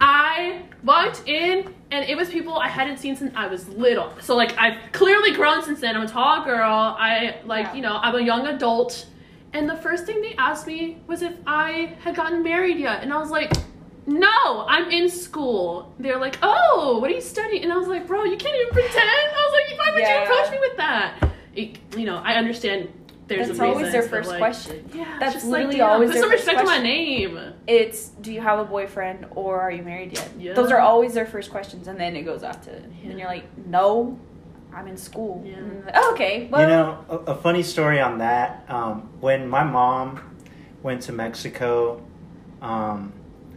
I 0.00 0.62
walked 0.84 1.22
in 1.26 1.74
and 1.90 2.08
it 2.08 2.16
was 2.16 2.28
people 2.28 2.54
I 2.56 2.68
hadn't 2.68 2.98
seen 2.98 3.16
since 3.16 3.32
I 3.36 3.46
was 3.48 3.68
little. 3.68 4.12
So 4.20 4.36
like 4.36 4.56
I've 4.58 4.78
clearly 4.92 5.32
grown 5.32 5.62
since 5.62 5.80
then. 5.80 5.96
I'm 5.96 6.02
a 6.02 6.08
tall 6.08 6.44
girl. 6.44 6.96
I 6.98 7.40
like, 7.44 7.66
Yeah. 7.66 7.74
you 7.74 7.82
know, 7.82 7.98
I'm 8.00 8.14
a 8.14 8.20
young 8.22 8.46
adult. 8.46 9.06
And 9.52 9.68
the 9.68 9.76
first 9.76 10.04
thing 10.06 10.20
they 10.20 10.34
asked 10.36 10.66
me 10.66 10.98
was 11.06 11.22
if 11.22 11.32
I 11.46 11.94
had 12.00 12.14
gotten 12.14 12.42
married 12.42 12.78
yet. 12.78 13.02
And 13.02 13.12
I 13.12 13.18
was 13.18 13.30
like, 13.30 13.52
no, 14.06 14.64
I'm 14.68 14.88
in 14.90 15.08
school. 15.08 15.92
They're 15.98 16.18
like, 16.20 16.38
oh, 16.42 16.98
what 17.00 17.10
are 17.10 17.14
you 17.14 17.20
studying? 17.20 17.64
And 17.64 17.72
I 17.72 17.76
was 17.76 17.88
like, 17.88 18.06
bro, 18.06 18.24
you 18.24 18.36
can't 18.36 18.54
even 18.54 18.72
pretend. 18.72 18.94
I 19.08 19.50
was 19.50 19.52
like, 19.70 19.78
why 19.78 19.92
would 19.94 20.00
Yeah. 20.02 20.18
you 20.18 20.24
approach 20.24 20.50
me 20.52 20.58
with 20.60 20.76
that? 20.76 21.25
It, 21.56 21.78
you 21.96 22.04
know, 22.06 22.16
I 22.18 22.34
understand 22.34 22.88
there's 23.26 23.48
That's 23.48 23.58
a 23.58 23.62
reason. 23.62 23.76
always 23.76 23.92
their 23.92 24.02
first 24.02 24.28
like, 24.28 24.38
question. 24.38 24.88
Yeah, 24.94 25.16
That's 25.18 25.34
just 25.34 25.46
literally 25.46 25.78
like, 25.78 25.78
damn, 25.78 25.90
always 25.90 26.10
put 26.10 26.14
their 26.14 26.22
some 26.22 26.30
first 26.30 26.46
respect 26.46 26.60
to 26.60 26.64
my 26.66 26.80
name. 26.80 27.40
It's 27.66 28.08
do 28.08 28.32
you 28.32 28.40
have 28.40 28.60
a 28.60 28.64
boyfriend 28.64 29.26
or 29.32 29.60
are 29.60 29.70
you 29.70 29.82
married 29.82 30.12
yet? 30.12 30.30
Yeah. 30.38 30.52
Those 30.52 30.70
are 30.70 30.78
always 30.78 31.14
their 31.14 31.26
first 31.26 31.50
questions, 31.50 31.88
and 31.88 31.98
then 31.98 32.14
it 32.14 32.22
goes 32.22 32.44
off 32.44 32.62
to, 32.62 32.70
Yeah. 32.70 33.10
and 33.10 33.18
you're 33.18 33.28
like, 33.28 33.44
no, 33.66 34.18
I'm 34.72 34.86
in 34.86 34.96
school. 34.96 35.42
Yeah. 35.44 35.56
Like, 35.84 35.94
oh, 35.96 36.12
okay. 36.12 36.48
Well, 36.50 36.60
you 36.60 36.66
know, 36.68 37.04
a, 37.08 37.32
a 37.32 37.34
funny 37.34 37.64
story 37.64 38.00
on 38.00 38.18
that. 38.18 38.64
Um, 38.68 39.08
when 39.20 39.48
my 39.48 39.64
mom 39.64 40.20
went 40.82 41.02
to 41.02 41.12
Mexico, 41.12 42.00
um, 42.62 43.12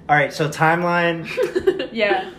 all 0.07 0.15
right, 0.15 0.33
so 0.33 0.49
timeline. 0.49 1.27
yeah. 1.91 2.31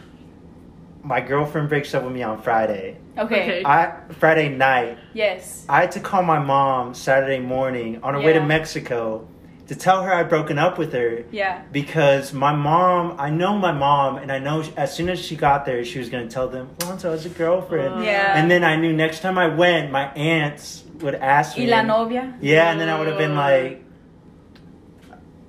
My 1.05 1.21
girlfriend 1.21 1.69
breaks 1.69 1.95
up 1.95 2.03
with 2.03 2.13
me 2.13 2.23
on 2.23 2.43
Friday. 2.43 2.97
Okay. 3.19 3.43
Okay. 3.43 3.63
I 3.65 3.93
Friday 4.19 4.49
night. 4.49 4.99
Yes. 5.15 5.65
I 5.69 5.81
had 5.83 5.93
to 5.93 6.01
call 6.01 6.23
my 6.23 6.39
mom 6.39 6.95
Saturday 6.95 7.41
morning 7.41 8.01
on 8.03 8.15
her 8.15 8.21
way 8.21 8.33
to 8.33 8.39
Yeah. 8.41 8.47
Mexico 8.47 9.27
to 9.67 9.75
tell 9.77 10.03
her 10.03 10.13
I'd 10.13 10.29
broken 10.29 10.59
up 10.59 10.79
with 10.79 10.93
her 10.95 11.25
Yeah. 11.31 11.63
because 11.71 12.33
my 12.33 12.53
mom, 12.53 13.15
I 13.19 13.31
know 13.31 13.57
my 13.57 13.71
mom, 13.73 14.17
and 14.17 14.33
I 14.33 14.39
know 14.41 14.65
as 14.77 14.93
soon 14.95 15.09
as 15.09 15.21
she 15.25 15.37
got 15.37 15.65
there, 15.65 15.85
she 15.85 15.99
was 16.01 16.09
going 16.09 16.27
to 16.27 16.33
tell 16.33 16.49
them, 16.49 16.71
Alonso 16.83 17.11
has 17.13 17.25
a 17.25 17.29
girlfriend. 17.29 17.95
Uh, 17.95 18.01
Yeah. 18.03 18.37
And 18.37 18.51
then 18.51 18.65
I 18.65 18.75
knew 18.77 18.93
next 18.93 19.21
time 19.21 19.39
I 19.39 19.47
went, 19.47 19.93
my 19.93 20.07
aunts 20.15 20.83
would 21.01 21.15
ask 21.15 21.57
me. 21.57 21.65
Y 21.65 21.67
me. 21.67 21.71
la 21.77 21.83
novia. 21.83 22.35
Yeah, 22.41 22.71
and 22.73 22.81
then 22.81 22.89
I 22.89 22.99
would 22.99 23.07
have 23.07 23.19
been 23.19 23.33
Uh. 23.39 23.51
like, 23.51 23.85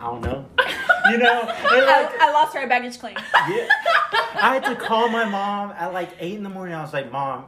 I 0.01 0.05
don't 0.05 0.21
know. 0.21 0.45
You 1.11 1.17
know? 1.17 1.41
And 1.41 1.49
I, 1.85 2.03
like, 2.03 2.21
I 2.21 2.31
lost 2.31 2.53
her 2.53 2.61
at 2.61 2.69
baggage 2.69 2.99
claim. 2.99 3.15
yeah. 3.49 3.67
I 4.35 4.53
had 4.53 4.63
to 4.65 4.75
call 4.75 5.09
my 5.09 5.25
mom 5.29 5.71
at 5.71 5.93
like 5.93 6.11
8 6.19 6.35
in 6.35 6.43
the 6.43 6.49
morning. 6.49 6.75
I 6.75 6.81
was 6.83 6.93
like, 6.93 7.11
Mom, 7.11 7.45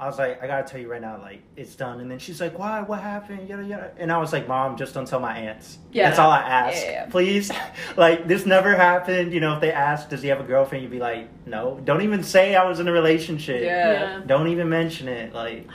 I 0.00 0.06
was 0.06 0.18
like, 0.18 0.42
I 0.42 0.48
gotta 0.48 0.64
tell 0.68 0.80
you 0.80 0.90
right 0.90 1.00
now, 1.00 1.18
like, 1.22 1.40
it's 1.56 1.76
done. 1.76 2.00
And 2.00 2.10
then 2.10 2.18
she's 2.18 2.40
like, 2.40 2.58
Why? 2.58 2.82
What 2.82 3.00
happened? 3.00 3.48
Yada, 3.48 3.62
yada. 3.64 3.92
And 3.96 4.10
I 4.12 4.18
was 4.18 4.32
like, 4.32 4.48
Mom, 4.48 4.76
just 4.76 4.92
don't 4.92 5.06
tell 5.06 5.20
my 5.20 5.38
aunts. 5.38 5.78
Yeah. 5.92 6.08
That's 6.08 6.18
all 6.18 6.30
I 6.30 6.40
ask. 6.40 6.76
Yeah, 6.76 6.82
yeah, 6.82 6.90
yeah. 7.04 7.06
Please. 7.06 7.50
Like, 7.96 8.26
this 8.26 8.44
never 8.44 8.74
happened. 8.74 9.32
You 9.32 9.38
know, 9.40 9.54
if 9.54 9.60
they 9.60 9.72
ask, 9.72 10.08
Does 10.10 10.20
he 10.20 10.28
have 10.28 10.40
a 10.40 10.44
girlfriend? 10.44 10.82
You'd 10.82 10.90
be 10.90 10.98
like, 10.98 11.28
No. 11.46 11.80
Don't 11.84 12.02
even 12.02 12.24
say 12.24 12.56
I 12.56 12.68
was 12.68 12.80
in 12.80 12.88
a 12.88 12.92
relationship. 12.92 13.62
Yeah. 13.62 14.20
Don't 14.26 14.48
even 14.48 14.68
mention 14.68 15.06
it. 15.06 15.32
Like, 15.32 15.68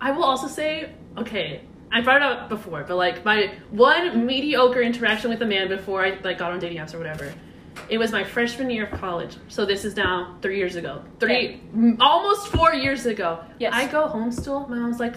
I 0.00 0.10
will 0.12 0.24
also 0.24 0.46
say, 0.46 0.92
okay, 1.16 1.62
I 1.92 2.00
brought 2.02 2.16
it 2.18 2.22
up 2.22 2.48
before, 2.48 2.84
but 2.86 2.96
like 2.96 3.24
my 3.24 3.52
one 3.70 4.24
mediocre 4.26 4.80
interaction 4.80 5.30
with 5.30 5.42
a 5.42 5.46
man 5.46 5.68
before 5.68 6.04
I 6.04 6.18
like 6.22 6.38
got 6.38 6.52
on 6.52 6.58
dating 6.60 6.78
apps 6.78 6.94
or 6.94 6.98
whatever. 6.98 7.32
It 7.88 7.98
was 7.98 8.12
my 8.12 8.22
freshman 8.24 8.70
year 8.70 8.86
of 8.86 9.00
college. 9.00 9.36
So 9.48 9.64
this 9.64 9.84
is 9.84 9.96
now 9.96 10.36
three 10.42 10.58
years 10.58 10.76
ago. 10.76 11.02
Three, 11.18 11.60
Okay. 11.74 11.96
almost 12.00 12.48
four 12.48 12.74
years 12.74 13.06
ago. 13.06 13.40
Yes. 13.58 13.72
I 13.74 13.86
go 13.86 14.06
home 14.06 14.30
still. 14.30 14.66
My 14.68 14.76
mom's 14.76 15.00
like, 15.00 15.14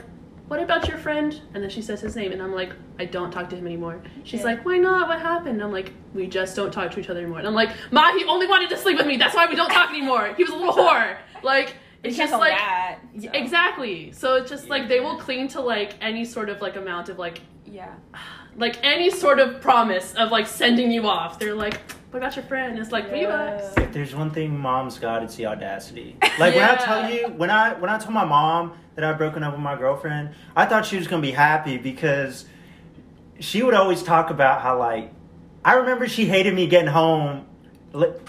"What 0.47 0.59
about 0.61 0.87
your 0.87 0.97
friend?" 0.97 1.39
And 1.53 1.61
then 1.63 1.69
she 1.69 1.81
says 1.81 2.01
his 2.01 2.15
name, 2.15 2.31
and 2.31 2.41
I'm 2.41 2.53
like, 2.53 2.71
"I 2.99 3.05
don't 3.05 3.31
talk 3.31 3.49
to 3.49 3.55
him 3.55 3.65
anymore." 3.67 4.01
She's 4.23 4.39
Yeah. 4.41 4.45
like, 4.47 4.65
"Why 4.65 4.77
not? 4.77 5.07
What 5.07 5.19
happened?" 5.19 5.55
And 5.55 5.63
I'm 5.63 5.71
like, 5.71 5.93
"We 6.13 6.27
just 6.27 6.55
don't 6.55 6.71
talk 6.71 6.91
to 6.91 6.99
each 6.99 7.09
other 7.09 7.19
anymore." 7.19 7.39
And 7.39 7.47
I'm 7.47 7.55
like, 7.55 7.71
"Ma, 7.91 8.11
he 8.17 8.23
only 8.25 8.47
wanted 8.47 8.69
to 8.69 8.77
sleep 8.77 8.97
with 8.97 9.07
me. 9.07 9.17
That's 9.17 9.35
why 9.35 9.45
we 9.47 9.55
don't 9.55 9.69
talk 9.71 9.89
anymore. 9.89 10.33
He 10.37 10.43
was 10.43 10.53
a 10.53 10.55
little 10.55 10.73
whore." 10.73 11.17
Like. 11.43 11.75
It's 12.03 12.17
just 12.17 12.33
like 12.33 12.51
that, 12.51 12.99
so. 13.21 13.29
Exactly. 13.33 14.11
So 14.11 14.35
it's 14.35 14.49
just 14.49 14.69
like 14.69 14.87
they 14.89 14.99
will 14.99 15.17
cling 15.17 15.47
to 15.49 15.61
like 15.61 15.95
any 16.01 16.25
sort 16.25 16.49
of 16.49 16.61
like 16.61 16.75
amount 16.75 17.09
of 17.09 17.17
like 17.17 17.41
Yeah. 17.65 17.93
like 18.57 18.77
any 18.83 19.09
sort 19.09 19.39
of 19.39 19.61
promise 19.61 20.13
of 20.15 20.29
like 20.31 20.47
sending 20.47 20.91
you 20.91 21.07
off. 21.07 21.39
They're 21.39 21.55
like, 21.55 21.79
"What 22.11 22.17
about 22.19 22.35
your 22.35 22.43
friend?" 22.45 22.77
It's 22.77 22.91
like 22.91 23.07
three 23.09 23.21
Yeah. 23.21 23.57
bucks. 23.57 23.73
If 23.77 23.93
there's 23.93 24.13
one 24.13 24.31
thing 24.31 24.59
mom's 24.59 24.99
got, 24.99 25.23
it's 25.23 25.35
the 25.35 25.45
audacity. 25.45 26.17
Like 26.37 26.55
when 26.55 26.63
I 26.69 26.75
tell 26.75 27.09
you, 27.09 27.27
when 27.29 27.49
I 27.49 27.73
when 27.75 27.89
I 27.89 27.97
told 27.97 28.13
my 28.13 28.25
mom 28.25 28.73
that 28.95 29.03
I'd 29.05 29.17
broken 29.17 29.41
up 29.43 29.53
with 29.53 29.61
my 29.61 29.75
girlfriend, 29.75 30.31
I 30.55 30.65
thought 30.65 30.85
she 30.85 30.97
was 30.97 31.07
gonna 31.07 31.21
be 31.21 31.31
happy 31.31 31.77
because 31.77 32.45
she 33.39 33.63
would 33.63 33.73
always 33.73 34.03
talk 34.03 34.29
about 34.29 34.61
how 34.61 34.77
like 34.77 35.11
I 35.63 35.75
remember 35.75 36.07
she 36.07 36.25
hated 36.25 36.53
me 36.53 36.67
getting 36.67 36.89
home. 36.91 37.45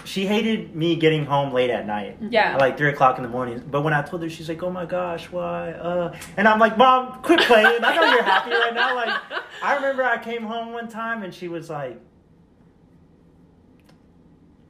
She 0.03 0.27
hated 0.27 0.75
me 0.75 0.95
getting 0.95 1.25
home 1.25 1.51
late 1.51 1.71
at 1.71 1.87
night. 1.87 2.17
Yeah. 2.21 2.57
Like 2.57 2.77
three 2.77 2.89
o'clock 2.89 3.17
in 3.17 3.23
the 3.23 3.29
morning. 3.29 3.63
But 3.69 3.81
when 3.81 3.93
I 3.93 4.03
told 4.03 4.21
her, 4.21 4.29
she's 4.29 4.47
like, 4.47 4.61
"Oh 4.61 4.69
my 4.69 4.85
gosh, 4.85 5.31
why?" 5.31 5.71
Uh, 5.71 6.15
and 6.37 6.47
I'm 6.47 6.59
like, 6.59 6.77
"Mom, 6.77 7.21
quit 7.23 7.39
playing. 7.41 7.83
I 7.83 7.95
know 7.95 8.03
you're 8.11 8.21
happy 8.23 8.51
right 8.51 8.73
now." 8.75 8.95
Like, 8.95 9.19
I 9.63 9.75
remember 9.75 10.03
I 10.03 10.21
came 10.23 10.43
home 10.43 10.71
one 10.71 10.87
time 10.87 11.23
and 11.23 11.33
she 11.33 11.47
was 11.47 11.69
like, 11.69 11.99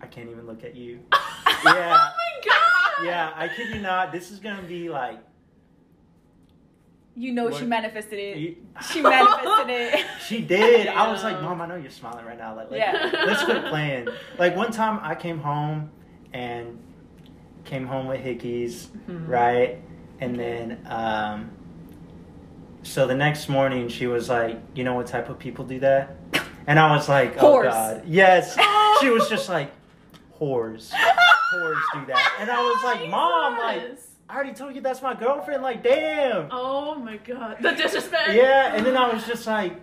"I 0.02 0.08
can't 0.08 0.30
even 0.30 0.46
look 0.48 0.64
at 0.64 0.76
you." 0.76 1.02
Yeah. 1.64 1.98
oh 2.00 2.14
my 2.16 2.42
god. 2.46 3.06
Yeah, 3.06 3.34
I 3.36 3.48
kid 3.48 3.74
you 3.74 3.82
not. 3.82 4.12
This 4.12 4.30
is 4.32 4.40
gonna 4.40 4.62
be 4.62 4.88
like. 4.90 5.20
You 7.18 7.32
know 7.32 7.50
she 7.52 7.66
manifested 7.66 8.20
it. 8.20 8.38
you- 8.38 8.56
She 8.92 9.02
manifested 9.02 9.70
it. 9.70 10.06
She 10.20 10.42
did. 10.42 10.88
I 10.88 11.10
was 11.12 11.24
like, 11.24 11.42
Mom, 11.42 11.62
I 11.62 11.66
know 11.68 11.76
you're 11.76 11.90
smiling 11.92 12.26
right 12.26 12.38
now. 12.38 12.56
Like, 12.56 12.72
like, 12.72 12.80
Yeah. 12.82 13.10
let's 13.26 13.44
quit 13.44 13.66
playing. 13.70 14.08
Like 14.38 14.56
one 14.56 14.72
time, 14.72 15.00
I 15.02 15.16
came 15.16 15.40
home 15.40 15.92
and 16.34 16.78
came 17.64 17.86
home 17.88 18.08
with 18.08 18.20
hickeys, 18.22 18.88
Mhm. 19.10 19.28
right? 19.30 19.82
And 20.20 20.38
then, 20.40 20.86
um, 20.90 21.52
so 22.84 23.08
the 23.08 23.16
next 23.16 23.50
morning, 23.50 23.88
she 23.88 24.08
was 24.08 24.30
like, 24.30 24.60
"You 24.76 24.84
know 24.84 24.94
what 24.96 25.08
type 25.08 25.30
of 25.30 25.40
people 25.40 25.66
do 25.66 25.80
that?" 25.80 26.16
And 26.68 26.80
I 26.80 26.96
was 26.96 27.08
like, 27.10 27.42
"Oh 27.42 27.56
Whores. 27.58 27.72
God, 27.72 28.04
yes." 28.06 28.58
She 29.02 29.10
was 29.10 29.28
just 29.30 29.50
like, 29.50 29.72
"Whores, 30.40 30.92
whores 30.92 31.82
do 31.94 32.06
that," 32.08 32.38
and 32.40 32.50
I 32.52 32.62
was 32.62 32.84
like, 32.84 33.10
"Mom, 33.10 33.58
like." 33.58 33.98
Yes. 34.28 34.30
I 34.30 34.36
already 34.36 34.54
told 34.54 34.76
you 34.76 34.82
that's 34.82 35.02
my 35.02 35.14
girlfriend. 35.14 35.62
Like, 35.64 35.84
damn. 35.84 36.48
Oh 36.52 36.96
my 36.96 37.18
god, 37.18 37.58
the 37.62 37.72
disrespect. 37.72 38.34
Yeah, 38.34 38.76
and 38.76 38.86
then 38.86 38.98
I 38.98 39.14
was 39.14 39.26
just 39.26 39.46
like, 39.48 39.74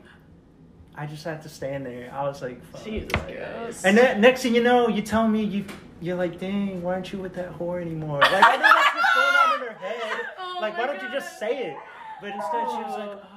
I 0.95 1.07
just 1.07 1.24
had 1.24 1.43
to 1.43 1.49
stand 1.49 1.86
there. 1.86 2.12
I 2.12 2.24
was 2.24 2.43
like, 2.43 2.62
fuck. 2.66 2.84
Jesus 2.84 3.11
Like, 3.12 3.36
Christ. 3.36 3.86
And 3.86 3.97
then 3.97 4.20
next 4.20 4.43
thing 4.43 4.55
you 4.55 4.62
know, 4.62 4.88
you 4.88 5.03
tell 5.03 5.28
me 5.28 5.43
you 5.45 5.64
you're 6.01 6.16
like, 6.16 6.38
dang, 6.40 6.82
why 6.82 6.95
aren't 6.95 7.12
you 7.12 7.18
with 7.20 7.34
that 7.34 7.57
whore 7.57 7.80
anymore? 7.80 8.20
Like 8.20 8.32
I 8.32 8.57
know 8.57 8.62
that's 8.62 8.95
what's 8.95 9.14
going 9.14 9.36
on 9.36 9.61
in 9.61 9.66
her 9.68 9.78
head. 9.78 10.20
Oh 10.38 10.59
like, 10.61 10.74
my 10.74 10.80
why 10.80 10.86
don't 10.86 11.03
you 11.03 11.11
just 11.11 11.38
say 11.40 11.66
it? 11.70 11.76
But 12.20 12.30
instead, 12.30 12.68
she 12.68 12.76
was 12.76 12.99
like, 12.99 13.09
Oh. 13.11 13.20
oh. 13.22 13.28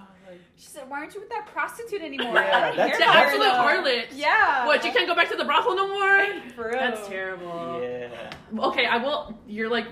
She 0.57 0.67
said, 0.67 0.89
"Why 0.89 0.99
aren't 0.99 1.13
you 1.13 1.19
with 1.21 1.29
that 1.29 1.47
prostitute 1.47 2.01
anymore?" 2.01 2.33
Yeah, 2.35 2.57
I 2.57 2.67
don't 2.67 2.77
that's 2.77 2.97
The 2.97 3.07
absolute 3.07 3.43
enough." 3.45 3.65
harlot. 3.65 4.05
Yeah. 4.13 4.65
What? 4.67 4.85
You 4.85 4.91
can't 4.91 5.07
go 5.07 5.15
back 5.15 5.29
to 5.31 5.35
the 5.37 5.43
brothel 5.43 5.75
no 5.75 5.87
more. 5.87 6.25
For 6.55 6.67
real. 6.69 6.73
That's 6.79 7.07
terrible. 7.07 7.81
Yeah. 7.81 8.31
Okay, 8.67 8.85
I 8.85 8.97
will. 8.97 9.37
You're 9.47 9.69
like, 9.69 9.87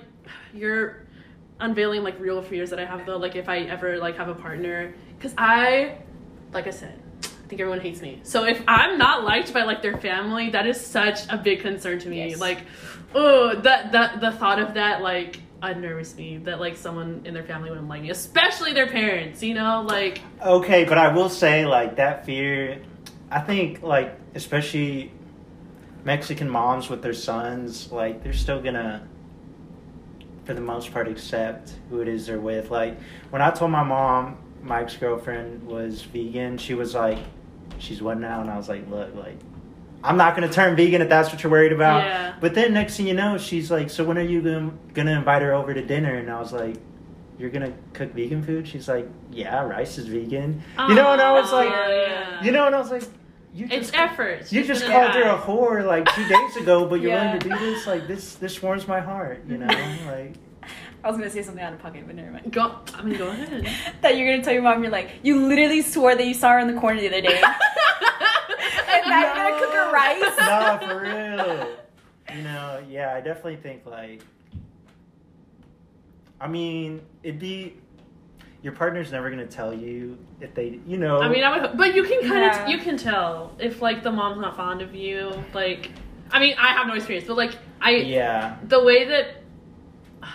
you're 0.54 1.03
unveiling 1.64 2.04
like 2.04 2.20
real 2.20 2.42
fears 2.42 2.70
that 2.70 2.80
I 2.80 2.86
have 2.86 3.06
though. 3.06 3.18
Like 3.18 3.36
if 3.36 3.50
I 3.50 3.60
ever 3.60 3.98
like 3.98 4.18
have 4.18 4.30
a 4.30 4.36
partner, 4.36 4.94
because 5.18 5.34
I, 5.38 5.98
like 6.52 6.68
I 6.68 6.72
said, 6.72 7.00
I 7.24 7.48
think 7.48 7.62
everyone 7.62 7.82
hates 7.82 8.02
me. 8.02 8.20
So 8.24 8.46
if 8.46 8.62
I'm 8.68 8.98
not 8.98 9.24
liked 9.24 9.54
by 9.54 9.64
like 9.64 9.82
their 9.82 9.98
family, 9.98 10.50
that 10.52 10.66
is 10.68 10.80
such 10.80 11.28
a 11.30 11.38
big 11.38 11.62
concern 11.62 12.00
to 12.00 12.10
me. 12.10 12.30
Yes. 12.30 12.40
Like, 12.40 12.60
oh, 13.16 13.56
that 13.62 13.92
that 13.92 14.22
the 14.22 14.32
thought 14.32 14.60
of 14.60 14.74
that 14.76 15.02
like 15.02 15.40
unnerves 15.62 16.16
me. 16.16 16.38
That 16.38 16.60
like 16.60 16.76
someone 16.78 17.22
in 17.26 17.34
their 17.34 17.44
family 17.44 17.70
wouldn't 17.70 17.88
like 17.88 18.02
me, 18.02 18.10
especially 18.10 18.74
their 18.74 18.88
parents. 18.88 19.42
You 19.44 19.54
know, 19.54 19.86
like 19.88 20.22
Okay, 20.42 20.84
but 20.84 20.98
I 20.98 21.14
will 21.14 21.30
say, 21.30 21.66
like, 21.66 21.96
that 21.96 22.26
fear, 22.26 22.82
I 23.32 23.40
think, 23.40 23.82
like, 23.82 24.14
especially 24.36 25.12
Mexican 26.04 26.50
moms 26.50 26.90
with 26.90 27.02
their 27.02 27.14
sons, 27.14 27.92
like, 27.92 28.24
they're 28.24 28.34
still 28.34 28.62
gonna, 28.62 29.08
for 30.46 30.54
the 30.54 30.62
most 30.62 30.92
part, 30.92 31.08
accept 31.08 31.74
who 31.90 32.02
it 32.02 32.08
is 32.08 32.28
they're 32.28 32.40
with. 32.40 32.72
Like, 32.72 32.98
when 33.30 33.42
I 33.42 33.52
told 33.52 33.72
my 33.72 33.84
mom 33.84 34.38
Mike's 34.62 34.96
girlfriend 34.96 35.66
was 35.66 36.02
vegan, 36.02 36.58
she 36.58 36.74
was 36.74 36.94
like, 36.94 37.20
she's 37.80 38.02
what 38.02 38.20
now? 38.20 38.42
And 38.42 38.50
I 38.50 38.58
was 38.58 38.70
like, 38.70 38.90
look, 38.90 39.14
like, 39.16 39.38
I'm 40.04 40.18
not 40.18 40.36
gonna 40.36 40.52
turn 40.52 40.76
vegan 40.76 41.02
if 41.02 41.10
that's 41.10 41.32
what 41.32 41.44
you're 41.44 41.52
worried 41.52 41.72
about. 41.72 42.04
Yeah. 42.04 42.34
But 42.42 42.56
then 42.56 42.74
next 42.74 42.98
thing 42.98 43.08
you 43.08 43.14
know, 43.14 43.38
she's 43.38 43.72
like, 43.72 43.90
so 43.90 44.04
when 44.04 44.18
are 44.18 44.22
you 44.22 44.42
gonna, 44.42 44.72
gonna 44.94 45.18
invite 45.18 45.42
her 45.42 45.54
over 45.54 45.74
to 45.74 45.82
dinner? 45.82 46.16
And 46.16 46.30
I 46.30 46.40
was 46.40 46.52
like, 46.52 46.76
you're 47.38 47.50
gonna 47.50 47.74
cook 47.94 48.14
vegan 48.14 48.44
food? 48.44 48.68
She's 48.68 48.88
like, 48.88 49.08
yeah, 49.32 49.64
rice 49.64 49.98
is 49.98 50.08
vegan. 50.08 50.62
you 50.90 50.96
know, 50.96 51.14
and 51.14 51.22
I 51.22 51.32
was 51.32 51.52
like, 51.52 51.70
yeah. 51.70 52.44
you 52.44 52.52
know, 52.52 52.66
and 52.66 52.76
I 52.76 52.80
was 52.80 52.92
like, 52.92 53.04
you 53.54 53.66
it's 53.70 53.92
just, 53.92 53.98
effort. 53.98 54.52
you 54.52 54.60
She's 54.62 54.68
just 54.68 54.86
called 54.86 55.12
her 55.12 55.24
a 55.24 55.38
whore 55.38 55.86
like 55.86 56.06
two 56.16 56.28
days 56.28 56.56
ago, 56.58 56.86
but 56.88 57.02
you're 57.02 57.12
Yeah. 57.12 57.26
willing 57.26 57.40
to 57.42 57.50
do 57.50 57.60
this? 57.60 57.86
Like 57.88 58.08
this, 58.08 58.36
this 58.36 58.62
warms 58.62 58.88
my 58.88 59.00
heart. 59.00 59.44
You 59.48 59.58
know, 59.60 59.68
like 60.08 60.34
I 61.04 61.10
was 61.10 61.18
gonna 61.18 61.30
say 61.30 61.44
something 61.44 61.64
out 61.64 61.74
of 61.74 61.80
pocket, 61.80 62.04
but 62.08 62.16
never 62.16 62.32
mind. 62.32 62.52
Go. 62.52 62.76
I 62.96 63.02
mean, 63.04 63.18
go 63.18 63.28
ahead. 63.28 63.68
that 64.02 64.18
you're 64.18 64.32
gonna 64.32 64.44
tell 64.44 64.54
your 64.54 64.64
mom 64.64 64.82
you're 64.84 64.92
like 64.92 65.12
you 65.22 65.46
literally 65.48 65.82
swore 65.82 66.16
that 66.16 66.26
you 66.26 66.34
saw 66.34 66.52
her 66.52 66.60
in 66.60 66.74
the 66.74 66.80
corner 66.80 67.00
the 67.00 67.08
other 67.10 67.22
day, 67.22 67.42
and 68.90 69.10
now 69.10 69.20
you're 69.22 69.36
gonna 69.36 69.60
cook 69.60 69.74
her 69.74 69.92
rice. 69.92 70.38
no, 70.40 70.88
for 70.88 71.02
real. 71.02 71.78
You 72.38 72.42
know, 72.44 72.82
yeah, 72.90 73.14
I 73.14 73.22
definitely 73.22 73.58
think 73.58 73.86
like, 73.86 74.22
I 76.40 76.48
mean, 76.48 77.02
it'd 77.22 77.40
be 77.40 77.76
your 78.64 78.72
partner's 78.74 79.12
never 79.12 79.30
gonna 79.30 79.46
tell 79.46 79.74
you 79.74 80.18
if 80.40 80.56
they, 80.56 80.80
you 80.88 80.98
know. 80.98 81.20
I 81.22 81.28
mean, 81.28 81.44
I 81.44 81.50
would, 81.68 81.78
but 81.78 81.94
you 81.94 82.04
can 82.04 82.22
kind 82.22 82.44
Yeah. 82.46 82.64
of 82.64 82.70
you 82.70 82.78
can 82.80 82.96
tell 82.98 83.52
if 83.60 83.82
like 83.82 84.02
the 84.04 84.12
mom's 84.12 84.40
not 84.40 84.56
fond 84.56 84.82
of 84.82 84.96
you. 84.96 85.32
Like, 85.54 85.92
I 86.32 86.40
mean, 86.40 86.56
I 86.58 86.68
have 86.70 86.88
no 86.88 86.94
experience, 86.94 87.28
but 87.28 87.36
like 87.38 87.58
I 87.82 87.92
yeah, 87.92 88.56
the 88.70 88.82
way 88.82 89.04
that, 89.06 89.44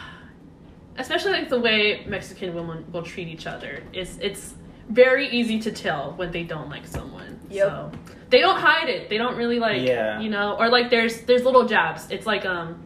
especially 0.99 1.33
like 1.33 1.49
the 1.49 1.59
way 1.59 2.05
Mexican 2.07 2.55
women 2.55 2.85
will 2.93 3.03
treat 3.03 3.29
each 3.29 3.47
other 3.47 3.83
is 3.93 4.19
it's 4.21 4.55
very 4.91 5.29
easy 5.31 5.59
to 5.61 5.73
tell 5.73 6.13
when 6.17 6.31
they 6.31 6.43
don't 6.45 6.69
like 6.69 6.87
someone. 6.87 7.41
Yep. 7.51 7.67
So 7.69 7.93
they 8.31 8.41
don't 8.41 8.59
hide 8.59 8.91
it. 8.91 9.09
They 9.09 9.17
don't 9.17 9.37
really 9.37 9.59
like 9.59 9.83
Yeah. 9.87 10.21
you 10.21 10.29
know, 10.29 10.55
or 10.59 10.69
like 10.69 10.91
there's 10.91 11.23
there's 11.23 11.45
little 11.45 11.67
jabs. 11.67 12.11
It's 12.11 12.27
like 12.27 12.45
um 12.45 12.83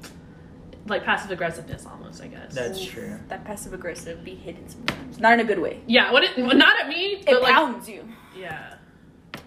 like 0.87 1.05
passive 1.05 1.31
aggressiveness 1.31 1.87
almost, 1.87 2.23
I 2.23 2.27
guess. 2.29 2.55
That's 2.55 2.85
true. 2.85 3.19
That 3.29 3.45
passive 3.45 3.73
aggressive 3.73 4.25
be 4.25 4.35
hidden 4.35 4.69
sometimes, 4.69 5.19
not 5.21 5.33
in 5.35 5.41
a 5.41 5.45
good 5.45 5.59
way. 5.61 5.81
yeah. 5.87 6.13
What 6.13 6.25
it 6.25 6.37
not 6.39 6.81
at 6.81 6.89
me, 6.89 7.15
It 7.15 7.27
but 7.27 7.43
like 7.43 7.55
pounds 7.55 7.89
you. 7.89 8.09
yeah. 8.37 8.75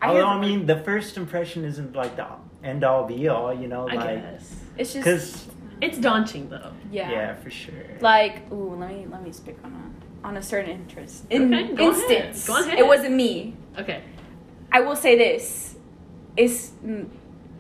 I 0.02 0.08
Although 0.10 0.28
I 0.28 0.40
mean, 0.40 0.66
the 0.66 0.78
first 0.84 1.16
impression 1.18 1.64
isn't 1.66 1.96
like 1.96 2.16
the 2.16 2.28
end 2.64 2.84
all 2.84 3.06
be 3.06 3.28
all. 3.28 3.54
You 3.54 3.68
know, 3.68 3.88
I 3.88 3.96
like 3.96 4.22
guess 4.22 4.56
it's 4.78 4.94
just 4.94 5.06
because 5.06 5.48
it's 5.82 5.98
daunting 5.98 6.50
though. 6.50 6.72
yeah. 6.92 7.10
yeah. 7.12 7.36
for 7.36 7.50
sure. 7.50 7.74
Like, 8.02 8.52
ooh, 8.52 8.76
let 8.76 8.90
me 8.90 9.06
let 9.10 9.24
me 9.24 9.32
speak 9.32 9.58
on 9.64 9.72
a 9.74 10.28
on 10.28 10.38
a 10.38 10.42
certain 10.42 10.72
interest. 10.72 11.26
In 11.30 11.54
Okay, 11.54 11.74
go 11.76 11.92
ahead. 11.92 12.12
instance, 12.12 12.48
Go 12.48 12.60
ahead. 12.62 12.80
it 12.80 12.86
wasn't 12.88 13.14
me. 13.16 13.56
Okay. 13.78 14.04
I 14.72 14.80
will 14.82 14.96
say 14.96 15.18
this: 15.18 15.76
it's 16.36 16.72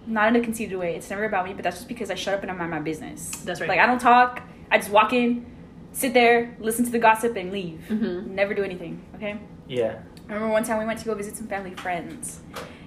not 0.07 0.27
in 0.29 0.35
a 0.35 0.43
conceited 0.43 0.77
way. 0.77 0.95
It's 0.95 1.09
never 1.09 1.25
about 1.25 1.45
me, 1.45 1.53
but 1.53 1.63
that's 1.63 1.77
just 1.77 1.87
because 1.87 2.11
I 2.11 2.15
shut 2.15 2.33
up 2.35 2.41
and 2.43 2.51
I 2.51 2.55
mind 2.55 2.71
my 2.71 2.79
business. 2.79 3.29
That's 3.43 3.59
right. 3.61 3.69
Like 3.69 3.79
I 3.79 3.85
don't 3.85 3.99
talk. 4.01 4.41
I 4.71 4.77
just 4.77 4.89
walk 4.91 5.13
in, 5.13 5.45
sit 5.93 6.13
there, 6.13 6.55
listen 6.59 6.85
to 6.85 6.91
the 6.91 6.99
gossip, 6.99 7.35
and 7.35 7.51
leave. 7.51 7.81
Mhm. 7.89 8.27
Never 8.27 8.53
do 8.53 8.63
anything. 8.63 9.01
Okay. 9.15 9.37
yeah. 9.67 9.99
I 10.27 10.33
remember 10.33 10.51
one 10.53 10.63
time 10.63 10.79
we 10.79 10.85
went 10.85 10.97
to 10.99 11.05
go 11.05 11.13
visit 11.13 11.35
some 11.37 11.47
family 11.47 11.71
friends, 11.75 12.39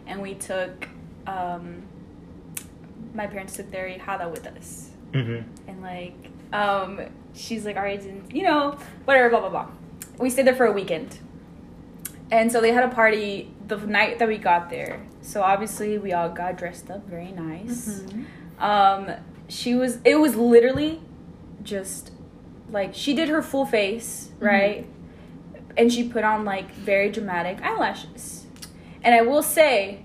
and 0.08 0.20
we 0.20 0.34
took 0.34 0.88
um, 1.26 1.82
my 3.14 3.26
parents 3.26 3.54
took 3.56 3.70
their 3.70 3.88
hada 3.98 4.30
with 4.30 4.46
us, 4.46 4.90
Mm-hmm. 5.12 5.68
and 5.68 5.80
like 5.82 6.14
um, 6.52 7.00
she's 7.34 7.64
like, 7.64 7.76
all 7.76 7.82
right, 7.82 8.02
and, 8.02 8.32
you 8.32 8.42
know, 8.42 8.76
whatever, 9.04 9.28
blah 9.30 9.40
blah 9.40 9.48
blah. 9.50 9.66
We 10.18 10.30
stayed 10.30 10.46
there 10.46 10.54
for 10.56 10.66
a 10.66 10.72
weekend, 10.72 11.18
and 12.30 12.50
so 12.50 12.60
they 12.60 12.72
had 12.72 12.84
a 12.84 12.88
party 12.94 13.52
the 13.68 13.76
night 13.76 14.18
that 14.18 14.28
we 14.28 14.38
got 14.38 14.70
there. 14.70 15.00
So 15.20 15.42
obviously 15.42 15.98
we 15.98 16.12
all 16.12 16.28
got 16.30 16.56
dressed 16.56 16.90
up 16.90 17.06
very 17.06 17.30
nice. 17.32 18.02
Mhm. 18.02 18.24
Um, 18.60 19.10
she 19.48 19.74
was. 19.74 19.98
It 20.04 20.16
was 20.16 20.34
literally 20.36 21.00
just 21.62 22.12
like 22.70 22.94
she 22.94 23.14
did 23.14 23.28
her 23.28 23.42
full 23.42 23.66
face, 23.66 24.30
Mm-hmm. 24.36 24.44
right? 24.44 24.86
And 25.76 25.92
she 25.92 26.08
put 26.08 26.24
on 26.24 26.44
like 26.44 26.72
very 26.72 27.10
dramatic 27.10 27.62
eyelashes. 27.62 28.46
And 29.02 29.14
I 29.14 29.22
will 29.22 29.42
say, 29.42 30.02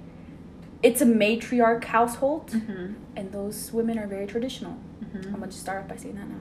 it's 0.84 1.02
a 1.02 1.06
matriarch 1.06 1.86
household, 1.86 2.52
Mhm. 2.52 2.96
and 3.16 3.32
those 3.32 3.72
women 3.74 3.98
are 3.98 4.06
very 4.08 4.28
traditional. 4.28 4.78
Mhm. 5.04 5.26
I'm 5.28 5.34
gonna 5.34 5.48
just 5.48 5.62
start 5.62 5.82
off 5.84 5.88
by 5.88 5.96
saying 5.96 6.16
that 6.16 6.28
now. 6.30 6.36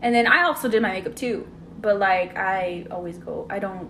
And 0.00 0.14
then 0.14 0.26
I 0.26 0.42
also 0.44 0.68
did 0.68 0.80
my 0.82 0.90
makeup 0.92 1.14
too, 1.14 1.46
but 1.80 1.98
like 1.98 2.36
I 2.36 2.86
always 2.90 3.18
go. 3.18 3.46
I 3.50 3.58
don't. 3.58 3.88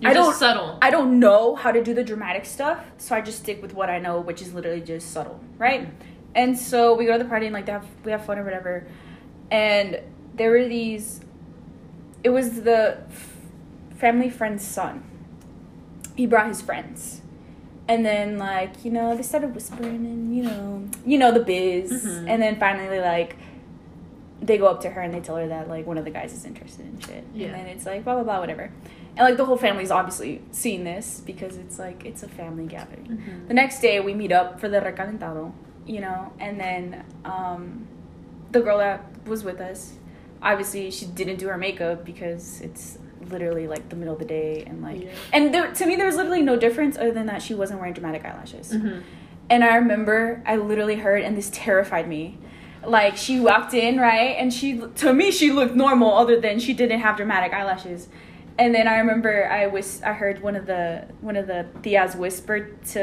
You're 0.00 0.10
I 0.10 0.14
don't. 0.14 0.34
subtle. 0.34 0.78
I 0.80 0.90
don't 0.90 1.18
know 1.20 1.54
how 1.56 1.70
to 1.72 1.82
do 1.82 1.92
the 1.94 2.02
dramatic 2.04 2.44
stuff, 2.46 2.78
so 2.98 3.14
I 3.14 3.20
just 3.20 3.40
stick 3.40 3.60
with 3.60 3.74
what 3.74 3.90
I 3.90 3.98
know, 3.98 4.20
which 4.20 4.40
is 4.40 4.54
literally 4.54 4.80
just 4.80 5.12
subtle, 5.12 5.40
right? 5.58 5.88
And 6.34 6.58
so 6.58 6.94
we 6.94 7.04
go 7.06 7.12
to 7.18 7.22
the 7.22 7.28
party 7.28 7.46
and 7.46 7.52
like 7.52 7.66
they 7.66 7.72
have 7.72 7.86
we 8.04 8.10
have 8.12 8.24
fun 8.24 8.38
or 8.38 8.44
whatever, 8.44 8.86
and 9.50 10.00
there 10.34 10.50
were 10.50 10.66
these. 10.66 11.20
It 12.22 12.30
was 12.30 12.62
the 12.62 12.98
f- 13.08 13.36
family 13.96 14.30
friend's 14.30 14.66
son. 14.66 15.04
he 16.16 16.26
brought 16.26 16.48
his 16.48 16.60
friends. 16.60 17.22
And 17.88 18.04
then 18.06 18.38
like, 18.38 18.84
you 18.84 18.90
know, 18.90 19.16
they 19.16 19.22
started 19.22 19.54
whispering 19.54 20.06
and 20.06 20.36
you 20.36 20.42
know 20.44 20.84
you 21.04 21.18
know 21.18 21.32
the 21.32 21.40
biz. 21.40 21.90
Mhm. 22.04 22.26
And 22.28 22.40
then 22.42 22.58
finally 22.60 23.00
like 23.00 23.36
they 24.40 24.56
go 24.58 24.66
up 24.66 24.80
to 24.82 24.90
her 24.90 25.00
and 25.00 25.12
they 25.12 25.20
tell 25.20 25.36
her 25.36 25.48
that 25.48 25.68
like 25.68 25.86
one 25.86 25.98
of 25.98 26.04
the 26.04 26.10
guys 26.10 26.32
is 26.32 26.44
interested 26.44 26.86
in 26.86 27.00
shit. 27.00 27.24
Yeah. 27.34 27.48
And 27.48 27.54
then 27.56 27.66
it's 27.66 27.84
like 27.86 28.04
blah 28.04 28.14
blah 28.14 28.22
blah 28.22 28.38
whatever. 28.38 28.70
And 29.20 29.28
like 29.28 29.36
the 29.36 29.44
whole 29.44 29.58
family's 29.58 29.90
obviously 29.90 30.40
seeing 30.50 30.82
this 30.82 31.20
because 31.26 31.58
it's 31.58 31.78
like 31.78 32.06
it's 32.06 32.22
a 32.22 32.28
family 32.28 32.64
gathering. 32.64 33.04
Mhm. 33.22 33.48
The 33.48 33.52
next 33.54 33.80
day 33.82 34.00
we 34.00 34.14
meet 34.14 34.32
up 34.32 34.58
for 34.58 34.66
the 34.70 34.80
recalentado, 34.80 35.52
you 35.84 36.00
know, 36.00 36.32
and 36.40 36.58
then 36.58 37.04
um, 37.26 37.86
the 38.50 38.62
girl 38.62 38.78
that 38.78 39.04
was 39.26 39.44
with 39.44 39.60
us, 39.60 39.92
obviously 40.40 40.90
she 40.90 41.04
didn't 41.04 41.36
do 41.36 41.48
her 41.48 41.58
makeup 41.58 42.02
because 42.02 42.62
it's 42.62 42.96
literally 43.28 43.68
like 43.68 43.90
the 43.90 43.96
middle 43.96 44.14
of 44.14 44.20
the 44.20 44.24
day 44.24 44.64
and 44.66 44.80
like 44.80 45.02
Yeah. 45.02 45.10
and 45.34 45.52
there, 45.52 45.70
to 45.70 45.84
me 45.84 45.96
there 45.96 46.06
was 46.06 46.16
literally 46.16 46.40
no 46.40 46.56
difference 46.56 46.96
other 46.96 47.12
than 47.12 47.26
that 47.26 47.42
she 47.42 47.52
wasn't 47.52 47.78
wearing 47.78 47.92
dramatic 47.92 48.24
eyelashes. 48.24 48.72
Mhm. 48.72 49.02
And 49.50 49.62
I 49.62 49.74
remember 49.76 50.42
I 50.46 50.56
literally 50.56 50.96
heard, 50.96 51.20
and 51.24 51.36
this 51.36 51.50
terrified 51.52 52.08
me. 52.08 52.38
Like 52.86 53.18
she 53.18 53.38
walked 53.38 53.74
in, 53.74 53.98
right, 54.00 54.34
and 54.40 54.50
she 54.50 54.80
to 55.02 55.12
me 55.12 55.30
she 55.30 55.52
looked 55.52 55.74
normal, 55.76 56.10
other 56.16 56.40
than 56.40 56.58
she 56.58 56.72
didn't 56.72 57.00
have 57.00 57.18
dramatic 57.18 57.52
eyelashes. 57.52 58.08
And 58.60 58.74
then 58.74 58.86
I 58.86 58.98
remember 58.98 59.48
I 59.48 59.66
was 59.68 60.02
I 60.02 60.12
heard 60.12 60.42
one 60.42 60.54
of 60.54 60.66
the 60.66 61.06
one 61.22 61.36
of 61.36 61.46
the 61.46 61.60
tias 61.82 62.14
whispered 62.14 62.66
to 62.92 63.02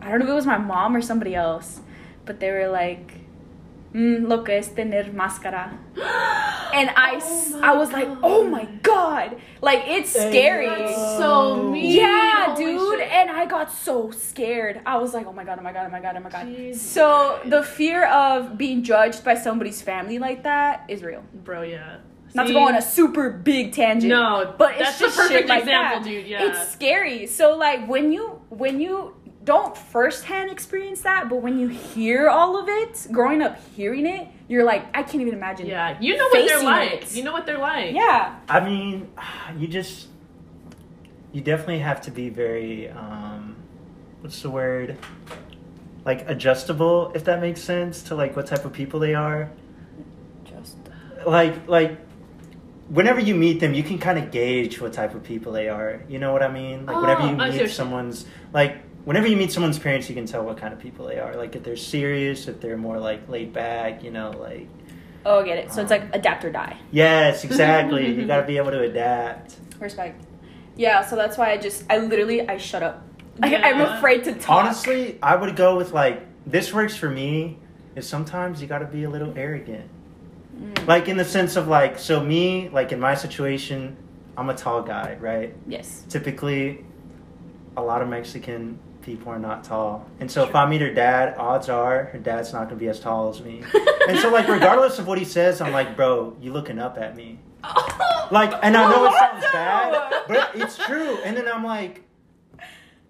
I 0.00 0.04
don't 0.10 0.18
know 0.20 0.24
if 0.24 0.30
it 0.30 0.34
was 0.42 0.46
my 0.46 0.56
mom 0.72 0.96
or 0.96 1.02
somebody 1.02 1.34
else, 1.34 1.80
but 2.24 2.40
they 2.40 2.50
were 2.50 2.68
like, 2.68 3.06
mm, 3.92 4.26
"Lo 4.26 4.42
que 4.42 4.54
es 4.54 4.68
tener 4.68 5.04
máscara." 5.12 5.64
And 6.74 6.90
I 6.96 7.10
s 7.16 7.52
Oh 7.54 7.60
I 7.62 7.68
my 7.68 7.76
was 7.82 7.92
like, 7.92 8.08
"Oh 8.22 8.42
my 8.56 8.64
god!" 8.82 9.36
Like 9.60 9.82
it's 9.86 10.10
scary. 10.10 10.66
That's 10.66 10.96
so 11.22 11.70
mean. 11.70 12.00
Yeah, 12.00 12.54
Holy 12.56 12.64
dude. 12.64 12.98
shit. 12.98 13.12
And 13.12 13.30
I 13.30 13.44
got 13.46 13.70
so 13.70 14.10
scared. 14.10 14.80
I 14.84 14.96
was 14.96 15.14
like, 15.14 15.26
oh 15.26 15.32
my 15.32 15.44
god, 15.44 15.58
oh 15.60 15.62
my 15.68 15.72
god, 15.76 15.86
oh 15.86 15.90
my 15.96 16.00
god, 16.00 16.16
oh 16.16 16.20
my 16.26 16.30
god. 16.30 16.46
Jesus 16.46 16.82
So 16.82 17.06
Christ. 17.36 17.50
the 17.50 17.62
fear 17.62 18.00
of 18.06 18.58
being 18.58 18.82
judged 18.82 19.22
by 19.22 19.34
somebody's 19.36 19.80
family 19.82 20.18
like 20.18 20.42
that 20.44 20.84
is 20.88 21.02
real. 21.04 21.22
Bro, 21.46 21.62
yeah. 21.76 21.98
Not 22.34 22.42
to 22.44 22.48
See? 22.48 22.54
go 22.54 22.66
on 22.66 22.74
a 22.74 22.82
super 22.82 23.30
big 23.30 23.72
tangent. 23.72 24.10
No, 24.10 24.54
but 24.58 24.72
it's 24.72 24.80
that's 24.80 24.98
just 24.98 25.16
the 25.16 25.22
perfect 25.22 25.48
like 25.48 25.60
example, 25.62 26.00
that. 26.00 26.08
dude. 26.08 26.26
Yeah. 26.26 26.48
It's 26.50 26.72
scary. 26.72 27.26
So 27.26 27.56
like 27.56 27.86
when 27.88 28.12
you 28.12 28.42
when 28.50 28.80
you 28.80 29.14
don't 29.44 29.76
firsthand 29.76 30.50
experience 30.50 31.02
that, 31.02 31.28
but 31.28 31.36
when 31.36 31.58
you 31.58 31.68
hear 31.68 32.28
all 32.28 32.58
of 32.58 32.68
it, 32.68 33.06
growing 33.12 33.42
up 33.42 33.58
hearing 33.76 34.06
it, 34.06 34.26
you're 34.48 34.64
like, 34.64 34.84
I 34.96 35.02
can't 35.02 35.20
even 35.20 35.34
imagine. 35.34 35.66
yeah, 35.66 35.96
you 36.00 36.16
know 36.16 36.24
what 36.32 36.48
they're 36.48 36.62
like. 36.62 36.92
it. 37.04 37.14
You 37.14 37.22
know 37.22 37.32
what 37.32 37.46
they're 37.46 37.58
like. 37.58 37.94
Yeah. 37.94 38.36
I 38.48 38.60
mean, 38.60 39.10
you 39.58 39.68
just 39.68 40.08
you 41.32 41.40
definitely 41.40 41.80
have 41.80 42.00
to 42.02 42.10
be 42.10 42.30
very 42.30 42.88
um 42.90 43.54
what's 44.22 44.40
the 44.42 44.50
word? 44.50 44.96
Like 46.04 46.28
adjustable, 46.28 47.12
if 47.14 47.24
that 47.24 47.40
makes 47.40 47.60
sense, 47.60 48.02
to 48.04 48.14
like 48.14 48.34
what 48.34 48.46
type 48.46 48.64
of 48.64 48.72
people 48.72 48.98
they 48.98 49.14
are. 49.14 49.50
Just 50.44 50.76
Like 51.26 51.68
like 51.68 51.98
whenever 52.88 53.20
you 53.20 53.34
meet 53.34 53.60
them, 53.60 53.74
you 53.74 53.82
can 53.82 53.98
kind 53.98 54.18
of 54.18 54.30
gauge 54.30 54.80
what 54.80 54.92
type 54.92 55.14
of 55.14 55.22
people 55.22 55.52
they 55.52 55.68
are. 55.68 56.02
You 56.08 56.18
know 56.18 56.32
what 56.32 56.42
I 56.42 56.50
mean? 56.52 56.86
Like 56.86 57.00
whenever 57.00 57.22
Oh, 57.22 57.30
you 57.30 57.36
I 57.40 57.50
see 57.50 57.56
what 57.58 57.62
meet 57.64 57.70
someone's 57.72 58.26
like 58.52 58.78
whenever 59.04 59.26
you 59.26 59.36
meet 59.36 59.52
someone's 59.52 59.78
parents, 59.78 60.08
you 60.08 60.14
can 60.14 60.26
tell 60.26 60.44
what 60.44 60.56
kind 60.56 60.72
of 60.72 60.80
people 60.80 61.06
they 61.06 61.18
are. 61.18 61.36
Like 61.36 61.54
if 61.56 61.62
they're 61.62 61.76
serious, 61.76 62.48
if 62.48 62.60
they're 62.60 62.76
more 62.76 62.98
like 62.98 63.28
laid 63.28 63.52
back, 63.52 64.02
you 64.02 64.10
know, 64.10 64.30
like 64.30 64.68
Oh, 65.26 65.40
I 65.40 65.44
get 65.44 65.58
it. 65.58 65.72
So 65.72 65.80
it's 65.82 65.90
Um, 65.90 66.00
like 66.00 66.14
adapt 66.14 66.44
or 66.44 66.52
die. 66.52 66.76
yes, 66.90 67.44
exactly. 67.44 68.06
you 68.14 68.26
got 68.26 68.42
to 68.42 68.46
be 68.46 68.58
able 68.58 68.72
to 68.72 68.80
adapt. 68.82 69.56
Respect. 69.80 70.22
Yeah, 70.76 71.02
so 71.04 71.16
that's 71.16 71.38
why 71.38 71.52
I 71.52 71.56
just 71.56 71.84
I 71.88 71.98
literally 71.98 72.46
I 72.48 72.58
shut 72.58 72.82
up. 72.82 73.06
I, 73.42 73.56
I'm 73.56 73.80
afraid 73.80 74.24
to 74.24 74.34
talk. 74.34 74.64
Honestly, 74.64 75.18
I 75.22 75.34
would 75.36 75.56
go 75.56 75.76
with 75.76 75.92
like 75.92 76.22
this 76.46 76.72
works 76.72 76.94
for 76.96 77.08
me. 77.10 77.58
Is 77.96 78.08
sometimes 78.08 78.60
you 78.60 78.66
got 78.68 78.80
to 78.80 78.86
be 78.86 79.04
a 79.04 79.10
little 79.10 79.32
arrogant, 79.36 79.88
Mm. 80.54 80.86
like 80.86 81.08
in 81.08 81.16
the 81.16 81.24
sense 81.24 81.56
of 81.56 81.66
like 81.68 81.98
so 81.98 82.22
me 82.22 82.68
like 82.68 82.92
in 82.92 83.00
my 83.00 83.14
situation, 83.14 83.96
I'm 84.36 84.48
a 84.50 84.54
tall 84.54 84.82
guy, 84.82 85.16
right? 85.20 85.54
yes. 85.66 86.04
Typically, 86.08 86.84
a 87.76 87.82
lot 87.82 88.02
of 88.02 88.08
Mexican 88.08 88.78
people 89.02 89.30
are 89.32 89.38
not 89.38 89.64
tall, 89.64 90.06
and 90.20 90.30
so 90.30 90.44
if 90.44 90.54
I 90.54 90.66
meet 90.66 90.80
her 90.80 90.92
dad, 90.92 91.36
odds 91.38 91.68
are 91.68 92.04
her 92.04 92.18
dad's 92.18 92.52
not 92.52 92.68
gonna 92.68 92.76
be 92.80 92.88
as 92.88 93.00
tall 93.00 93.28
as 93.30 93.40
me. 93.40 93.62
and 94.08 94.18
so 94.18 94.30
like 94.30 94.48
regardless 94.48 94.98
of 94.98 95.06
what 95.06 95.18
he 95.18 95.24
says, 95.24 95.60
I'm 95.60 95.72
like, 95.72 95.96
bro, 95.96 96.36
you 96.40 96.52
looking 96.52 96.78
up 96.78 96.98
at 96.98 97.16
me. 97.16 97.38
Like, 98.30 98.52
and 98.62 98.74
I 98.74 98.90
know 98.90 99.04
it 99.04 99.12
sounds 99.18 99.44
bad, 99.52 100.24
but 100.26 100.50
it's 100.54 100.78
true. 100.78 101.18
And 101.24 101.36
then 101.36 101.46
I'm 101.46 101.62
like, 101.62 102.02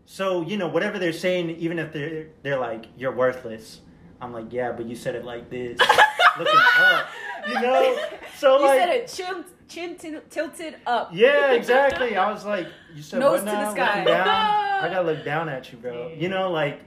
so 0.06 0.42
you 0.42 0.56
know, 0.56 0.66
whatever 0.68 0.98
they're 0.98 1.12
saying, 1.12 1.50
even 1.50 1.78
if 1.78 1.92
they're 1.92 2.26
they're 2.42 2.58
like, 2.58 2.86
you're 2.96 3.12
worthless. 3.14 3.80
I'm 4.20 4.32
like, 4.32 4.52
yeah, 4.52 4.72
but 4.72 4.86
you 4.86 4.94
said 4.96 5.14
it 5.14 5.24
like 5.24 5.50
this, 5.50 5.78
looking 6.38 6.54
up. 6.78 7.06
You 7.48 7.60
know, 7.60 7.98
so 8.38 8.58
you 8.58 8.66
like, 8.66 8.78
said 8.80 8.88
it 8.90 9.08
chin 9.08 9.44
chin 9.68 9.96
til- 9.96 10.22
tilted 10.30 10.76
up. 10.86 11.10
yeah, 11.12 11.52
exactly. 11.52 12.16
I 12.16 12.30
was 12.32 12.44
like, 12.44 12.68
you 12.94 13.02
said 13.02 13.20
Nose 13.20 13.42
what 13.42 13.50
to 13.50 13.56
the 13.56 13.70
sky. 13.72 14.04
Down? 14.04 14.26
I 14.28 14.88
gotta 14.90 15.02
look 15.12 15.24
down 15.24 15.48
at 15.48 15.70
you, 15.72 15.78
bro. 15.78 16.08
You 16.16 16.28
know, 16.28 16.50
like 16.50 16.80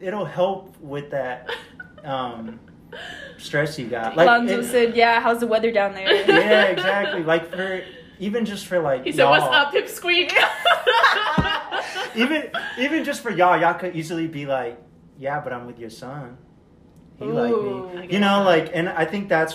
it'll 0.00 0.24
help 0.24 0.76
with 0.80 1.10
that 1.10 1.50
um 2.04 2.60
stress 3.38 3.78
you 3.78 3.86
got. 3.88 4.16
Like, 4.16 4.26
Lonzo 4.26 4.60
it- 4.60 4.64
said, 4.66 4.96
"Yeah, 4.96 5.20
how's 5.20 5.40
the 5.40 5.46
weather 5.46 5.72
down 5.72 5.94
there?" 5.94 6.12
yeah, 6.28 6.64
exactly. 6.66 7.24
Like 7.24 7.50
for 7.50 7.82
even 8.20 8.44
just 8.44 8.66
for 8.66 8.78
like 8.80 9.04
He 9.04 9.12
said, 9.12 9.28
"What's 9.28 9.44
y'all. 9.44 9.54
up, 9.54 9.72
pipsqueak?" 9.74 10.32
even 12.14 12.50
even 12.78 13.04
just 13.04 13.22
for 13.22 13.30
y'all, 13.30 13.58
y'all 13.60 13.74
could 13.74 13.96
easily 13.96 14.26
be 14.26 14.46
like, 14.46 14.80
yeah, 15.18 15.40
but 15.40 15.52
I'm 15.52 15.66
with 15.66 15.78
your 15.78 15.90
son. 15.90 16.38
He 17.20 17.26
like 17.26 17.52
Ooh. 17.52 17.90
me. 17.94 18.02
You 18.02 18.08
get 18.08 18.20
know, 18.20 18.38
that. 18.40 18.44
like, 18.46 18.70
and 18.74 18.88
I 18.88 19.04
think 19.04 19.28
that's, 19.28 19.54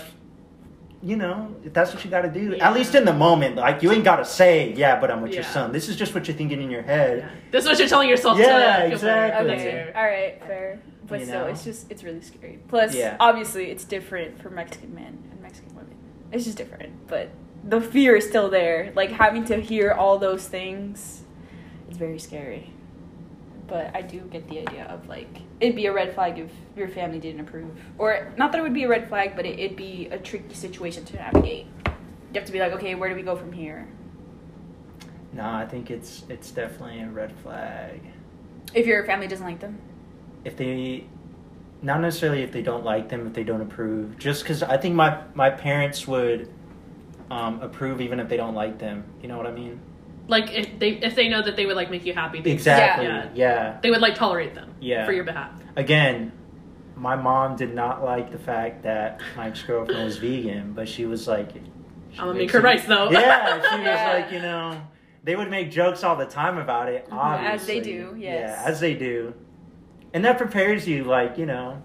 you 1.02 1.16
know, 1.18 1.54
that's 1.66 1.94
what 1.94 2.06
you 2.06 2.10
got 2.12 2.22
to 2.22 2.30
do. 2.32 2.56
Yeah. 2.56 2.68
At 2.70 2.74
least 2.76 2.96
in 2.96 3.06
the 3.06 3.14
moment, 3.14 3.56
like 3.58 3.84
you 3.84 3.92
ain't 3.92 4.04
got 4.06 4.18
to 4.18 4.26
say, 4.26 4.74
yeah, 4.74 5.00
but 5.00 5.12
I'm 5.12 5.22
with 5.22 5.34
your 5.34 5.44
son. 5.44 5.72
This 5.72 5.90
is 5.90 5.96
just 5.96 6.14
what 6.16 6.28
you're 6.28 6.38
thinking 6.38 6.62
in 6.62 6.72
your 6.72 6.82
head. 6.84 7.18
Yeah. 7.20 7.30
This 7.52 7.64
is 7.66 7.70
what 7.70 7.80
you're 7.80 7.88
telling 7.88 8.10
yourself. 8.10 8.38
Yeah, 8.40 8.78
to 8.80 8.92
exactly. 8.92 9.52
Okay, 9.52 9.64
fair. 9.64 9.94
all 9.96 10.04
right, 10.04 10.40
fair. 10.48 10.80
But 11.08 11.20
You 11.20 11.26
still, 11.28 11.42
know? 11.42 11.48
it's 11.48 11.64
just 11.64 11.92
it's 11.92 12.04
really 12.04 12.22
scary. 12.22 12.60
Plus, 12.68 12.96
Yeah. 12.96 13.18
obviously, 13.20 13.70
it's 13.70 13.84
different 13.84 14.42
for 14.42 14.50
Mexican 14.50 14.94
men 14.96 15.24
and 15.32 15.42
Mexican 15.42 15.76
women. 15.76 15.96
It's 16.32 16.46
just 16.46 16.58
different, 16.58 17.08
but 17.08 17.30
the 17.64 17.80
fear 17.82 18.16
is 18.16 18.28
still 18.28 18.50
there. 18.50 18.92
Like 18.96 19.12
having 19.12 19.44
to 19.46 19.58
hear 19.58 19.92
all 19.92 20.18
those 20.18 20.48
things, 20.48 21.22
it's 21.90 21.98
very 21.98 22.18
scary. 22.20 22.72
But 23.68 23.96
I 23.96 24.02
do 24.02 24.20
get 24.22 24.48
the 24.50 24.60
idea 24.60 24.86
of 24.86 25.08
like 25.08 25.42
it'd 25.60 25.76
be 25.76 25.86
a 25.86 25.94
red 25.94 26.14
flag 26.14 26.38
if 26.40 26.52
your 26.76 26.88
family 26.88 27.20
didn't 27.20 27.42
approve, 27.42 27.72
or 27.98 28.32
not 28.38 28.52
that 28.52 28.60
it 28.60 28.62
would 28.62 28.74
be 28.74 28.84
a 28.84 28.88
red 28.88 29.08
flag, 29.08 29.36
but 29.36 29.46
it, 29.46 29.60
it'd 29.60 29.78
be 29.78 30.08
a 30.12 30.18
tricky 30.18 30.54
situation 30.54 31.06
to 31.06 31.16
navigate. 31.16 31.68
You 31.86 32.40
have 32.40 32.46
to 32.46 32.52
be 32.52 32.60
like, 32.60 32.74
okay, 32.74 32.96
where 32.96 33.10
do 33.10 33.16
we 33.16 33.22
go 33.22 33.36
from 33.36 33.52
here? 33.52 33.88
No, 35.34 35.50
I 35.50 35.66
think 35.66 35.92
it's 35.92 36.24
it's 36.30 36.52
definitely 36.52 37.02
a 37.02 37.10
red 37.10 37.32
flag. 37.44 38.02
If 38.74 38.86
your 38.86 39.06
family 39.06 39.28
doesn't 39.28 39.46
like 39.46 39.60
them. 39.60 39.80
If 40.44 40.58
they, 40.58 41.08
not 41.82 42.02
necessarily 42.02 42.44
if 42.44 42.52
they 42.52 42.62
don't 42.62 42.84
like 42.84 43.10
them, 43.10 43.28
if 43.28 43.34
they 43.34 43.44
don't 43.44 43.62
approve, 43.62 44.18
just 44.18 44.44
because 44.44 44.64
I 44.64 44.78
think 44.78 44.96
my 44.96 45.22
my 45.34 45.50
parents 45.50 46.08
would 46.08 46.50
um, 47.32 47.62
approve 47.62 48.02
even 48.02 48.20
if 48.20 48.30
they 48.30 48.38
don't 48.38 48.56
like 48.56 48.80
them. 48.80 49.04
You 49.22 49.28
know 49.28 49.38
what 49.38 49.48
I 49.48 49.52
mean? 49.52 49.80
Like 50.28 50.52
if 50.52 50.80
they 50.80 50.90
if 50.92 51.16
they 51.16 51.28
know 51.30 51.42
that 51.42 51.56
they 51.56 51.66
would 51.66 51.76
like 51.76 51.92
make 51.92 52.06
you 52.06 52.14
happy, 52.14 52.42
they, 52.42 52.52
Exactly. 52.52 53.06
Yeah. 53.06 53.30
yeah. 53.36 53.80
they 53.82 53.92
would 53.92 54.02
like 54.02 54.16
tolerate 54.16 54.56
them. 54.56 54.74
Yeah. 54.80 55.06
For 55.06 55.12
your 55.12 55.24
behalf. 55.24 55.52
again, 55.76 56.32
my 56.96 57.16
mom 57.16 57.56
did 57.56 57.74
not 57.74 58.04
like 58.04 58.32
the 58.32 58.40
fact 58.40 58.84
that 58.84 59.22
my 59.36 59.48
ex 59.48 59.62
girlfriend 59.64 60.04
was 60.04 60.18
vegan, 60.18 60.74
but 60.74 60.88
she 60.88 61.06
was 61.06 61.28
like, 61.28 61.52
she 61.54 62.20
I'm 62.20 62.28
gonna 62.28 62.40
make 62.40 62.52
her 62.52 62.62
rice 62.62 62.86
though. 62.86 63.12
Yeah, 63.12 63.56
she 63.62 63.78
was 63.78 63.86
like, 63.86 64.32
you 64.32 64.40
know, 64.40 64.82
they 65.24 65.36
would 65.36 65.50
make 65.50 65.72
jokes 65.72 66.04
all 66.04 66.16
the 66.16 66.26
time 66.26 66.58
about 66.58 66.90
it. 66.90 67.08
Obviously, 67.12 67.54
As 67.54 67.66
they 67.68 67.80
do, 67.82 68.16
yes. 68.18 68.58
Yeah, 68.58 68.64
as 68.70 68.80
they 68.80 68.94
do, 68.94 69.34
and 70.14 70.24
that 70.26 70.38
prepares 70.38 70.88
you, 70.88 71.04
like 71.04 71.38
you 71.38 71.46
know, 71.46 71.82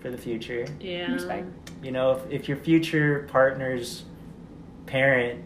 for 0.00 0.10
the 0.10 0.18
future. 0.18 0.66
Yeah. 0.80 1.12
Respect. 1.12 1.46
You 1.82 1.90
know, 1.92 2.12
if, 2.12 2.30
if 2.30 2.48
your 2.48 2.56
future 2.56 3.26
partner's 3.30 4.04
parent 4.86 5.44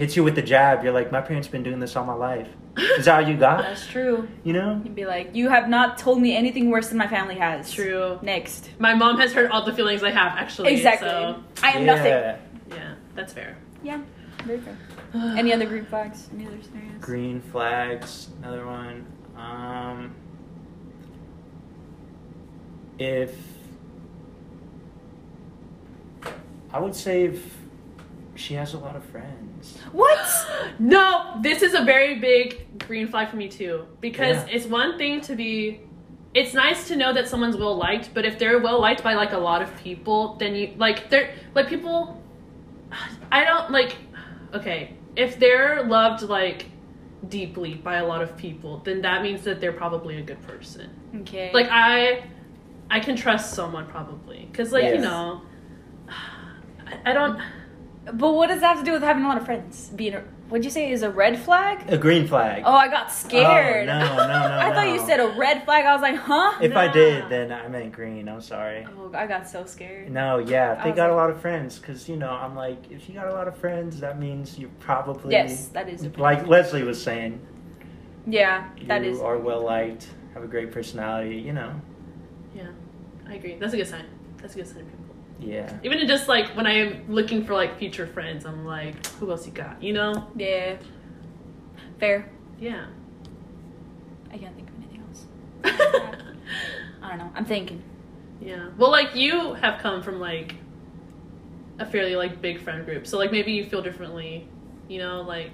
hits 0.00 0.16
you 0.16 0.24
with 0.24 0.34
the 0.34 0.42
jab, 0.42 0.82
you're 0.82 0.94
like, 0.94 1.12
my 1.12 1.20
parents 1.20 1.46
been 1.46 1.62
doing 1.62 1.78
this 1.78 1.94
all 1.94 2.06
my 2.06 2.14
life. 2.14 2.48
Is 2.78 3.04
that 3.04 3.22
all 3.22 3.28
you 3.30 3.36
got? 3.36 3.62
That's 3.62 3.86
true. 3.86 4.26
You 4.44 4.54
know? 4.54 4.80
You'd 4.82 4.94
be 4.94 5.04
like, 5.04 5.34
you 5.34 5.50
have 5.50 5.68
not 5.68 5.98
told 5.98 6.22
me 6.22 6.34
anything 6.34 6.70
worse 6.70 6.88
than 6.88 6.96
my 6.96 7.06
family 7.06 7.34
has. 7.34 7.70
True. 7.70 8.18
Next. 8.22 8.70
My 8.78 8.94
mom 8.94 9.18
has 9.18 9.34
heard 9.34 9.50
all 9.50 9.62
the 9.62 9.74
feelings 9.74 10.02
I 10.02 10.10
have 10.10 10.38
actually. 10.38 10.72
Exactly. 10.72 11.06
So 11.06 11.42
I 11.62 11.72
am 11.72 11.84
nothing. 11.84 12.06
Yeah. 12.06 12.38
yeah, 12.70 12.94
that's 13.14 13.34
fair. 13.34 13.58
Yeah. 13.82 14.00
Very 14.44 14.60
fair. 14.60 14.76
Any 15.14 15.52
other 15.52 15.66
green 15.66 15.84
flags? 15.84 16.30
Any 16.32 16.46
other 16.46 16.62
scenarios? 16.62 17.00
Green 17.02 17.42
flags, 17.42 18.30
another 18.38 18.64
one. 18.64 19.04
Um, 19.36 20.14
if 22.98 23.36
I 26.72 26.78
would 26.78 26.94
say 26.94 27.24
if 27.24 27.59
she 28.40 28.54
has 28.54 28.74
a 28.74 28.78
lot 28.78 28.96
of 28.96 29.04
friends. 29.04 29.76
What? 29.92 30.18
No, 30.78 31.38
this 31.42 31.62
is 31.62 31.74
a 31.74 31.82
very 31.84 32.18
big 32.18 32.78
green 32.78 33.06
flag 33.06 33.28
for 33.28 33.36
me 33.36 33.48
too. 33.48 33.86
Because 34.00 34.36
Yeah. 34.36 34.54
it's 34.56 34.66
one 34.66 34.96
thing 34.98 35.20
to 35.22 35.34
be 35.36 35.82
it's 36.32 36.54
nice 36.54 36.86
to 36.88 36.96
know 36.96 37.12
that 37.12 37.28
someone's 37.28 37.56
well 37.56 37.76
liked, 37.76 38.14
but 38.14 38.24
if 38.24 38.38
they're 38.38 38.60
well 38.60 38.80
liked 38.80 39.02
by 39.02 39.14
like 39.14 39.32
a 39.32 39.38
lot 39.38 39.62
of 39.62 39.76
people, 39.76 40.36
then 40.36 40.54
you 40.54 40.72
like 40.78 41.10
they're 41.10 41.34
like 41.54 41.68
people 41.68 42.22
I 43.32 43.44
don't 43.44 43.70
like 43.70 43.96
okay, 44.54 44.96
if 45.16 45.38
they're 45.38 45.84
loved 45.84 46.22
like 46.22 46.66
deeply 47.28 47.74
by 47.74 47.96
a 47.96 48.06
lot 48.06 48.22
of 48.22 48.36
people, 48.36 48.78
then 48.78 49.02
that 49.02 49.22
means 49.22 49.42
that 49.42 49.60
they're 49.60 49.72
probably 49.84 50.16
a 50.16 50.22
good 50.22 50.40
person. 50.42 50.88
Okay. 51.22 51.50
Like 51.52 51.68
I 51.70 52.24
I 52.90 53.00
can 53.00 53.16
trust 53.16 53.54
someone 53.54 53.86
probably 53.86 54.48
cuz 54.54 54.72
like, 54.72 54.84
you 54.94 54.98
know, 54.98 55.42
I, 56.86 57.10
I 57.10 57.12
don't 57.12 57.38
but 58.04 58.32
what 58.32 58.48
does 58.48 58.60
that 58.60 58.76
have 58.76 58.78
to 58.78 58.84
do 58.84 58.92
with 58.92 59.02
having 59.02 59.24
a 59.24 59.28
lot 59.28 59.36
of 59.36 59.44
friends? 59.44 59.90
Being 59.94 60.14
a, 60.14 60.24
what'd 60.48 60.64
you 60.64 60.70
say 60.70 60.90
is 60.90 61.02
a 61.02 61.10
red 61.10 61.38
flag? 61.38 61.90
A 61.92 61.98
green 61.98 62.26
flag. 62.26 62.62
Oh, 62.64 62.72
I 62.72 62.88
got 62.88 63.06
oh, 63.08 63.12
scared. 63.12 63.88
Oh, 63.88 63.98
no, 63.98 64.16
no, 64.16 64.26
no, 64.26 64.58
I 64.58 64.72
thought 64.72 64.88
you 64.88 65.04
said 65.06 65.20
a 65.20 65.28
red 65.28 65.64
flag. 65.64 65.84
I 65.84 65.92
was 65.92 66.00
like, 66.00 66.16
huh? 66.16 66.58
if 66.62 66.74
I 66.74 66.88
did, 66.88 67.28
then 67.28 67.52
I 67.52 67.68
meant 67.68 67.92
green. 67.92 68.28
I'm 68.28 68.40
sorry. 68.40 68.86
Oh, 68.98 69.10
I 69.14 69.26
got 69.26 69.48
so 69.48 69.66
scared. 69.66 70.10
No, 70.10 70.38
yeah, 70.38 70.82
they 70.82 70.92
got 70.92 71.10
a 71.10 71.14
lot 71.14 71.30
of 71.30 71.40
friends 71.40 71.78
because 71.78 72.08
you 72.08 72.16
know 72.16 72.30
I'm 72.30 72.56
like, 72.56 72.90
if 72.90 73.08
you 73.08 73.14
got 73.14 73.28
a 73.28 73.34
lot 73.34 73.48
of 73.48 73.56
friends, 73.56 74.00
that 74.00 74.18
means 74.18 74.58
you're 74.58 74.70
probably 74.80 75.32
Yes, 75.32 75.68
that 75.68 75.88
is 75.88 76.04
a 76.04 76.10
like 76.16 76.46
Leslie 76.46 76.82
was 76.82 77.00
saying. 77.02 77.40
Yeah, 78.26 78.68
that 78.86 79.04
you 79.04 79.12
is. 79.12 79.20
are 79.20 79.38
well 79.38 79.62
liked, 79.62 80.08
have 80.34 80.42
a 80.42 80.48
great 80.48 80.72
personality. 80.72 81.36
You 81.36 81.52
know, 81.52 81.80
yeah. 82.54 82.68
I 83.28 83.34
agree. 83.34 83.56
That's 83.56 83.74
a 83.74 83.76
good 83.76 83.86
sign. 83.86 84.06
That's 84.38 84.54
a 84.54 84.56
good 84.56 84.66
sign 84.66 84.80
of 84.80 84.86
people. 84.86 84.99
Yeah. 85.40 85.78
Even 85.82 86.06
just 86.06 86.28
like 86.28 86.54
when 86.56 86.66
I 86.66 86.72
am 86.72 87.04
looking 87.08 87.44
for 87.44 87.54
like 87.54 87.78
future 87.78 88.06
friends, 88.06 88.44
I'm 88.46 88.64
like, 88.64 89.06
who 89.18 89.30
else 89.30 89.46
you 89.46 89.52
got? 89.52 89.82
You 89.82 89.92
know? 89.92 90.26
Yeah. 90.36 90.76
Fair. 91.98 92.30
Yeah. 92.58 92.86
I 94.32 94.38
can't 94.38 94.54
think 94.54 94.68
of 94.68 94.74
anything 94.76 95.02
else. 95.08 95.24
I 97.02 97.08
don't 97.08 97.18
know. 97.18 97.30
I'm 97.34 97.44
thinking. 97.44 97.82
yeah. 98.40 98.68
Well, 98.78 98.90
like 98.90 99.14
you 99.16 99.54
have 99.54 99.80
come 99.80 100.02
from 100.02 100.20
like 100.20 100.54
a 101.78 101.86
fairly 101.86 102.14
like 102.16 102.40
big 102.40 102.60
friend 102.60 102.84
group, 102.84 103.06
so 103.06 103.18
like 103.18 103.32
maybe 103.32 103.52
you 103.52 103.64
feel 103.64 103.82
differently. 103.82 104.46
You 104.88 104.98
know, 104.98 105.22
like 105.22 105.50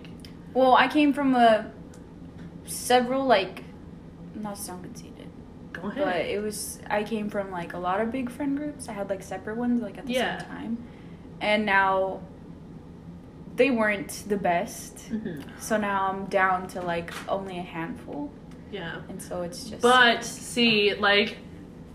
Well, 0.52 0.74
I 0.74 0.88
came 0.88 1.12
from 1.12 1.34
a 1.34 1.70
several 2.66 3.24
like 3.26 3.62
not 4.34 4.56
to 4.56 4.60
sound 4.60 4.82
conceited, 4.84 5.15
go 5.90 6.04
but 6.04 6.16
it 6.16 6.42
was 6.42 6.78
I 6.88 7.02
came 7.04 7.28
from 7.30 7.50
like 7.50 7.72
a 7.74 7.78
lot 7.78 8.00
of 8.00 8.10
big 8.12 8.30
friend 8.30 8.56
groups. 8.56 8.88
I 8.88 8.92
had 8.92 9.08
like 9.10 9.22
separate 9.22 9.56
ones 9.56 9.82
like 9.82 9.98
at 9.98 10.06
the 10.06 10.12
Yeah. 10.12 10.38
same 10.38 10.48
time, 10.48 10.78
and 11.40 11.64
now 11.66 12.20
they 13.56 13.70
weren't 13.70 14.24
the 14.28 14.36
best. 14.36 15.00
hmm 15.08 15.40
So 15.58 15.76
now 15.76 16.10
I'm 16.10 16.26
down 16.26 16.66
to 16.68 16.80
like 16.82 17.12
only 17.28 17.58
a 17.58 17.62
handful, 17.62 18.30
Yeah. 18.70 19.00
and 19.08 19.20
so 19.22 19.42
it's 19.42 19.64
just. 19.64 19.82
But 19.82 20.24
see, 20.24 20.94
like 20.94 21.38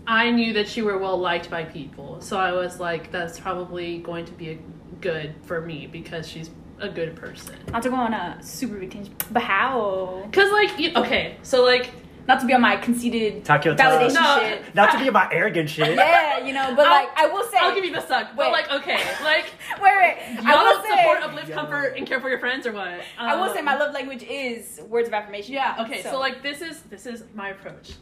I 0.06 0.30
knew 0.30 0.52
that 0.54 0.76
you 0.76 0.84
were 0.84 0.98
well 0.98 1.18
liked 1.18 1.48
by 1.50 1.64
people, 1.64 2.20
so 2.20 2.36
I 2.38 2.52
was 2.52 2.80
like, 2.80 3.12
that's 3.12 3.38
probably 3.38 3.98
going 3.98 4.24
to 4.24 4.32
be 4.32 4.50
a 4.50 4.58
good 5.00 5.34
for 5.44 5.60
me 5.60 5.86
because 5.86 6.28
she's 6.28 6.50
a 6.80 6.88
good 6.88 7.14
person. 7.14 7.54
not 7.70 7.82
to 7.84 7.90
go 7.90 7.94
on 7.96 8.12
a 8.12 8.38
super 8.42 8.74
big 8.76 8.90
tangent, 8.90 9.24
but 9.32 9.42
how? 9.42 10.28
Cause 10.32 10.50
like, 10.50 10.76
you, 10.80 10.90
okay, 10.96 11.36
so 11.42 11.62
like 11.64 11.90
Not 12.28 12.40
to 12.40 12.46
be 12.46 12.54
on 12.54 12.60
my 12.60 12.76
conceited 12.76 13.44
Takio 13.44 13.76
validation 13.76 14.14
No. 14.14 14.38
shit. 14.40 14.74
Not 14.74 14.92
to 14.92 14.98
be 14.98 15.08
on 15.08 15.12
my 15.14 15.28
arrogant 15.32 15.68
shit. 15.68 15.96
Yeah, 15.96 16.38
you 16.44 16.52
know, 16.52 16.74
but 16.76 16.86
I'll- 16.86 17.04
like 17.06 17.18
I 17.18 17.26
will 17.26 17.44
say, 17.44 17.58
I'll 17.60 17.74
give 17.74 17.84
you 17.84 17.92
the 17.92 18.00
suck, 18.06 18.28
but 18.36 18.46
Wait. 18.46 18.52
like, 18.52 18.70
okay, 18.70 19.00
like 19.24 19.46
wait, 19.82 19.92
wait. 19.96 20.16
you 20.42 20.50
I 20.50 20.54
will 20.54 20.72
don't 20.72 20.84
say, 20.84 20.96
support, 21.02 21.22
uplift, 21.22 21.48
Yo. 21.48 21.54
comfort, 21.54 21.94
and 21.96 22.06
care 22.06 22.20
for 22.20 22.28
your 22.28 22.38
friends, 22.38 22.66
or 22.66 22.72
what? 22.72 23.00
I 23.18 23.34
will 23.34 23.52
say 23.52 23.58
Um, 23.60 23.64
my 23.64 23.76
love 23.76 23.92
language 23.92 24.22
is 24.22 24.80
words 24.88 25.08
of 25.08 25.14
affirmation. 25.14 25.54
Yeah. 25.54 25.76
Okay. 25.80 26.02
So. 26.02 26.18
like, 26.18 26.42
this 26.42 26.60
is 26.62 26.82
this 26.82 27.06
is 27.06 27.24
my 27.34 27.48
approach. 27.50 27.92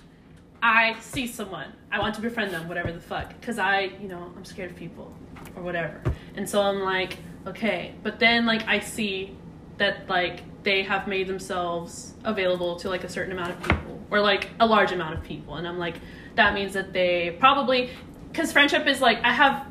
I 0.62 0.94
see 1.00 1.26
someone, 1.26 1.72
I 1.90 1.98
want 2.00 2.14
to 2.16 2.20
befriend 2.20 2.52
them, 2.52 2.68
whatever 2.68 2.92
the 2.92 3.00
fuck, 3.00 3.28
because 3.40 3.58
I, 3.58 3.92
you 4.00 4.08
know, 4.08 4.30
I'm 4.36 4.44
scared 4.44 4.70
of 4.72 4.76
people 4.76 5.10
or 5.56 5.62
whatever, 5.62 6.02
and 6.36 6.46
so 6.48 6.60
I'm 6.60 6.80
like, 6.80 7.16
okay, 7.46 7.94
but 8.02 8.18
then 8.18 8.44
like 8.44 8.68
I 8.68 8.80
see 8.80 9.34
that 9.78 10.06
like 10.10 10.42
they 10.62 10.82
have 10.82 11.06
made 11.06 11.26
themselves 11.26 12.14
available 12.24 12.76
to 12.76 12.88
like 12.88 13.04
a 13.04 13.08
certain 13.08 13.32
amount 13.32 13.50
of 13.50 13.62
people 13.62 14.00
or 14.10 14.20
like 14.20 14.50
a 14.58 14.66
large 14.66 14.92
amount 14.92 15.14
of 15.14 15.22
people, 15.22 15.54
and 15.54 15.66
I'm 15.66 15.78
like, 15.78 15.96
that 16.34 16.54
means 16.54 16.72
that 16.74 16.92
they 16.92 17.36
probably, 17.38 17.90
because 18.30 18.52
friendship 18.52 18.86
is 18.86 19.00
like 19.00 19.22
I 19.24 19.32
have, 19.32 19.66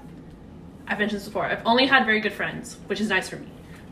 I've 0.87 0.99
mentioned 0.99 1.21
this 1.21 1.27
before, 1.27 1.45
I've 1.45 1.65
only 1.65 1.85
had 1.85 2.05
very 2.05 2.21
good 2.21 2.33
friends, 2.33 2.77
which 2.87 3.01
is 3.01 3.09
nice 3.09 3.29
for 3.29 3.37
me, 3.37 3.49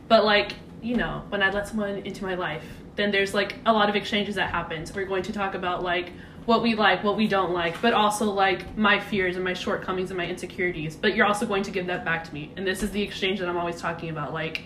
but 0.07 0.25
like 0.25 0.53
you 0.79 0.95
know 0.95 1.23
when 1.29 1.41
i 1.41 1.49
let 1.49 1.67
someone 1.67 1.97
into 2.05 2.23
my 2.23 2.35
life 2.35 2.63
then 2.97 3.09
there's 3.09 3.33
like 3.33 3.55
a 3.65 3.73
lot 3.73 3.89
of 3.89 3.95
exchanges 3.95 4.35
that 4.35 4.51
happens 4.51 4.93
we're 4.93 5.05
going 5.05 5.23
to 5.23 5.33
talk 5.33 5.55
about 5.55 5.81
like 5.81 6.11
what 6.47 6.63
we 6.63 6.75
like 6.75 7.03
what 7.03 7.17
we 7.17 7.27
don't 7.27 7.51
like 7.51 7.79
but 7.81 7.93
also 7.93 8.31
like 8.31 8.77
my 8.77 8.99
fears 8.99 9.35
and 9.35 9.43
my 9.43 9.53
shortcomings 9.53 10.09
and 10.11 10.17
my 10.17 10.25
insecurities. 10.25 10.95
But 10.95 11.13
you're 11.13 11.25
also 11.25 11.45
going 11.45 11.63
to 11.63 11.71
give 11.71 11.87
that 11.87 12.05
back 12.05 12.23
to 12.23 12.33
me. 12.33 12.53
And 12.55 12.65
this 12.65 12.83
is 12.83 12.91
the 12.91 13.01
exchange 13.01 13.39
that 13.39 13.49
i'm 13.49 13.57
always 13.57 13.79
talking 13.79 14.09
about 14.09 14.33
like 14.33 14.63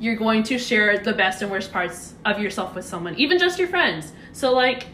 you're 0.00 0.16
going 0.16 0.42
to 0.42 0.58
share 0.58 0.98
the 0.98 1.12
best 1.12 1.42
and 1.42 1.50
worst 1.50 1.72
parts 1.72 2.14
of 2.24 2.38
yourself 2.38 2.74
with 2.74 2.84
someone 2.84 3.14
even 3.16 3.38
just 3.38 3.58
your 3.58 3.68
friends 3.68 4.12
so 4.32 4.52
like 4.52 4.86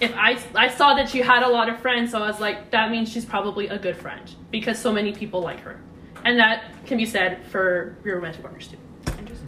if 0.00 0.12
I, 0.16 0.38
I 0.54 0.68
saw 0.68 0.94
that 0.94 1.14
you 1.14 1.22
had 1.22 1.42
a 1.42 1.48
lot 1.48 1.68
of 1.68 1.78
friends 1.80 2.10
so 2.12 2.22
i 2.22 2.26
was 2.28 2.40
like 2.40 2.70
that 2.70 2.90
means 2.90 3.10
she's 3.12 3.24
probably 3.24 3.68
a 3.68 3.78
good 3.78 3.96
friend 3.96 4.22
because 4.50 4.78
so 4.78 4.92
many 4.92 5.12
people 5.12 5.40
like 5.40 5.60
her 5.60 5.80
and 6.24 6.38
that 6.38 6.64
can 6.86 6.96
be 6.98 7.06
said 7.06 7.44
for 7.46 7.96
your 8.04 8.16
romantic 8.16 8.42
partners 8.42 8.68
too 8.68 8.78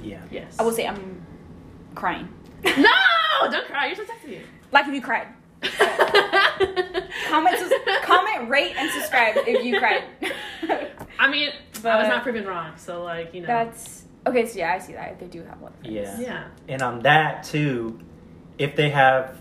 Yeah. 0.02 0.20
yes 0.30 0.56
I 0.58 0.62
will 0.62 0.72
say 0.72 0.86
I'm 0.86 1.22
crying. 1.94 2.28
no, 2.64 3.50
don't 3.50 3.66
cry. 3.66 3.86
You're 3.86 3.96
so 3.96 4.04
sexy. 4.04 4.40
Like 4.72 4.86
if 4.86 4.94
you 4.94 5.00
cried. 5.00 5.28
Comment, 7.28 7.56
sus- 7.58 7.72
comment, 8.04 8.48
rate, 8.48 8.74
and 8.76 8.90
subscribe 8.90 9.36
if 9.46 9.64
you 9.64 9.78
cried. 9.78 10.04
I 11.18 11.28
mean, 11.30 11.50
I 11.84 11.98
was 11.98 12.08
not 12.08 12.22
proven 12.22 12.44
wrong, 12.46 12.72
so 12.76 13.02
like 13.02 13.34
you 13.34 13.40
know. 13.42 13.46
That's 13.46 14.04
okay. 14.26 14.46
So 14.46 14.58
yeah, 14.58 14.74
I 14.74 14.78
see 14.78 14.92
that 14.94 15.18
they 15.20 15.26
do 15.26 15.42
have 15.44 15.60
one. 15.60 15.72
friends. 15.80 15.94
Yeah. 15.94 16.18
yeah. 16.20 16.44
And 16.68 16.82
on 16.82 17.00
that 17.00 17.44
too, 17.44 17.98
if 18.58 18.76
they 18.76 18.90
have 18.90 19.36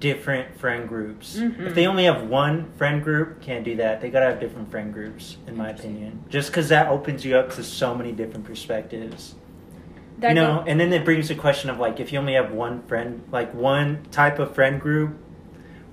different 0.00 0.58
friend 0.58 0.86
groups, 0.88 1.38
Mhm. 1.38 1.66
if 1.68 1.74
they 1.74 1.86
only 1.86 2.04
have 2.04 2.28
one 2.28 2.66
friend 2.76 3.02
group, 3.02 3.40
can't 3.40 3.64
do 3.64 3.76
that. 3.76 4.00
They 4.00 4.10
gotta 4.10 4.26
have 4.26 4.40
different 4.40 4.70
friend 4.70 4.92
groups, 4.92 5.38
in 5.46 5.56
my 5.56 5.70
opinion. 5.70 6.22
Just 6.28 6.50
because 6.50 6.68
that 6.68 6.88
opens 6.88 7.24
you 7.24 7.36
up 7.36 7.50
to 7.52 7.62
so 7.62 7.94
many 7.94 8.12
different 8.12 8.44
perspectives. 8.44 9.34
That 10.18 10.28
you 10.30 10.34
know, 10.34 10.56
go- 10.56 10.64
and 10.66 10.78
then 10.78 10.92
it 10.92 11.04
brings 11.04 11.28
the 11.28 11.34
question 11.34 11.70
of 11.70 11.78
like, 11.78 11.98
if 12.00 12.12
you 12.12 12.18
only 12.18 12.34
have 12.34 12.52
one 12.52 12.82
friend, 12.82 13.22
like 13.32 13.52
one 13.54 14.00
type 14.10 14.38
of 14.38 14.54
friend 14.54 14.80
group, 14.80 15.16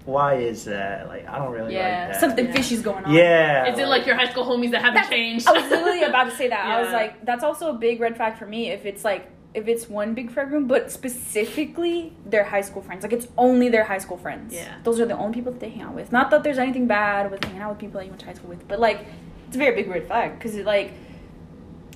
why 0.05 0.35
is 0.35 0.65
that? 0.65 1.07
Like, 1.07 1.27
I 1.27 1.37
don't 1.37 1.51
really 1.51 1.73
yeah, 1.73 2.05
like 2.05 2.11
that. 2.13 2.19
something 2.19 2.45
Yeah. 2.47 2.51
fishy's 2.53 2.81
going 2.81 3.05
on. 3.05 3.13
Yeah. 3.13 3.71
Is 3.71 3.79
it 3.79 3.87
like 3.87 4.05
your 4.05 4.15
high 4.15 4.29
school 4.29 4.43
homies 4.45 4.71
that 4.71 4.81
haven't 4.81 5.09
changed? 5.09 5.47
I 5.47 5.53
was 5.53 5.69
literally 5.69 6.03
about 6.11 6.25
to 6.25 6.35
say 6.35 6.49
that. 6.49 6.65
I 6.65 6.81
was 6.81 6.91
like, 6.91 7.25
that's 7.25 7.43
also 7.43 7.69
a 7.69 7.73
big 7.73 7.99
red 7.99 8.17
flag 8.17 8.37
for 8.37 8.45
me. 8.45 8.69
If 8.69 8.85
it's 8.85 9.03
like, 9.05 9.29
if 9.53 9.67
it's 9.67 9.87
one 9.87 10.13
big 10.15 10.31
friend 10.31 10.49
group, 10.49 10.67
but 10.67 10.91
specifically 10.91 12.11
their 12.25 12.43
high 12.43 12.61
school 12.61 12.81
friends, 12.81 13.03
like 13.03 13.13
it's 13.13 13.27
only 13.37 13.69
their 13.69 13.83
high 13.83 13.99
school 13.99 14.17
friends. 14.17 14.53
Yeah. 14.53 14.75
those 14.83 14.99
are 14.99 15.05
the 15.05 15.15
only 15.17 15.35
people 15.35 15.51
that 15.51 15.59
they 15.59 15.69
hang 15.69 15.83
out 15.83 15.93
with. 15.93 16.11
Not 16.11 16.31
that 16.31 16.43
there's 16.43 16.57
anything 16.57 16.87
bad 16.87 17.29
with 17.31 17.43
hanging 17.43 17.61
out 17.61 17.69
with 17.69 17.79
people 17.79 17.99
that 17.99 18.05
you 18.05 18.09
went 18.11 18.19
to 18.21 18.25
high 18.25 18.33
school 18.33 18.49
with, 18.49 18.67
but 18.67 18.79
like, 18.79 19.05
it's 19.47 19.55
a 19.55 19.59
very 19.59 19.75
big 19.75 19.87
red 19.89 20.07
flag 20.07 20.37
because 20.37 20.55
it 20.55 20.65
like, 20.65 20.91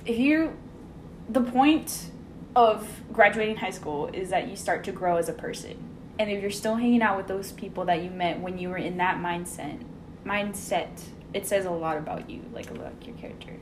if 0.06 0.18
you, 0.18 0.56
the 1.30 1.42
point 1.42 2.12
of 2.56 2.88
graduating 3.12 3.56
high 3.58 3.72
school 3.72 4.08
is 4.14 4.30
that 4.30 4.48
you 4.48 4.56
start 4.56 4.84
to 4.84 4.92
grow 4.92 5.18
as 5.18 5.28
a 5.28 5.34
person. 5.34 5.78
And 6.20 6.30
if 6.32 6.42
you're 6.42 6.52
still 6.52 6.76
hanging 6.76 7.02
out 7.02 7.18
with 7.18 7.28
those 7.28 7.52
people 7.52 7.86
that 7.86 8.04
you 8.04 8.10
met 8.10 8.40
when 8.40 8.58
you 8.58 8.70
were 8.70 8.78
in 8.78 8.98
that 8.98 9.18
mindset, 9.18 9.80
mindset, 10.26 10.90
it 11.34 11.46
says 11.48 11.66
a 11.66 11.72
lot 11.72 11.98
about 11.98 12.30
you, 12.30 12.42
like 12.54 12.72
about 12.72 12.94
your 13.06 13.16
character. 13.18 13.54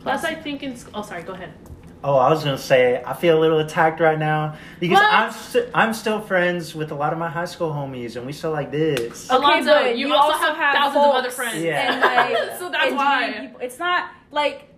Plus, 0.00 0.22
I 0.24 0.34
think 0.34 0.62
in 0.62 0.76
sc- 0.76 0.90
oh 0.94 1.02
sorry, 1.02 1.22
go 1.22 1.32
ahead. 1.32 1.52
Oh, 2.04 2.16
I 2.16 2.28
was 2.28 2.44
gonna 2.44 2.58
say 2.58 3.02
I 3.04 3.14
feel 3.14 3.38
a 3.38 3.40
little 3.40 3.58
attacked 3.60 3.98
right 3.98 4.18
now 4.18 4.56
because 4.78 4.98
What? 4.98 5.12
I'm 5.12 5.32
st- 5.32 5.70
I'm 5.74 5.94
still 5.94 6.20
friends 6.20 6.74
with 6.74 6.92
a 6.92 6.94
lot 6.94 7.14
of 7.14 7.18
my 7.18 7.30
high 7.30 7.46
school 7.46 7.70
homies, 7.70 8.16
and 8.16 8.26
we 8.26 8.32
still 8.32 8.50
like 8.52 8.70
this. 8.70 9.28
Oh. 9.30 9.38
Alonso, 9.38 9.72
but 9.72 9.96
you 9.96 10.12
also 10.12 10.36
have 10.52 10.74
thousands 10.74 11.04
of 11.06 11.14
other 11.14 11.30
friends. 11.30 11.62
Yeah. 11.62 11.92
And 11.94 12.00
like, 12.02 12.36
So 12.58 12.68
that's 12.70 12.92
engineering 12.92 12.96
why. 12.96 13.38
People. 13.40 13.60
It's 13.60 13.78
not 13.78 14.10
like 14.30 14.68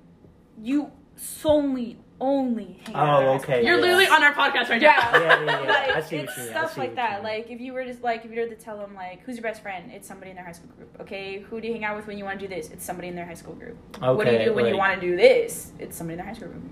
you 0.62 0.92
solely 1.16 1.98
only 2.20 2.78
hang 2.86 2.94
out. 2.94 3.22
Oh, 3.22 3.28
okay, 3.34 3.64
You're 3.64 3.76
Yeah. 3.76 3.80
literally 3.82 4.06
on 4.06 4.22
our 4.22 4.32
podcast 4.32 4.70
right 4.70 4.80
Yeah. 4.80 4.96
now. 5.12 5.18
Yeah, 5.20 5.44
yeah, 5.44 5.62
yeah. 5.62 5.68
Like, 5.68 5.96
I 5.96 6.00
see 6.00 6.16
what 6.16 6.24
it's 6.24 6.36
you 6.36 6.42
mean. 6.44 6.50
Stuff 6.52 6.78
like 6.78 6.94
that. 6.96 7.22
mean. 7.22 7.24
Like 7.24 7.50
if 7.50 7.60
you 7.60 7.72
were 7.72 7.84
just 7.84 8.02
like 8.02 8.24
if 8.24 8.32
you 8.32 8.40
were 8.40 8.46
to 8.48 8.54
tell 8.54 8.78
them 8.78 8.94
like 8.94 9.22
who's 9.24 9.36
your 9.36 9.42
best 9.42 9.62
friend, 9.62 9.90
it's 9.92 10.08
somebody 10.08 10.30
in 10.30 10.36
their 10.36 10.44
high 10.44 10.52
school 10.52 10.70
group. 10.76 10.88
Okay, 11.00 11.40
who 11.40 11.60
do 11.60 11.68
you 11.68 11.74
hang 11.74 11.84
out 11.84 11.96
with 11.96 12.06
when 12.06 12.16
you 12.18 12.24
want 12.24 12.40
to 12.40 12.48
do 12.48 12.54
this? 12.54 12.70
It's 12.70 12.84
somebody 12.84 13.08
in 13.08 13.16
their 13.16 13.26
high 13.26 13.34
school 13.34 13.54
group. 13.54 13.76
Okay, 13.96 14.14
what 14.14 14.26
do 14.26 14.32
you 14.32 14.44
do 14.46 14.54
when 14.54 14.66
you 14.66 14.76
want 14.76 14.98
to 14.98 15.06
do 15.06 15.16
this? 15.16 15.72
It's 15.78 15.96
somebody 15.96 16.14
in 16.14 16.18
their 16.18 16.26
high 16.26 16.38
school 16.38 16.48
group. 16.48 16.62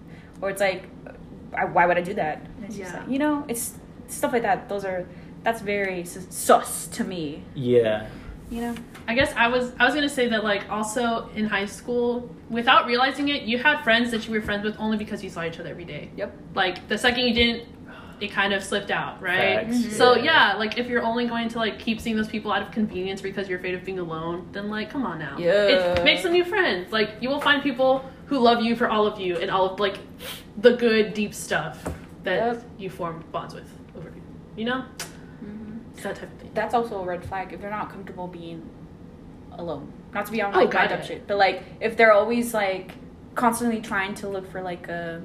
Or 0.40 0.50
it's 0.50 0.60
like, 0.60 0.84
I- 1.54 1.64
why 1.66 1.86
would 1.86 1.96
I 1.98 2.02
do 2.02 2.14
that? 2.14 2.38
And 2.56 2.64
it's 2.66 2.76
just 2.76 2.92
Yeah. 2.92 3.00
like 3.00 3.08
you 3.10 3.18
know, 3.18 3.44
it's 3.48 3.74
stuff 4.08 4.32
like 4.32 4.42
that. 4.42 4.68
Those 4.68 4.84
are 4.84 5.06
that's 5.42 5.60
very 5.60 6.04
sus- 6.04 6.26
sus 6.30 6.86
to 6.88 7.04
me. 7.04 7.42
Yeah, 7.54 8.06
You 8.50 8.60
know? 8.60 8.74
I 9.08 9.14
guess 9.14 9.32
I 9.36 9.48
was 9.48 9.72
I 9.78 9.84
was 9.84 9.94
gonna 9.94 10.08
say 10.08 10.28
that 10.28 10.44
like 10.44 10.68
also 10.70 11.28
in 11.34 11.46
high 11.46 11.66
school, 11.66 12.34
without 12.50 12.86
realizing 12.86 13.28
it, 13.28 13.42
you 13.42 13.58
had 13.58 13.82
friends 13.82 14.10
that 14.10 14.26
you 14.26 14.32
were 14.34 14.40
friends 14.40 14.64
with 14.64 14.76
only 14.78 14.96
because 14.96 15.22
you 15.24 15.30
saw 15.30 15.44
each 15.44 15.58
other 15.58 15.70
every 15.70 15.84
day. 15.84 16.10
Yep. 16.16 16.36
Like 16.54 16.86
the 16.88 16.96
second 16.98 17.26
you 17.26 17.34
didn't, 17.34 17.68
it 18.20 18.30
kind 18.30 18.52
of 18.52 18.62
slipped 18.62 18.90
out, 18.90 19.20
right? 19.20 19.66
Facts, 19.66 19.76
Mhm. 19.78 19.90
So 19.92 20.16
yeah, 20.16 20.54
like 20.54 20.78
if 20.78 20.88
you're 20.88 21.02
only 21.02 21.26
going 21.26 21.48
to 21.48 21.58
like 21.58 21.78
keep 21.78 22.00
seeing 22.00 22.16
those 22.16 22.28
people 22.28 22.52
out 22.52 22.62
of 22.62 22.70
convenience 22.70 23.20
because 23.20 23.48
you're 23.48 23.58
afraid 23.58 23.74
of 23.74 23.84
being 23.84 23.98
alone, 23.98 24.46
then 24.52 24.68
like 24.70 24.88
come 24.90 25.04
on 25.04 25.18
now. 25.18 25.36
Yeah. 25.38 25.96
It, 25.96 26.04
make 26.04 26.20
some 26.20 26.32
new 26.32 26.44
friends. 26.44 26.92
Like 26.92 27.10
you 27.20 27.28
will 27.28 27.40
find 27.40 27.62
people 27.62 28.04
who 28.26 28.38
love 28.38 28.62
you 28.62 28.76
for 28.76 28.88
all 28.88 29.06
of 29.06 29.18
you 29.20 29.36
and 29.36 29.50
all 29.50 29.70
of 29.70 29.80
like 29.80 29.98
the 30.58 30.76
good 30.76 31.12
deep 31.14 31.34
stuff 31.34 31.82
that 32.22 32.54
Yep. 32.54 32.64
you 32.78 32.88
formed 32.90 33.30
bonds 33.32 33.54
with 33.54 33.68
over 33.96 34.10
you 34.56 34.64
know? 34.64 34.84
It's 36.04 36.20
that 36.20 36.26
type 36.26 36.32
of 36.34 36.38
thing. 36.38 36.50
That's 36.52 36.74
also 36.74 37.00
a 37.00 37.04
red 37.04 37.24
flag 37.24 37.52
if 37.52 37.60
they're 37.60 37.70
not 37.70 37.90
comfortable 37.90 38.26
being 38.26 38.68
alone. 39.52 39.90
Not 40.12 40.26
to 40.26 40.32
be 40.32 40.42
on 40.42 40.54
Oh, 40.54 40.58
like 40.58 40.70
got 40.70 40.90
bad 40.90 41.00
it. 41.00 41.06
shit, 41.06 41.26
but 41.26 41.38
like 41.38 41.62
if 41.80 41.96
they're 41.96 42.12
always 42.12 42.52
like 42.52 42.92
constantly 43.34 43.80
trying 43.80 44.14
to 44.16 44.28
look 44.28 44.50
for 44.50 44.60
like 44.60 44.88
a 44.88 45.22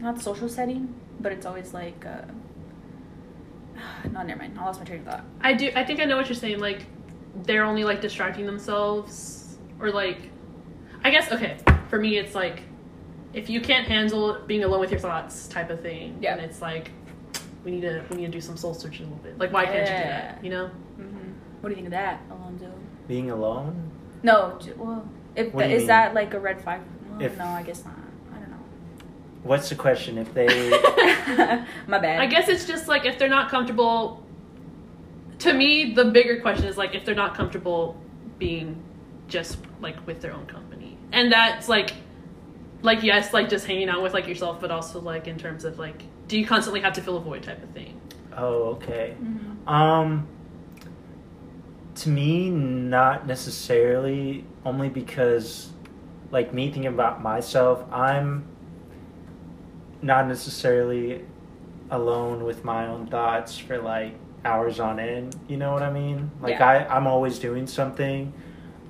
not 0.00 0.20
social 0.20 0.48
setting, 0.48 0.94
but 1.20 1.32
it's 1.32 1.44
always 1.44 1.74
like 1.74 2.04
uh 2.06 2.22
no, 4.12 4.22
never 4.22 4.38
mind. 4.38 4.56
I 4.58 4.64
lost 4.64 4.78
my 4.78 4.86
train 4.86 5.00
of 5.00 5.06
thought. 5.06 5.24
I 5.40 5.54
do. 5.54 5.70
I 5.74 5.84
think 5.84 6.00
I 6.00 6.04
know 6.04 6.16
what 6.16 6.28
you're 6.28 6.36
saying. 6.36 6.60
Like, 6.60 6.86
they're 7.42 7.64
only 7.64 7.82
like 7.84 8.00
distracting 8.00 8.46
themselves, 8.46 9.58
or 9.80 9.90
like, 9.90 10.30
I 11.02 11.10
guess 11.10 11.32
okay. 11.32 11.56
For 11.88 11.98
me, 11.98 12.16
it's 12.18 12.34
like, 12.34 12.62
if 13.32 13.50
you 13.50 13.60
can't 13.60 13.86
handle 13.88 14.38
being 14.46 14.62
alone 14.62 14.80
with 14.80 14.90
your 14.92 15.00
thoughts, 15.00 15.48
type 15.48 15.70
of 15.70 15.80
thing. 15.80 16.18
Yeah. 16.20 16.34
And 16.36 16.42
it's 16.42 16.62
like, 16.62 16.90
we 17.64 17.70
need 17.72 17.80
to 17.82 18.02
we 18.10 18.16
need 18.18 18.26
to 18.26 18.32
do 18.32 18.40
some 18.40 18.56
soul 18.56 18.74
searching 18.74 19.06
a 19.06 19.08
little 19.08 19.24
bit. 19.24 19.38
Like, 19.38 19.52
why 19.52 19.64
can't 19.64 19.78
you 19.80 19.84
do 19.86 19.92
Yeah. 19.92 20.32
that? 20.32 20.44
You 20.44 20.50
know? 20.50 20.70
Mm-hmm. 20.98 21.30
What 21.60 21.68
do 21.68 21.70
you 21.70 21.74
think 21.76 21.86
of 21.86 21.92
that, 21.92 22.20
Alonso? 22.30 22.70
Being 23.08 23.30
alone? 23.30 23.90
No, 24.22 24.58
j- 24.62 24.72
well, 24.76 25.08
if 25.34 25.52
What 25.52 25.64
do 25.64 25.68
you 25.70 25.74
is 25.76 25.80
mean? 25.80 25.86
that 25.88 26.14
like 26.14 26.34
a 26.34 26.40
red 26.40 26.60
flag? 26.60 26.80
Well, 27.10 27.22
If- 27.22 27.38
no, 27.38 27.44
I 27.46 27.62
guess 27.62 27.84
not. 27.84 27.94
I 28.34 28.38
don't 28.38 28.50
know. 28.50 28.56
What's 29.42 29.68
the 29.70 29.74
question? 29.74 30.18
If 30.18 30.32
they 30.34 30.46
know. 30.46 31.64
My 31.86 31.98
bad. 31.98 32.20
I 32.20 32.26
guess 32.26 32.48
it's 32.48 32.66
just 32.66 32.86
like 32.88 33.04
if 33.06 33.18
they're 33.18 33.28
not 33.28 33.50
comfortable. 33.50 34.22
To 35.40 35.52
me, 35.52 35.92
the 35.94 36.04
bigger 36.06 36.40
question 36.40 36.66
is 36.66 36.76
like 36.78 36.94
if 36.94 37.04
they're 37.04 37.14
not 37.14 37.34
comfortable 37.34 38.00
being 38.38 38.82
just 39.28 39.58
like 39.80 40.06
with 40.06 40.20
their 40.20 40.32
own 40.32 40.46
company, 40.46 40.96
and 41.12 41.30
that's 41.32 41.68
like, 41.68 41.92
like 42.82 43.02
yes, 43.02 43.32
like 43.32 43.48
just 43.48 43.66
hanging 43.66 43.88
out 43.88 44.02
with 44.02 44.12
like 44.14 44.26
yourself, 44.28 44.60
but 44.60 44.70
also 44.70 45.00
like 45.00 45.26
in 45.26 45.36
terms 45.38 45.64
of 45.64 45.78
like, 45.78 46.02
do 46.28 46.38
you 46.38 46.46
constantly 46.46 46.80
have 46.80 46.92
to 46.94 47.02
fill 47.02 47.16
a 47.16 47.20
void 47.20 47.42
type 47.42 47.62
of 47.62 47.70
thing? 47.70 48.00
Oh, 48.36 48.70
okay. 48.76 49.16
Mhm. 49.22 49.68
Um 49.68 50.26
to 51.96 52.08
me 52.08 52.50
not 52.50 53.26
necessarily 53.26 54.44
only 54.64 54.88
because 54.88 55.70
like 56.32 56.52
me 56.52 56.66
thinking 56.66 56.86
about 56.86 57.22
myself, 57.22 57.84
I'm 57.92 58.44
not 60.02 60.26
necessarily 60.26 61.24
alone 61.90 62.44
with 62.44 62.64
my 62.64 62.86
own 62.88 63.06
thoughts 63.06 63.56
for 63.56 63.78
like 63.78 64.14
hours 64.44 64.80
on 64.80 64.98
end, 64.98 65.36
you 65.48 65.56
know 65.56 65.72
what 65.72 65.82
I 65.82 65.90
mean? 65.92 66.30
Like 66.40 66.58
Yeah. 66.58 66.66
I 66.68 66.96
I'm 66.96 67.06
always 67.06 67.38
doing 67.38 67.66
something. 67.66 68.32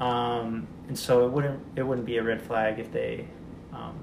Um 0.00 0.66
and 0.88 0.98
so 0.98 1.26
it 1.26 1.30
wouldn't 1.32 1.60
it 1.76 1.82
wouldn't 1.82 2.06
be 2.06 2.16
a 2.16 2.22
red 2.22 2.40
flag 2.40 2.78
if 2.78 2.90
they 2.92 3.26
um 3.72 3.94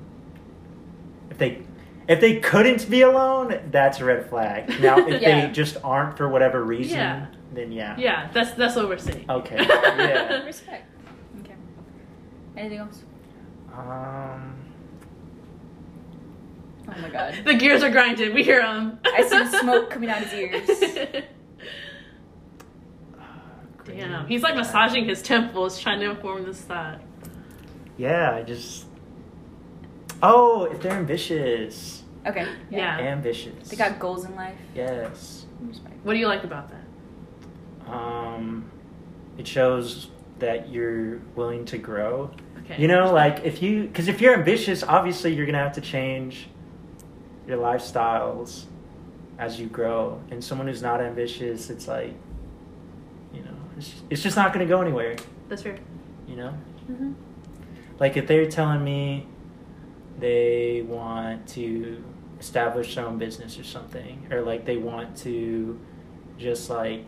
if 1.29 1.37
they 1.37 1.63
if 2.07 2.19
they 2.21 2.39
couldn't 2.39 2.89
be 2.89 3.01
alone, 3.01 3.59
that's 3.71 3.99
a 3.99 4.05
red 4.05 4.29
flag. 4.29 4.69
Now, 4.81 4.97
if 4.97 5.21
Yeah. 5.21 5.47
they 5.47 5.53
just 5.53 5.77
aren't 5.83 6.17
for 6.17 6.27
whatever 6.29 6.63
reason, 6.63 6.97
Yeah. 6.97 7.25
then 7.53 7.71
yeah. 7.71 7.95
Yeah, 7.97 8.29
that's 8.33 8.51
that's 8.51 8.75
what 8.75 8.87
we're 8.89 8.97
saying. 8.97 9.25
Okay, 9.29 9.55
yeah. 9.59 10.43
Respect. 10.43 10.85
Okay. 11.41 11.55
Anything 12.57 12.79
else? 12.79 13.03
Um, 13.77 14.55
Oh 16.89 17.01
my 17.01 17.09
god. 17.09 17.35
the 17.45 17.53
gears 17.53 17.83
are 17.83 17.89
grinding. 17.89 18.33
We 18.33 18.43
hear 18.43 18.61
them. 18.61 18.99
I 19.05 19.21
see 19.27 19.57
smoke 19.59 19.89
coming 19.91 20.09
out 20.09 20.21
his 20.23 20.33
ears. 20.33 20.67
Damn, 23.85 24.27
he's 24.27 24.43
like 24.43 24.55
massaging 24.55 25.05
his 25.05 25.21
temples, 25.21 25.79
trying 25.79 25.99
to 26.01 26.09
inform 26.11 26.43
this 26.45 26.59
thought. 26.61 26.99
Yeah, 27.97 28.35
I 28.35 28.43
just. 28.43 28.85
Oh, 30.23 30.65
if 30.65 30.81
they're 30.81 30.91
ambitious. 30.93 32.03
Okay. 32.25 32.47
Yeah. 32.69 32.99
Ambitious. 32.99 33.69
They 33.69 33.75
got 33.75 33.99
goals 33.99 34.25
in 34.25 34.35
life. 34.35 34.55
Yes. 34.75 35.45
What 36.03 36.13
do 36.13 36.19
you 36.19 36.27
like 36.27 36.43
about 36.43 36.69
that? 36.71 37.91
Um, 37.91 38.69
it 39.37 39.47
shows 39.47 40.09
that 40.39 40.69
you're 40.69 41.17
willing 41.35 41.65
to 41.65 41.77
grow. 41.77 42.31
Okay. 42.59 42.81
You 42.81 42.87
know, 42.87 43.11
like 43.11 43.41
if 43.43 43.61
you, 43.61 43.83
because 43.83 44.07
if 44.07 44.21
you're 44.21 44.33
ambitious, 44.35 44.83
obviously 44.83 45.33
you're 45.33 45.45
gonna 45.45 45.57
have 45.57 45.73
to 45.73 45.81
change 45.81 46.47
your 47.47 47.57
lifestyles 47.57 48.65
as 49.39 49.59
you 49.59 49.67
grow. 49.67 50.21
And 50.29 50.43
someone 50.43 50.67
who's 50.67 50.81
not 50.81 51.01
ambitious, 51.01 51.69
it's 51.69 51.87
like, 51.87 52.13
you 53.33 53.41
know, 53.41 53.55
it's, 53.77 53.93
it's 54.09 54.21
just 54.23 54.35
not 54.35 54.53
gonna 54.53 54.65
go 54.67 54.81
anywhere. 54.81 55.15
that's 55.49 55.63
fair. 55.63 55.77
You 56.27 56.35
know, 56.35 56.53
Mm-hmm. 56.91 57.13
like 57.99 58.17
if 58.17 58.27
they're 58.27 58.49
telling 58.49 58.83
me 58.83 59.27
they 60.21 60.83
want 60.87 61.47
to 61.49 62.01
establish 62.39 62.95
their 62.95 63.05
own 63.05 63.17
business 63.17 63.59
or 63.59 63.63
something, 63.63 64.27
or 64.31 64.41
like 64.41 64.65
they 64.65 64.77
want 64.77 65.17
to 65.17 65.77
just 66.37 66.69
like, 66.69 67.03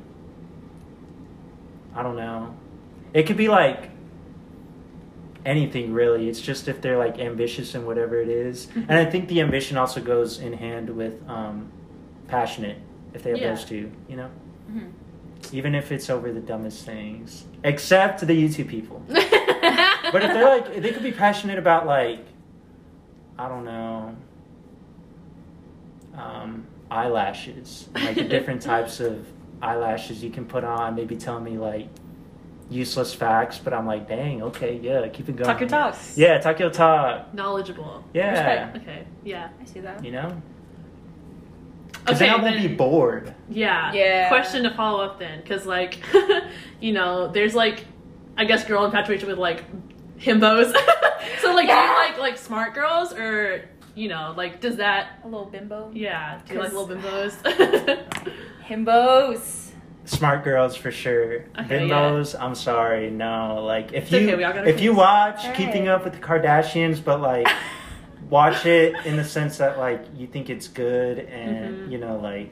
I 1.96 2.04
don't 2.04 2.16
know, 2.18 2.56
it 3.14 3.24
could 3.24 3.38
be 3.38 3.48
like 3.50 3.90
anything 5.46 5.94
really. 5.94 6.30
It's 6.30 6.42
just 6.42 6.68
if 6.68 6.82
they're 6.82 6.98
like 6.98 7.20
ambitious 7.20 7.76
in 7.76 7.86
whatever 7.86 8.20
it 8.20 8.30
is. 8.30 8.68
Mhm. 8.68 8.86
and 8.90 8.94
I 8.94 9.06
think 9.06 9.28
the 9.28 9.42
ambition 9.42 9.78
also 9.78 10.02
goes 10.02 10.40
in 10.40 10.54
hand 10.54 10.90
with 10.90 11.22
um, 11.30 11.72
passionate. 12.28 12.78
If 13.14 13.24
they 13.24 13.32
have 13.32 13.40
Yeah. 13.40 13.50
those 13.54 13.66
two, 13.66 13.92
you 14.10 14.18
know, 14.18 14.30
hmm 14.68 14.86
even 15.52 15.76
if 15.76 15.92
it's 15.92 16.10
over 16.10 16.32
the 16.32 16.40
dumbest 16.40 16.86
things, 16.86 17.44
except 17.66 18.26
the 18.26 18.34
YouTube 18.34 18.70
people. 18.70 19.02
But 20.12 20.22
if 20.24 20.32
they're 20.34 20.46
like, 20.58 20.82
they 20.82 20.92
could 20.92 21.04
be 21.04 21.12
passionate 21.12 21.58
about 21.58 21.86
like, 21.86 22.20
I 23.38 23.48
don't 23.50 23.66
know, 23.66 24.16
um, 26.16 26.66
eyelashes, 26.92 27.90
like 27.96 28.16
the 28.16 28.24
different 28.24 28.62
types 28.72 29.00
of 29.00 29.26
eyelashes 29.62 30.24
you 30.24 30.30
can 30.30 30.46
put 30.46 30.64
on. 30.64 30.96
Maybe 30.96 31.16
tell 31.16 31.40
me 31.40 31.58
like 31.58 31.88
useless 32.70 33.14
facts, 33.14 33.58
but 33.58 33.74
I'm 33.74 33.86
like, 33.88 34.08
dang, 34.08 34.42
okay, 34.44 34.80
yeah, 34.82 35.08
keep 35.08 35.30
it 35.30 35.36
going. 35.36 35.46
Talk 35.46 35.60
your 35.60 35.70
talk. 35.70 35.96
Yeah, 36.16 36.38
talk 36.40 36.60
your 36.60 36.70
talk. 36.70 37.34
knowledgeable. 37.34 38.04
Yeah, 38.14 38.30
Respect. 38.32 38.78
Okay. 38.78 39.06
Yeah. 39.24 39.50
I 39.60 39.66
see 39.66 39.80
that. 39.82 40.04
you 40.06 40.12
know, 40.12 40.42
because 41.92 42.18
Okay. 42.22 42.26
then 42.26 42.40
I 42.40 42.42
won't 42.44 42.56
then- 42.56 42.68
be 42.68 42.76
bored. 42.76 43.34
Yeah. 43.50 43.92
Yeah. 43.94 44.28
Question 44.30 44.64
to 44.64 44.72
follow 44.76 45.04
up 45.04 45.20
then, 45.20 45.42
because 45.42 45.66
like, 45.66 45.98
you 46.80 46.94
know, 46.94 47.28
there's 47.30 47.56
like, 47.56 47.86
I 48.38 48.46
guess 48.46 48.64
girl 48.66 48.86
infatuation 48.86 49.28
with 49.28 49.38
like 49.40 49.64
himbos. 50.20 50.74
so 51.44 51.54
like, 51.54 51.68
do 51.68 51.74
you 51.74 51.80
like 51.96 52.18
like 52.18 52.38
smart 52.38 52.74
girls 52.74 53.14
or 53.14 53.68
you 53.96 54.08
know 54.08 54.34
like 54.36 54.60
does 54.62 54.78
that? 54.78 55.20
A 55.24 55.28
little 55.28 55.46
bimbo. 55.46 55.92
Yeah. 55.94 56.40
Do 56.48 56.54
you 56.56 56.60
like 56.60 56.72
'Cause- 56.72 56.88
little 56.88 56.96
bimbos? 56.98 58.00
Himbos. 58.68 59.60
Smart 60.06 60.44
girls 60.44 60.76
for 60.76 60.92
sure. 60.92 61.46
Okay, 61.58 61.88
Bimbos, 61.88 62.36
I'm 62.40 62.56
sorry, 62.56 63.10
no. 63.10 63.64
Like 63.66 63.94
if 63.94 64.04
It's 64.04 64.12
you 64.12 64.18
okay, 64.20 64.36
we 64.36 64.44
all 64.44 64.52
if 64.58 64.82
you 64.82 64.90
things. 64.90 64.98
watch 64.98 65.46
Hey. 65.46 65.54
Keeping 65.66 65.88
Up 65.88 66.04
with 66.04 66.14
the 66.14 66.20
Kardashians, 66.20 67.02
but 67.04 67.22
like 67.22 67.48
watch 68.30 68.66
it 68.66 68.96
in 69.06 69.16
the 69.16 69.24
sense 69.24 69.58
that 69.60 69.78
like 69.78 70.04
you 70.18 70.28
think 70.28 70.50
it's 70.50 70.68
good 70.68 71.20
and 71.20 71.88
Mhm. 71.88 71.92
you 71.92 71.98
know 72.00 72.18
like 72.18 72.52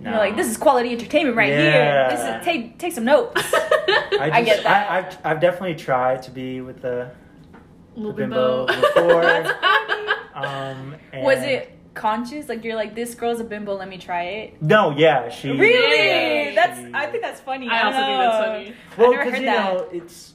no. 0.00 0.10
You're 0.10 0.18
like, 0.18 0.36
this 0.36 0.48
is 0.48 0.56
quality 0.56 0.90
entertainment 0.92 1.36
right 1.36 1.50
Yeah. 1.50 2.08
here. 2.08 2.08
This 2.10 2.20
is 2.40 2.44
take 2.44 2.78
take 2.78 2.92
some 2.92 3.04
notes. 3.04 3.40
I, 3.54 4.30
I 4.34 4.42
get 4.42 4.64
that. 4.64 4.90
I, 4.90 4.98
I've, 4.98 5.18
I've 5.24 5.40
definitely 5.40 5.76
tried 5.76 6.22
to 6.24 6.30
be 6.32 6.60
with 6.60 6.82
the 6.82 7.10
bimbo 7.94 8.12
bimbo. 8.12 8.66
before. 8.66 9.22
That's 9.22 9.50
funny. 10.34 10.46
um. 10.46 10.96
Was 11.22 11.38
it 11.42 11.70
conscious? 11.94 12.48
Like 12.48 12.64
you're 12.64 12.74
like, 12.76 12.94
this 12.94 13.14
girl's 13.14 13.40
a 13.40 13.44
bimbo. 13.44 13.74
Let 13.76 13.88
me 13.88 13.98
try 13.98 14.22
it. 14.24 14.62
No, 14.62 14.90
yeah, 14.96 15.28
she 15.28 15.50
Really? 15.50 16.48
yeah, 16.48 16.54
that's. 16.54 16.80
she- 16.80 16.90
I 16.92 17.06
think 17.06 17.22
that's 17.22 17.40
funny. 17.40 17.68
I 17.68 17.78
I 17.80 17.82
also 17.84 17.98
don't 17.98 18.06
think 18.08 18.20
that's 18.20 18.44
funny. 18.46 18.74
Well, 18.98 19.10
never 19.12 19.22
'cause, 19.24 19.32
heard 19.32 19.40
you 19.40 19.46
that. 19.46 19.74
know, 19.74 19.88
it's 19.92 20.34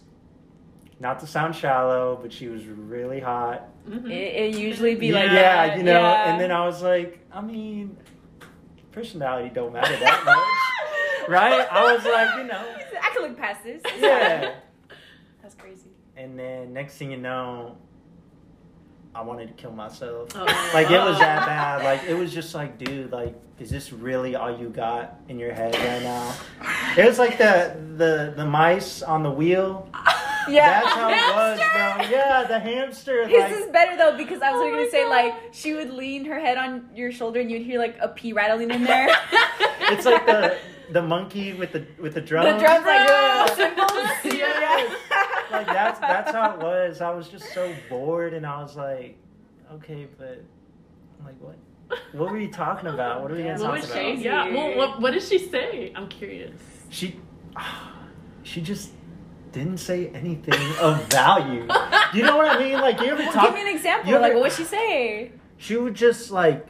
not 1.02 1.20
to 1.20 1.28
sound 1.28 1.56
shallow, 1.56 2.18
but 2.22 2.32
she 2.32 2.48
was 2.48 2.66
really 2.66 3.20
hot. 3.20 3.68
Mhm. 3.88 4.06
It, 4.12 4.56
it 4.56 4.56
usually 4.58 4.96
be 4.96 5.08
yeah, 5.08 5.14
like 5.16 5.32
yeah, 5.32 5.68
that. 5.68 5.78
you 5.78 5.84
know. 5.84 6.00
yeah. 6.02 6.32
And 6.32 6.40
then 6.42 6.52
I 6.52 6.66
was 6.66 6.82
like, 6.84 7.20
I 7.32 7.42
mean, 7.42 7.98
personality 8.92 9.50
don't 9.54 9.74
matter 9.74 9.96
that 9.98 10.24
much, 10.26 11.30
right? 11.30 11.68
I 11.72 11.94
was 11.94 12.04
like, 12.06 12.38
you 12.38 12.44
know, 12.46 12.64
I 13.02 13.10
can 13.14 13.22
look 13.24 13.38
past 13.38 13.64
this. 13.64 13.82
yeah. 14.00 14.56
That's 16.20 16.26
crazy. 16.26 16.30
And 16.32 16.40
then 16.40 16.74
next 16.74 16.96
thing 16.98 17.12
you 17.12 17.18
know, 17.18 17.78
I 19.16 19.22
wanted 19.22 19.48
to 19.48 19.54
kill 19.54 19.72
myself. 19.72 20.30
Oh. 20.36 20.46
Like 20.74 20.92
it 20.92 21.00
was 21.00 21.18
that 21.20 21.46
bad. 21.48 21.84
Like 21.84 22.04
it 22.08 22.14
was 22.14 22.34
just 22.34 22.54
like, 22.54 22.78
dude, 22.78 23.12
like, 23.12 23.36
is 23.60 23.70
this 23.70 23.92
really 23.92 24.36
all 24.36 24.56
you 24.58 24.70
got 24.70 25.20
in 25.28 25.40
your 25.40 25.52
head 25.54 25.76
right 25.76 26.02
now? 26.04 26.36
It 26.98 27.06
was 27.06 27.18
like 27.20 27.38
the 27.38 27.76
the 27.98 28.34
the 28.36 28.46
mice 28.46 29.02
on 29.02 29.24
the 29.24 29.32
wheel. 29.32 29.90
Yeah. 30.48 30.82
That's 30.82 30.96
how 30.96 31.10
it 31.10 31.36
was, 31.36 31.60
bro. 31.60 32.10
Yeah, 32.18 32.44
the 32.48 32.58
hamster. 32.58 33.28
His 33.28 33.40
Like, 33.40 33.52
is 33.52 33.66
better 33.68 33.96
though 33.98 34.18
because 34.18 34.42
I 34.42 34.52
was 34.52 34.62
Oh 34.64 34.72
gonna 34.72 34.90
say 34.90 35.04
God. 35.04 35.10
like 35.12 35.34
she 35.54 35.74
would 35.76 35.92
lean 35.92 36.26
her 36.26 36.40
head 36.40 36.58
on 36.58 36.90
your 36.96 37.12
shoulder 37.12 37.40
and 37.40 37.52
you'd 37.52 37.62
hear 37.62 37.78
like 37.78 37.96
a 38.02 38.08
pea 38.08 38.34
rattling 38.34 38.72
in 38.72 38.84
there. 38.84 39.10
it's 39.92 40.06
like 40.06 40.26
the 40.26 40.58
the 40.92 41.04
monkey 41.04 41.54
with 41.54 41.72
the 41.74 41.86
with 42.00 42.16
the 42.16 42.22
drum. 42.22 42.46
the 42.46 42.58
drums 42.58 42.84
like 42.84 43.06
Bro. 43.08 43.56
cymbals. 43.58 43.92
Yes. 44.26 44.98
Like 45.60 45.68
that's 45.68 46.00
that's 46.00 46.32
how 46.32 46.54
it 46.54 46.60
was. 46.60 47.02
I 47.02 47.10
was 47.12 47.28
just 47.30 47.54
so 47.54 47.74
bored, 47.90 48.34
and 48.34 48.46
I 48.46 48.62
was 48.62 48.76
like, 48.76 49.18
okay, 49.74 50.08
but 50.18 50.44
I'm 51.20 51.26
like, 51.26 51.36
what? 51.40 51.56
What 52.14 52.32
were 52.32 52.40
you 52.40 52.52
talking 52.52 52.88
about? 52.90 53.22
What 53.22 53.32
are 53.32 53.36
we 53.36 53.42
gonna 53.44 53.56
Yeah, 53.56 53.60
What 53.60 53.66
talk 53.68 53.82
was 53.82 53.92
about? 53.92 54.16
she? 54.18 54.24
Yeah. 54.24 54.54
Well, 54.54 54.78
what, 54.78 55.02
what 55.02 55.12
did 55.14 55.24
she 55.24 55.40
say? 55.40 55.92
I'm 55.96 56.08
curious. 56.08 56.56
She, 56.90 57.20
she 58.44 58.62
just 58.62 58.92
didn't 59.52 59.78
say 59.80 60.08
anything 60.10 60.54
of 60.80 61.04
value. 61.12 61.68
You 62.12 62.24
know 62.24 62.38
what 62.38 62.48
I 62.48 62.58
mean? 62.58 62.74
Like 62.82 63.00
you 63.02 63.06
ever 63.08 63.22
Well, 63.22 63.32
talk? 63.32 63.44
give 63.46 63.54
me 63.54 63.62
an 63.70 63.76
example. 63.76 64.10
you 64.10 64.16
ever- 64.16 64.24
like 64.24 64.34
what 64.34 64.42
would 64.44 64.52
she 64.52 64.64
say? 64.64 65.32
She 65.58 65.78
would 65.78 65.94
just 65.94 66.32
like 66.32 66.66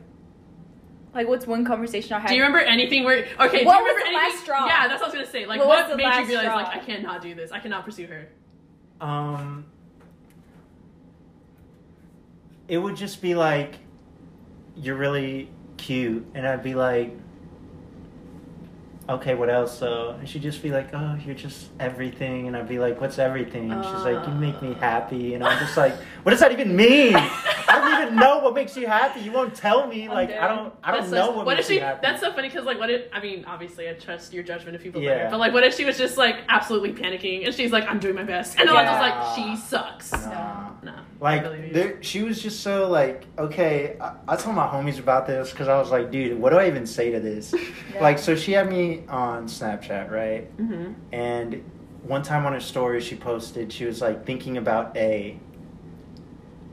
Like 1.14 1.30
what's 1.30 1.48
one 1.48 1.64
conversation 1.64 2.12
I 2.14 2.20
had? 2.20 2.28
Do 2.28 2.36
you 2.36 2.42
remember 2.42 2.60
anything 2.60 3.06
where? 3.06 3.20
Okay. 3.20 3.30
What 3.40 3.50
do 3.52 3.58
you 3.60 3.66
was 3.66 3.76
remember 3.78 4.00
the 4.02 4.08
anything? 4.08 4.16
last 4.34 4.44
straw? 4.44 4.66
Yeah, 4.66 4.88
that's 4.90 5.02
what 5.02 5.04
I 5.04 5.06
was 5.06 5.14
gonna 5.14 5.32
say. 5.32 5.46
Like, 5.46 5.60
What 5.60 5.68
what, 5.88 5.96
made 5.96 6.04
you 6.04 6.26
realize 6.28 6.44
straw? 6.46 6.56
like 6.56 6.68
I 6.76 6.80
cannot 6.80 7.22
do 7.22 7.34
this? 7.36 7.54
I 7.54 7.60
cannot 7.60 7.86
pursue 7.86 8.08
her. 8.08 8.28
Um. 9.02 9.66
It 12.68 12.78
would 12.78 12.96
just 12.96 13.20
be 13.20 13.34
like, 13.34 13.80
you're 14.76 14.96
really 14.96 15.50
cute, 15.78 16.24
and 16.36 16.48
I'd 16.48 16.62
be 16.62 16.76
like, 16.76 17.18
okay, 19.10 19.36
what 19.36 19.50
else 19.50 19.80
though? 19.80 20.16
And 20.20 20.28
she'd 20.30 20.42
just 20.42 20.62
be 20.62 20.70
like, 20.72 20.94
oh, 20.94 21.18
you're 21.26 21.36
just 21.36 21.70
everything, 21.80 22.48
and 22.48 22.56
I'd 22.56 22.68
be 22.70 22.80
like, 22.80 23.02
what's 23.02 23.20
everything? 23.20 23.72
And 23.72 23.84
she's 23.84 24.04
like, 24.04 24.26
you 24.28 24.34
make 24.34 24.62
me 24.62 24.74
happy, 24.76 25.34
and 25.34 25.44
I'm 25.44 25.58
just 25.60 25.76
like, 25.78 25.94
what 26.24 26.32
does 26.32 26.40
that 26.40 26.52
even 26.52 26.76
mean? 26.76 27.16
I 27.16 27.80
don't 27.82 28.02
even 28.02 28.16
know 28.16 28.40
what 28.40 28.54
makes 28.56 28.76
you 28.78 28.88
happy. 28.88 29.20
You 29.22 29.32
won't 29.32 29.54
tell 29.54 29.88
me. 29.88 30.06
I'm 30.06 30.12
Like 30.12 30.30
dead. 30.30 30.40
I 30.40 30.48
don't, 30.48 30.74
I 30.84 30.92
don't 30.92 31.02
That's 31.02 31.12
know 31.12 31.26
so- 31.26 31.32
what, 31.38 31.46
what 31.46 31.56
makes 31.58 31.68
if 31.68 31.74
she? 31.74 31.76
you 31.76 31.82
happy. 31.82 32.00
That's 32.02 32.22
so 32.22 32.32
funny 32.34 32.48
because 32.50 32.66
like, 32.66 32.80
what 32.80 32.90
if? 32.90 33.04
I 33.14 33.20
mean, 33.22 33.46
obviously, 33.46 33.90
I 33.90 33.94
trust 33.94 34.34
your 34.34 34.44
judgment 34.44 34.76
of 34.76 34.82
people 34.82 35.02
Yeah. 35.02 35.16
better. 35.16 35.30
But 35.32 35.40
like, 35.40 35.54
what 35.54 35.64
if 35.64 35.76
she 35.76 35.86
was 35.86 35.98
just 35.98 36.18
like 36.18 36.38
absolutely 36.50 36.94
panicking 36.94 37.46
and 37.46 37.54
she's 37.54 37.72
like, 37.72 37.86
"I'm 37.88 38.00
doing 38.00 38.16
my 38.16 38.24
best," 38.24 38.60
and 38.60 38.70
I 38.70 38.74
was 38.74 38.90
just 38.90 39.00
like, 39.02 39.36
"She 39.36 39.56
sucks." 39.68 40.12
Nah. 40.12 40.70
No. 40.82 40.94
Like 41.20 41.44
I 41.44 41.70
there, 41.74 42.02
she 42.02 42.24
was 42.24 42.42
just 42.42 42.62
so 42.62 42.88
like 42.90 43.26
okay. 43.38 43.98
I, 44.00 44.14
I 44.30 44.36
told 44.38 44.56
my 44.56 44.66
homies 44.68 44.98
about 45.00 45.28
this 45.28 45.52
because 45.52 45.68
I 45.68 45.78
was 45.78 45.92
like, 45.92 46.10
dude, 46.12 46.40
what 46.40 46.52
do 46.52 46.58
I 46.58 46.68
even 46.68 46.86
say 46.88 47.12
to 47.12 47.20
this? 47.20 47.54
Yeah. 47.54 47.60
Like, 48.02 48.18
so 48.18 48.34
she 48.34 48.54
had 48.54 48.70
me 48.70 48.99
on 49.08 49.46
Snapchat, 49.48 50.10
right? 50.12 50.58
Mm-hmm. 50.58 50.94
And 51.14 51.64
one 52.04 52.24
time 52.24 52.46
on 52.46 52.54
her 52.54 52.60
story, 52.60 53.02
she 53.02 53.16
posted 53.16 53.72
she 53.72 53.86
was 53.86 54.02
like 54.02 54.26
thinking 54.26 54.58
about 54.58 54.96
A, 54.98 55.40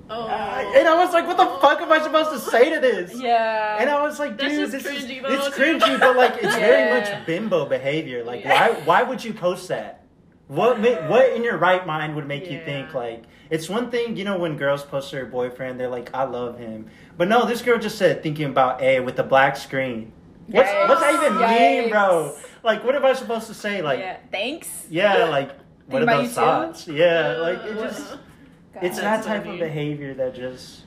Oh. 0.09 0.23
Uh, 0.23 0.73
and 0.77 0.87
I 0.87 0.95
was 1.05 1.13
like, 1.13 1.27
what 1.27 1.37
the 1.37 1.47
fuck 1.61 1.81
am 1.81 1.91
I 1.91 2.01
supposed 2.01 2.31
to 2.31 2.39
say 2.51 2.73
to 2.73 2.79
this? 2.81 3.13
Yeah. 3.21 3.79
And 3.81 3.91
I 3.91 4.01
was 4.03 4.21
like, 4.21 4.39
dude, 4.39 4.71
this 4.71 4.85
is 4.85 4.87
cringy, 4.87 5.21
though, 5.21 5.33
it's 5.33 5.49
cringy, 5.57 5.99
but 5.99 6.17
like 6.17 6.35
it's 6.41 6.55
very 6.55 7.01
much 7.01 7.27
bimbo 7.27 7.67
behavior. 7.67 8.23
Like, 8.23 8.45
Yeah. 8.45 8.69
why 8.71 8.81
why 8.85 9.03
would 9.03 9.25
you 9.25 9.35
post 9.35 9.67
that? 9.69 10.05
What 10.47 10.79
ma- 10.79 11.09
what 11.09 11.33
in 11.33 11.43
your 11.43 11.57
right 11.59 11.85
mind 11.85 12.15
would 12.15 12.29
make 12.29 12.49
you 12.49 12.61
think 12.65 12.95
like 12.95 13.25
it's 13.51 13.69
one 13.69 13.91
thing, 13.91 14.17
you 14.17 14.23
know, 14.25 14.39
when 14.39 14.57
girls 14.57 14.85
post 14.85 15.11
their 15.11 15.27
boyfriend, 15.27 15.81
they're 15.81 15.89
like, 15.89 16.15
I 16.15 16.23
love 16.23 16.57
him, 16.57 16.87
but 17.19 17.27
no, 17.27 17.45
this 17.45 17.63
girl 17.63 17.79
just 17.79 17.99
said 17.99 18.23
thinking 18.23 18.45
about 18.47 18.81
A 18.81 19.01
with 19.01 19.19
a 19.19 19.25
black 19.25 19.57
screen. 19.57 20.13
What's 20.49 20.71
what's 20.89 21.01
that 21.01 21.15
even 21.15 21.39
mean, 21.39 21.91
bro? 21.91 22.37
Like, 22.63 22.85
what 22.85 22.95
am 22.95 23.05
I 23.05 23.13
supposed 23.15 23.47
to 23.49 23.55
say? 23.55 23.83
Like, 23.83 23.99
yeah. 24.01 24.17
Thanks. 24.31 24.87
yeah, 24.91 25.25
like 25.31 25.51
what 25.87 26.03
about 26.03 26.23
you 26.25 26.29
too? 26.75 26.95
Yeah, 26.95 27.37
like 27.39 27.59
it 27.65 27.77
Uh, 27.79 27.83
just 27.89 28.11
God. 28.75 28.85
it's 28.85 28.99
that 29.01 29.25
type 29.25 29.47
of 29.47 29.59
behavior 29.59 30.15
that 30.15 30.35
just 30.35 30.83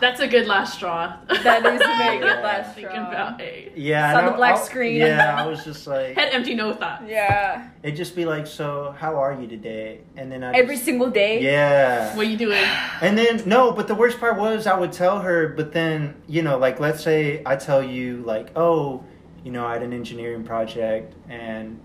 That's 0.00 0.20
a 0.20 0.26
good 0.28 0.46
last 0.46 0.74
straw. 0.74 1.16
That 1.28 1.64
is 1.64 1.80
a 1.80 1.84
very 2.04 2.18
good 2.26 2.42
last 2.42 2.74
Thinking 2.74 2.90
straw. 2.90 3.08
about 3.08 3.40
A. 3.40 3.72
yeah. 3.76 4.12
Saw 4.12 4.18
and 4.20 4.28
the 4.28 4.32
black 4.32 4.56
I- 4.56 4.60
screen. 4.62 4.96
Yeah, 4.96 5.42
I 5.42 5.46
was 5.46 5.64
just 5.64 5.86
like. 5.94 6.14
Head 6.14 6.30
empty, 6.32 6.54
no 6.54 6.74
thought. 6.74 7.02
Yeah. 7.08 7.68
It'd 7.82 7.96
just 7.96 8.14
be 8.16 8.24
like, 8.24 8.46
so 8.46 8.94
how 8.98 9.16
are 9.16 9.32
you 9.40 9.46
today? 9.46 10.00
And 10.16 10.30
then 10.30 10.42
I 10.44 10.52
Every 10.52 10.74
just, 10.74 10.84
single 10.84 11.10
day. 11.10 11.40
yeah. 11.42 12.14
What 12.16 12.26
are 12.26 12.28
you 12.28 12.36
doing? 12.36 12.64
And 13.00 13.16
then 13.16 13.42
no, 13.46 13.72
but 13.72 13.88
the 13.88 13.94
worst 13.94 14.18
part 14.20 14.38
was 14.38 14.66
I 14.66 14.78
would 14.78 14.92
tell 14.92 15.20
her, 15.20 15.48
but 15.48 15.72
then 15.72 16.14
you 16.26 16.42
know, 16.42 16.58
like 16.58 16.80
let's 16.80 17.02
say 17.02 17.42
I 17.46 17.56
tell 17.56 17.82
you 17.82 18.18
like, 18.26 18.50
oh, 18.56 19.04
you 19.44 19.52
know, 19.52 19.64
I 19.66 19.74
had 19.74 19.82
an 19.82 19.92
engineering 19.92 20.44
project 20.44 21.14
and 21.28 21.80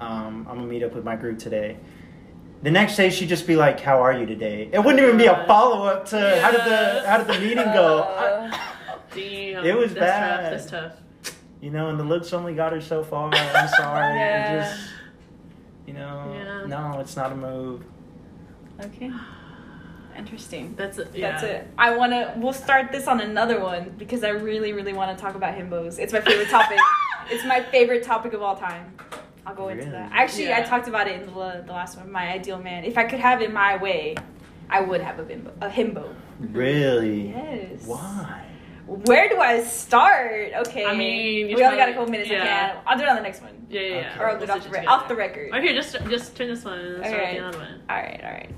um, 0.00 0.46
I'm 0.48 0.56
gonna 0.56 0.66
meet 0.66 0.82
up 0.82 0.94
with 0.94 1.04
my 1.04 1.16
group 1.16 1.38
today. 1.38 1.76
The 2.64 2.70
next 2.70 2.96
day 2.96 3.10
she'd 3.10 3.28
just 3.28 3.46
be 3.46 3.56
like, 3.56 3.78
"How 3.78 4.00
are 4.00 4.14
you 4.14 4.24
today?" 4.24 4.70
It 4.72 4.78
wouldn't 4.78 4.98
even 5.02 5.18
be 5.18 5.26
a 5.26 5.44
follow 5.46 5.86
up 5.86 6.06
to 6.06 6.40
how 6.40 6.50
did 6.50 6.60
the 6.60 7.06
how 7.06 7.18
did 7.18 7.26
the 7.26 7.38
meeting 7.38 7.56
go? 7.74 7.98
Uh, 7.98 8.50
Damn. 9.14 9.66
It 9.66 9.76
was 9.76 9.92
that's 9.92 10.00
bad. 10.00 10.40
Tough. 10.40 10.50
That's 10.50 10.70
tough. 11.26 11.36
you 11.60 11.70
know, 11.70 11.90
and 11.90 12.00
the 12.00 12.04
looks 12.04 12.32
only 12.32 12.54
got 12.54 12.72
her 12.72 12.80
so 12.80 13.04
far. 13.04 13.30
I'm 13.34 13.68
sorry. 13.68 14.16
Yeah. 14.16 14.54
It 14.56 14.70
just, 14.70 14.90
you 15.86 15.92
know, 15.92 16.32
Yeah. 16.34 16.66
no, 16.66 17.00
it's 17.00 17.16
not 17.16 17.32
a 17.32 17.36
move. 17.36 17.84
okay. 18.80 19.10
Interesting. 20.16 20.74
That's 20.74 20.96
it. 20.96 21.10
Yeah. 21.14 21.32
That's 21.32 21.42
it. 21.42 21.68
I 21.76 21.94
want 21.94 22.12
to. 22.12 22.32
We'll 22.38 22.54
start 22.54 22.90
this 22.92 23.06
on 23.08 23.20
another 23.20 23.60
one 23.60 23.94
because 23.98 24.24
I 24.24 24.30
really, 24.30 24.72
really 24.72 24.94
want 24.94 25.14
to 25.14 25.22
talk 25.22 25.34
about 25.34 25.54
himbos. 25.54 25.98
It's 25.98 26.14
my 26.14 26.20
favorite 26.22 26.48
topic. 26.48 26.78
it's 27.30 27.44
my 27.44 27.60
favorite 27.60 28.04
topic 28.04 28.32
of 28.32 28.40
all 28.40 28.56
time. 28.56 28.94
I'll 29.46 29.54
go 29.54 29.68
into 29.68 29.90
that. 29.90 30.10
Actually, 30.12 30.52
I 30.52 30.62
talked 30.62 30.88
about 30.88 31.06
it 31.06 31.20
in 31.20 31.26
the, 31.26 31.62
the 31.66 31.72
last 31.72 31.96
one. 31.98 32.10
My 32.10 32.32
ideal 32.32 32.58
man. 32.58 32.84
If 32.84 32.96
I 32.96 33.04
could 33.04 33.20
have 33.20 33.42
it 33.42 33.52
my 33.52 33.76
way, 33.76 34.16
I 34.70 34.80
would 34.80 35.00
have 35.00 35.18
a 35.18 35.22
bimbo, 35.22 35.52
a 35.60 35.68
himbo. 35.68 36.14
Really? 36.40 37.28
Yes. 37.28 37.86
Why? 37.86 38.46
Where 38.86 39.28
do 39.28 39.38
I 39.38 39.62
start? 39.62 40.52
Okay. 40.66 40.84
I 40.84 40.94
mean, 40.94 41.46
we 41.48 41.64
only 41.64 41.76
got 41.76 41.88
a 41.88 41.92
couple 41.92 42.10
minutes. 42.10 42.30
I 42.30 42.34
yeah. 42.34 42.72
can. 42.72 42.82
I'll 42.86 42.98
do 42.98 43.04
it 43.04 43.08
on 43.08 43.16
the 43.16 43.22
next 43.22 43.42
one. 43.42 43.66
Yeah, 43.70 43.80
yeah, 43.80 43.88
yeah. 43.88 43.96
Okay. 43.98 44.20
Or 44.20 44.30
I'll 44.30 44.38
do 44.38 44.44
it 44.44 44.50
off 44.50 44.56
the, 44.56 44.62
stitch 44.62 44.80
re- 44.80 44.86
off 44.86 45.08
the 45.08 45.16
record. 45.16 45.50
Or 45.52 45.60
here, 45.60 45.74
just 45.74 45.92
just 46.08 46.36
turn 46.36 46.48
this 46.48 46.64
one 46.64 46.78
and 46.78 47.04
start 47.04 47.14
Alright. 47.14 47.38
the 47.38 47.44
other 47.44 47.58
one. 47.58 47.82
All 47.88 47.96
right. 47.96 48.20
All 48.22 48.30
right. 48.30 48.50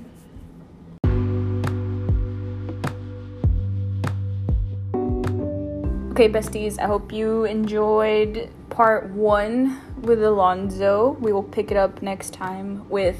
Okay, 6.11 6.29
besties, 6.29 6.79
I 6.79 6.87
hope 6.87 7.13
you 7.13 7.45
enjoyed 7.45 8.49
part 8.71 9.11
one 9.11 9.79
with 10.01 10.23
Alonso. 10.23 11.17
We 11.19 11.31
will 11.33 11.43
pick 11.43 11.71
it 11.71 11.77
up 11.77 12.01
next 12.01 12.33
time 12.33 12.87
with, 12.89 13.19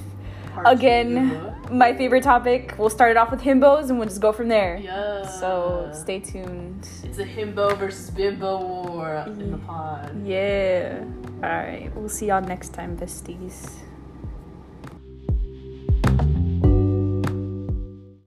again, 0.65 1.53
my 1.71 1.93
favorite 1.93 2.23
topic. 2.23 2.75
We'll 2.77 2.89
start 2.89 3.11
it 3.11 3.17
off 3.17 3.31
with 3.31 3.41
himbos 3.41 3.89
and 3.89 3.99
we'll 3.99 4.07
just 4.07 4.21
go 4.21 4.31
from 4.31 4.47
there. 4.47 4.77
Yeah. 4.77 5.27
So 5.27 5.91
stay 5.93 6.19
tuned. 6.19 6.87
It's 7.03 7.19
a 7.19 7.25
himbo 7.25 7.77
versus 7.77 8.09
bimbo 8.09 8.59
war 8.59 9.23
in 9.27 9.51
the 9.51 9.57
pod. 9.57 10.25
Yeah. 10.25 11.03
All 11.43 11.49
right. 11.49 11.91
We'll 11.95 12.09
see 12.09 12.27
y'all 12.27 12.41
next 12.41 12.69
time, 12.69 12.97
besties. 12.97 13.69